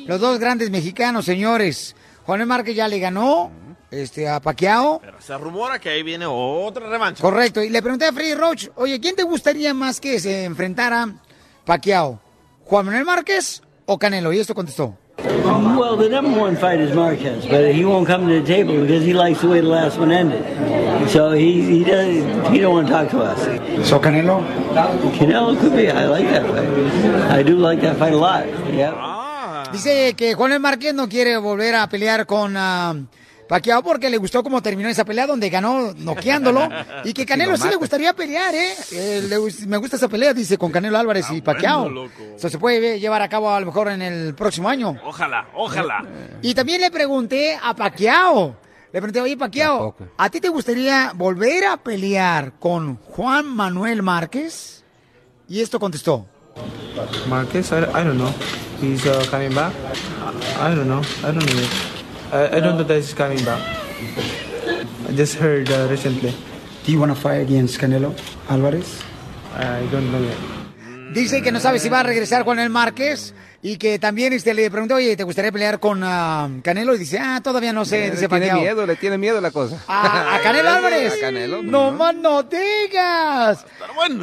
Los 0.05 0.21
dos 0.21 0.41
grandes 0.41 0.71
mexicanos, 0.71 1.27
señores. 1.27 1.95
Juan 2.27 2.41
Manuel 2.41 2.49
Márquez 2.49 2.75
ya 2.75 2.89
le 2.89 2.99
ganó 2.99 3.53
este, 3.93 4.29
a 4.29 4.41
Paquiao. 4.41 4.99
Pero 5.01 5.21
se 5.21 5.39
rumora 5.39 5.79
que 5.79 5.91
ahí 5.91 6.03
viene 6.03 6.27
otra 6.27 6.89
revancha. 6.89 7.23
Correcto. 7.23 7.63
Y 7.63 7.69
le 7.69 7.81
pregunté 7.81 8.07
a 8.07 8.13
Freddy 8.13 8.35
Roach, 8.35 8.69
oye, 8.75 8.99
¿quién 8.99 9.15
te 9.15 9.23
gustaría 9.23 9.73
más 9.75 10.01
que 10.01 10.19
se 10.19 10.43
enfrentara 10.43 11.15
Paquiao? 11.65 12.21
¿Juan 12.65 12.87
Manuel 12.87 13.05
Márquez 13.05 13.63
o 13.87 13.97
Canelo? 13.97 14.33
Y 14.33 14.41
esto 14.41 14.57
contestó. 14.57 14.99
Well, 15.19 15.97
the 15.97 16.09
number 16.09 16.39
one 16.39 16.57
fight 16.57 16.81
is 16.81 16.95
Marquez, 16.95 17.47
but 17.47 17.73
he 17.75 17.85
won't 17.85 18.07
come 18.07 18.27
to 18.27 18.41
the 18.41 18.47
table 18.47 18.81
because 18.81 19.05
he 19.05 19.15
likes 19.15 19.41
the 19.41 19.49
way 19.49 19.61
the 19.61 19.69
last 19.69 19.99
one 19.99 20.11
ended. 20.11 20.43
So 21.11 21.33
he 21.33 21.63
he 21.63 21.85
does 21.85 22.51
he 22.51 22.59
don't 22.59 22.75
want 22.75 22.87
to 22.89 22.93
talk 22.93 23.11
to 23.11 23.21
us. 23.21 23.41
So 23.89 23.99
Canelo? 24.01 24.43
Canelo 25.17 25.59
could 25.59 25.77
be. 25.77 25.91
I 25.91 26.07
like 26.07 26.25
that 26.27 26.47
fight. 26.47 27.31
I 27.31 27.43
do 27.43 27.57
like 27.57 27.81
that 27.83 27.97
fight 27.97 28.13
a 28.13 28.17
lot. 28.17 28.47
Yeah. 28.73 29.71
Dice 29.73 30.15
que 30.17 30.35
Juan 30.35 30.61
Márquez 30.61 30.95
no 30.95 31.09
quiere 31.09 31.37
volver 31.39 31.75
a 31.75 31.89
pelear 31.89 32.27
con 32.27 32.55
ah, 32.57 32.95
Pacquiao 33.49 33.83
porque 33.83 34.09
le 34.09 34.17
gustó 34.17 34.43
cómo 34.43 34.63
terminó 34.63 34.89
esa 34.89 35.05
pelea 35.05 35.27
donde 35.27 35.51
ganó 35.51 35.93
noqueándolo 35.95 36.69
y 37.05 37.13
que 37.13 37.27
Canelo 37.35 37.57
sí 37.57 37.69
le 37.69 37.77
gustaría 37.77 38.13
pelear, 38.15 38.55
¿eh? 38.55 38.75
Eh, 38.93 39.23
le 39.29 39.67
me 39.67 39.77
gusta 39.77 39.97
esa 39.97 40.09
pelea, 40.09 40.33
dice, 40.33 40.57
con 40.57 40.73
Canelo 40.73 40.99
Álvarez 40.99 41.27
y 41.31 41.41
Pacquiao. 41.41 41.91
Eso 42.37 42.49
se 42.49 42.59
puede 42.59 42.99
llevar 42.99 43.23
a 43.23 43.29
cabo 43.29 43.51
a 43.51 43.61
lo 43.61 43.67
mejor 43.67 43.89
en 43.89 44.03
el 44.03 44.35
próximo 44.35 44.69
año. 44.69 44.97
Ojalá, 45.05 45.49
ojalá. 45.55 46.05
Y 46.43 46.55
también 46.55 46.81
le 46.81 46.91
pregunté 46.91 47.59
a 47.63 47.75
Pacquiao. 47.75 48.57
Le 48.93 49.01
pregunté, 49.01 49.21
oye, 49.21 49.37
Pacquiao, 49.37 49.97
¿a 50.17 50.31
ti 50.31 50.41
te 50.41 50.49
gustaría 50.49 51.13
volver 51.15 51.65
a 51.67 51.77
pelear 51.77 52.53
con 52.61 52.97
Juan 52.97 53.47
Manuel 53.47 54.03
Márquez? 54.03 54.85
Y 55.49 55.61
esto 55.61 55.81
contestó. 55.81 56.27
Marcus, 57.29 57.73
I, 57.73 57.79
I 57.79 58.05
don't 58.05 58.17
know. 58.17 58.33
He's 58.81 59.05
uh, 59.07 59.27
coming 59.31 59.53
back. 59.55 59.73
I, 60.61 60.73
I 60.73 60.75
don't 60.75 60.87
know. 60.87 61.03
I 61.23 61.33
don't 61.33 61.45
know. 61.45 61.94
I, 62.35 62.57
I 62.57 62.61
don't 62.61 62.77
know 62.77 62.83
that 62.83 62.97
he's 62.97 63.15
coming 63.15 63.39
back. 63.45 63.63
I 65.09 65.13
just 65.13 65.37
heard 65.37 65.71
uh, 65.71 65.87
recently. 65.89 66.35
Do 66.85 66.91
you 66.91 66.99
want 66.99 67.15
to 67.15 67.21
fight 67.21 67.41
against 67.41 67.79
Canelo 67.79 68.11
Alvarez? 68.51 69.05
I 69.55 69.87
don't 69.93 70.11
know 70.11 70.19
yet. 70.21 70.37
Dice 71.15 71.43
que 71.43 71.53
no 71.53 71.61
sabe 71.61 71.79
si 71.79 71.89
va 71.89 72.01
a 72.01 72.03
regresar 72.03 72.45
con 72.45 72.59
el 72.59 72.71
Márquez 72.71 73.35
y 73.63 73.77
que 73.77 74.01
también 74.01 74.33
este, 74.33 74.53
le 74.53 74.69
pregunté, 74.69 74.95
oye, 74.95 75.17
¿te 75.17 75.23
gustaría 75.23 75.53
pelear 75.53 75.79
con 75.79 76.03
ah, 76.03 76.51
Canelo? 76.65 76.97
Y 76.97 76.99
dice, 76.99 77.21
ah, 77.21 77.41
todavía 77.41 77.73
no 77.73 77.85
sé. 77.85 77.99
le 77.99 78.11
dice 78.11 78.27
tiene 78.27 78.47
Pacquiao. 78.47 78.61
miedo, 78.61 78.85
le 78.85 78.97
tiene 78.97 79.17
miedo 79.17 79.41
la 79.41 79.53
cosa. 79.53 79.81
¿A, 79.87 80.35
a 80.35 80.41
Canelo 80.41 80.71
Álvarez? 80.71 81.13
A 81.17 81.21
Canelo. 81.21 81.63
No 81.63 81.93
más 81.93 82.17
no 82.17 82.43
digas. 82.43 83.65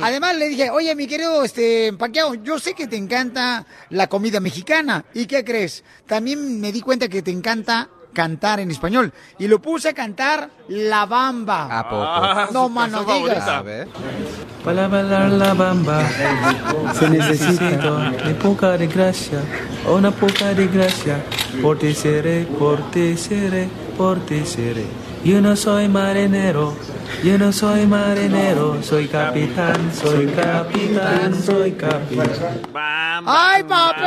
Además 0.03 0.35
le 0.35 0.49
dije, 0.49 0.69
oye, 0.69 0.93
mi 0.95 1.07
querido 1.07 1.45
este 1.45 1.93
Pacquiao, 1.93 2.33
yo 2.35 2.59
sé 2.59 2.73
que 2.73 2.87
te 2.87 2.97
encanta 2.97 3.65
la 3.89 4.07
comida 4.07 4.41
mexicana. 4.41 5.05
¿Y 5.13 5.27
qué 5.27 5.45
crees? 5.45 5.85
También 6.07 6.59
me 6.59 6.73
di 6.73 6.81
cuenta 6.81 7.07
que 7.07 7.21
te 7.21 7.31
encanta 7.31 7.89
cantar 8.13 8.59
en 8.59 8.71
español. 8.71 9.11
Y 9.39 9.47
lo 9.47 9.61
puse 9.61 9.89
a 9.89 9.93
cantar 9.93 10.49
La 10.67 11.05
Bamba. 11.05 11.79
¿A 11.79 11.89
poco? 11.89 12.03
Ah, 12.03 12.49
no 12.51 12.69
más 12.69 12.91
no 12.91 13.03
digas. 13.03 13.47
A 13.47 13.61
ver. 13.61 13.87
Para 14.63 14.87
bailar 14.87 15.31
la 15.31 15.55
bamba 15.55 16.03
se 16.93 17.09
necesita 17.09 17.91
una 17.91 18.39
poca 18.43 18.77
de 18.77 18.85
gracia, 18.85 19.39
una 19.87 20.11
poca 20.11 20.53
de 20.53 20.67
gracia. 20.67 21.23
Por 21.63 21.79
ti 21.79 21.95
seré, 21.95 22.45
por 22.59 22.79
ti 22.91 23.17
seré, 23.17 23.67
por 23.97 24.19
ti 24.19 24.45
seré. 24.45 24.85
Yo 25.23 25.39
no 25.39 25.55
soy 25.55 25.87
marinero, 25.87 26.75
yo 27.23 27.37
no 27.37 27.51
soy 27.53 27.85
marinero, 27.85 28.81
soy 28.81 29.07
capitán, 29.07 29.91
soy 29.93 30.25
capitán, 30.27 31.43
soy 31.43 31.71
capitán. 31.73 32.29
¡Ay, 33.27 33.63
papel! 33.63 34.03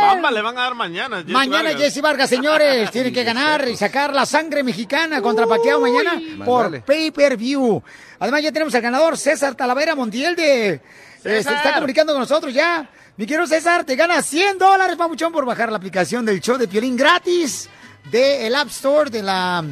Bamba 0.00 0.30
le 0.32 0.42
van 0.42 0.58
a 0.58 0.62
dar 0.62 0.74
mañana. 0.74 1.18
Jesse 1.18 1.28
Mañana 1.30 1.62
Vargas. 1.70 1.80
Jesse 1.80 2.00
Vargas, 2.02 2.28
señores, 2.28 2.90
tiene 2.92 3.12
que 3.12 3.22
ganar 3.22 3.68
y 3.68 3.76
sacar 3.76 4.12
la 4.12 4.26
sangre 4.26 4.64
mexicana 4.64 5.22
contra 5.22 5.46
Pacquiao 5.46 5.80
mañana 5.80 6.20
por 6.44 6.82
pay-per-view. 6.82 7.80
Además 8.18 8.42
ya 8.42 8.50
tenemos 8.50 8.74
al 8.74 8.82
ganador, 8.82 9.16
César 9.16 9.54
Talavera 9.54 9.94
Montiel 9.94 10.34
de... 10.34 10.70
eh, 10.70 10.80
se 11.22 11.38
está 11.38 11.74
comunicando 11.74 12.12
con 12.14 12.20
nosotros 12.22 12.52
ya. 12.52 12.90
Mi 13.16 13.26
querido 13.26 13.46
César, 13.46 13.84
te 13.84 13.94
gana 13.94 14.22
100 14.22 14.58
dólares, 14.58 14.96
papuchón, 14.96 15.32
por 15.32 15.44
bajar 15.44 15.70
la 15.70 15.76
aplicación 15.76 16.24
del 16.24 16.40
show 16.40 16.58
de 16.58 16.66
Piolín 16.66 16.96
gratis 16.96 17.68
del 18.10 18.54
App 18.56 18.68
Store 18.68 19.08
de 19.10 19.22
la 19.22 19.64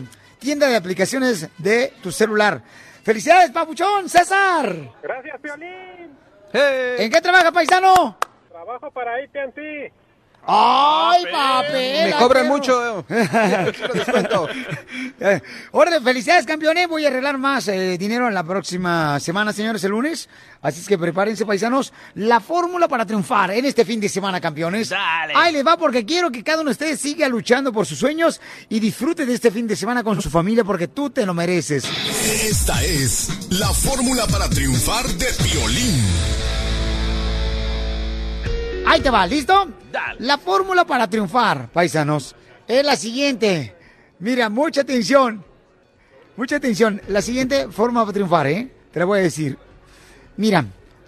tienda 0.47 0.69
de 0.69 0.77
aplicaciones 0.77 1.49
de 1.59 1.93
tu 2.01 2.13
celular. 2.13 2.63
¡Felicidades, 3.03 3.51
papuchón! 3.51 4.09
¡César! 4.09 4.77
Gracias, 5.03 5.41
Piolín. 5.41 6.17
¿En 6.53 7.11
qué 7.11 7.21
trabaja, 7.21 7.51
paisano? 7.51 8.17
Trabajo 8.49 8.89
para 8.93 9.17
AT&T. 9.17 9.93
¡Ay, 10.49 11.25
papel! 11.33 12.11
Me 12.11 12.17
cobran 12.17 12.49
mucho. 12.49 13.05
Eh, 15.19 15.41
Órale, 15.73 16.01
felicidades, 16.01 16.45
campeones. 16.45 16.89
Voy 16.89 17.05
a 17.05 17.09
arreglar 17.09 17.39
más 17.39 17.69
eh, 17.69 17.97
dinero 17.99 18.29
en 18.29 18.35
la 18.35 18.45
próxima 18.45 19.19
semana, 19.19 19.53
señores, 19.53 19.83
el 19.85 19.91
lunes. 19.91 20.29
Así 20.61 20.81
es 20.81 20.87
que 20.89 20.99
prepárense, 20.99 21.47
paisanos. 21.47 21.93
La 22.15 22.41
fórmula 22.41 22.87
para 22.87 23.07
triunfar 23.07 23.51
en 23.53 23.65
este 23.65 23.85
fin 23.85 23.99
de 23.99 24.09
semana, 24.09 24.41
campeones. 24.41 24.93
Ahí 25.35 25.53
les 25.53 25.67
va 25.67 25.77
porque 25.77 26.05
quiero 26.05 26.31
que 26.31 26.45
cada 26.45 26.61
uno 26.61 26.69
de 26.69 26.73
ustedes 26.73 27.01
siga 27.01 27.29
luchando 27.29 27.73
por 27.73 27.87
sus 27.87 27.99
sueños 27.99 28.41
y 28.69 28.79
disfrute 28.79 29.25
de 29.27 29.35
este 29.35 29.51
fin 29.51 29.67
de 29.67 29.77
semana 29.77 30.05
con 30.05 30.21
su 30.21 30.29
familia 30.31 30.65
porque 30.65 30.89
tú 30.89 31.11
te 31.11 31.25
lo 31.25 31.33
mereces. 31.35 31.85
Esta 32.45 32.83
es 32.85 33.51
la 33.51 33.69
fórmula 33.69 34.27
para 34.27 34.49
triunfar 34.51 35.07
de 35.07 35.27
Piolín. 35.43 36.05
Ahí 38.87 39.01
te 39.01 39.11
va, 39.11 39.27
¿listo? 39.27 39.69
La 40.21 40.39
fórmula 40.39 40.85
para 40.85 41.11
triunfar, 41.11 41.69
paisanos, 41.73 42.37
es 42.69 42.85
la 42.85 42.95
siguiente. 42.95 43.75
Mira, 44.21 44.49
mucha 44.49 44.83
atención. 44.83 45.45
Mucha 46.37 46.57
atención. 46.57 47.03
La 47.09 47.21
siguiente 47.21 47.69
forma 47.69 48.03
para 48.03 48.13
triunfar, 48.13 48.47
¿eh? 48.47 48.71
Te 48.93 49.01
la 49.01 49.05
voy 49.05 49.19
a 49.19 49.23
decir. 49.23 49.59
Mira, 50.37 50.65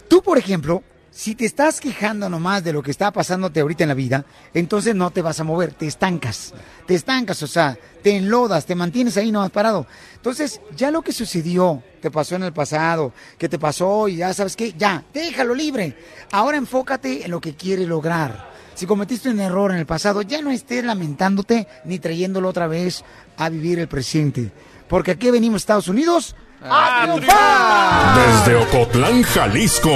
tú, 0.09 0.23
por 0.23 0.39
ejemplo, 0.39 0.83
si 1.19 1.35
te 1.35 1.47
estás 1.47 1.81
quejando 1.81 2.29
nomás 2.29 2.63
de 2.63 2.73
lo 2.73 2.81
que 2.81 2.93
está 2.93 3.11
pasándote 3.11 3.59
ahorita 3.59 3.83
en 3.83 3.89
la 3.89 3.95
vida, 3.95 4.25
entonces 4.55 4.95
no 4.95 5.11
te 5.11 5.21
vas 5.21 5.41
a 5.41 5.45
mover, 5.45 5.73
te 5.73 5.89
estancas. 5.89 6.55
Te 6.87 6.95
estancas, 6.95 7.43
o 7.43 7.49
sea, 7.49 7.77
te 8.05 8.15
enlodas, 8.15 8.67
te 8.67 8.77
mantienes 8.77 9.17
ahí 9.17 9.33
nomás 9.33 9.51
parado. 9.51 9.89
Entonces, 10.15 10.61
ya 10.77 10.93
lo 10.93 11.03
que 11.03 11.11
sucedió, 11.11 11.83
te 12.01 12.13
pasó 12.13 12.37
en 12.37 12.45
el 12.45 12.53
pasado, 12.53 13.13
que 13.37 13.49
te 13.49 13.59
pasó 13.59 14.07
y 14.07 14.19
ya 14.19 14.33
sabes 14.33 14.55
qué, 14.55 14.75
ya, 14.79 15.03
déjalo 15.13 15.57
libre. 15.57 15.97
Ahora 16.31 16.57
enfócate 16.57 17.25
en 17.25 17.33
lo 17.33 17.41
que 17.41 17.57
quieres 17.57 17.89
lograr. 17.89 18.53
Si 18.77 18.87
cometiste 18.87 19.29
un 19.29 19.41
error 19.41 19.73
en 19.73 19.79
el 19.79 19.87
pasado, 19.87 20.23
ya 20.23 20.41
no 20.41 20.53
estés 20.53 20.85
lamentándote 20.85 21.67
ni 21.85 21.99
trayéndolo 21.99 22.49
otra 22.49 22.69
vez 22.69 23.05
a 23.37 23.49
vivir 23.49 23.81
el 23.81 23.89
presente. 23.89 24.53
Porque 24.89 25.11
aquí 25.11 25.33
venimos, 25.33 25.63
Estados 25.63 25.89
Unidos, 25.89 26.37
a 26.63 27.03
triunfar. 27.05 28.45
Desde 28.45 28.57
Ocotlán, 28.57 29.23
Jalisco. 29.23 29.95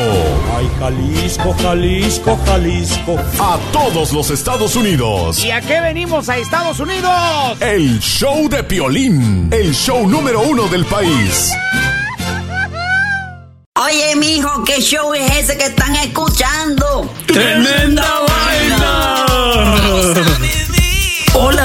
Ay, 0.56 0.70
Jalisco, 0.78 1.54
Jalisco, 1.60 2.38
Jalisco. 2.46 3.16
A 3.40 3.58
todos 3.72 4.12
los 4.12 4.30
Estados 4.30 4.76
Unidos. 4.76 5.44
¿Y 5.44 5.50
a 5.50 5.60
qué 5.60 5.80
venimos 5.80 6.28
a 6.28 6.38
Estados 6.38 6.78
Unidos? 6.80 7.10
El 7.60 7.98
show 8.00 8.48
de 8.48 8.62
Piolín. 8.64 9.48
El 9.52 9.74
show 9.74 10.06
número 10.06 10.40
uno 10.42 10.68
del 10.68 10.84
país. 10.86 11.52
Oye, 13.84 14.14
mijo, 14.16 14.62
¿qué 14.64 14.80
show 14.80 15.12
es 15.14 15.30
ese 15.38 15.58
que 15.58 15.64
están 15.64 15.96
escuchando? 15.96 17.10
¡Tremenda 17.26 18.04
vaina! 18.28 19.11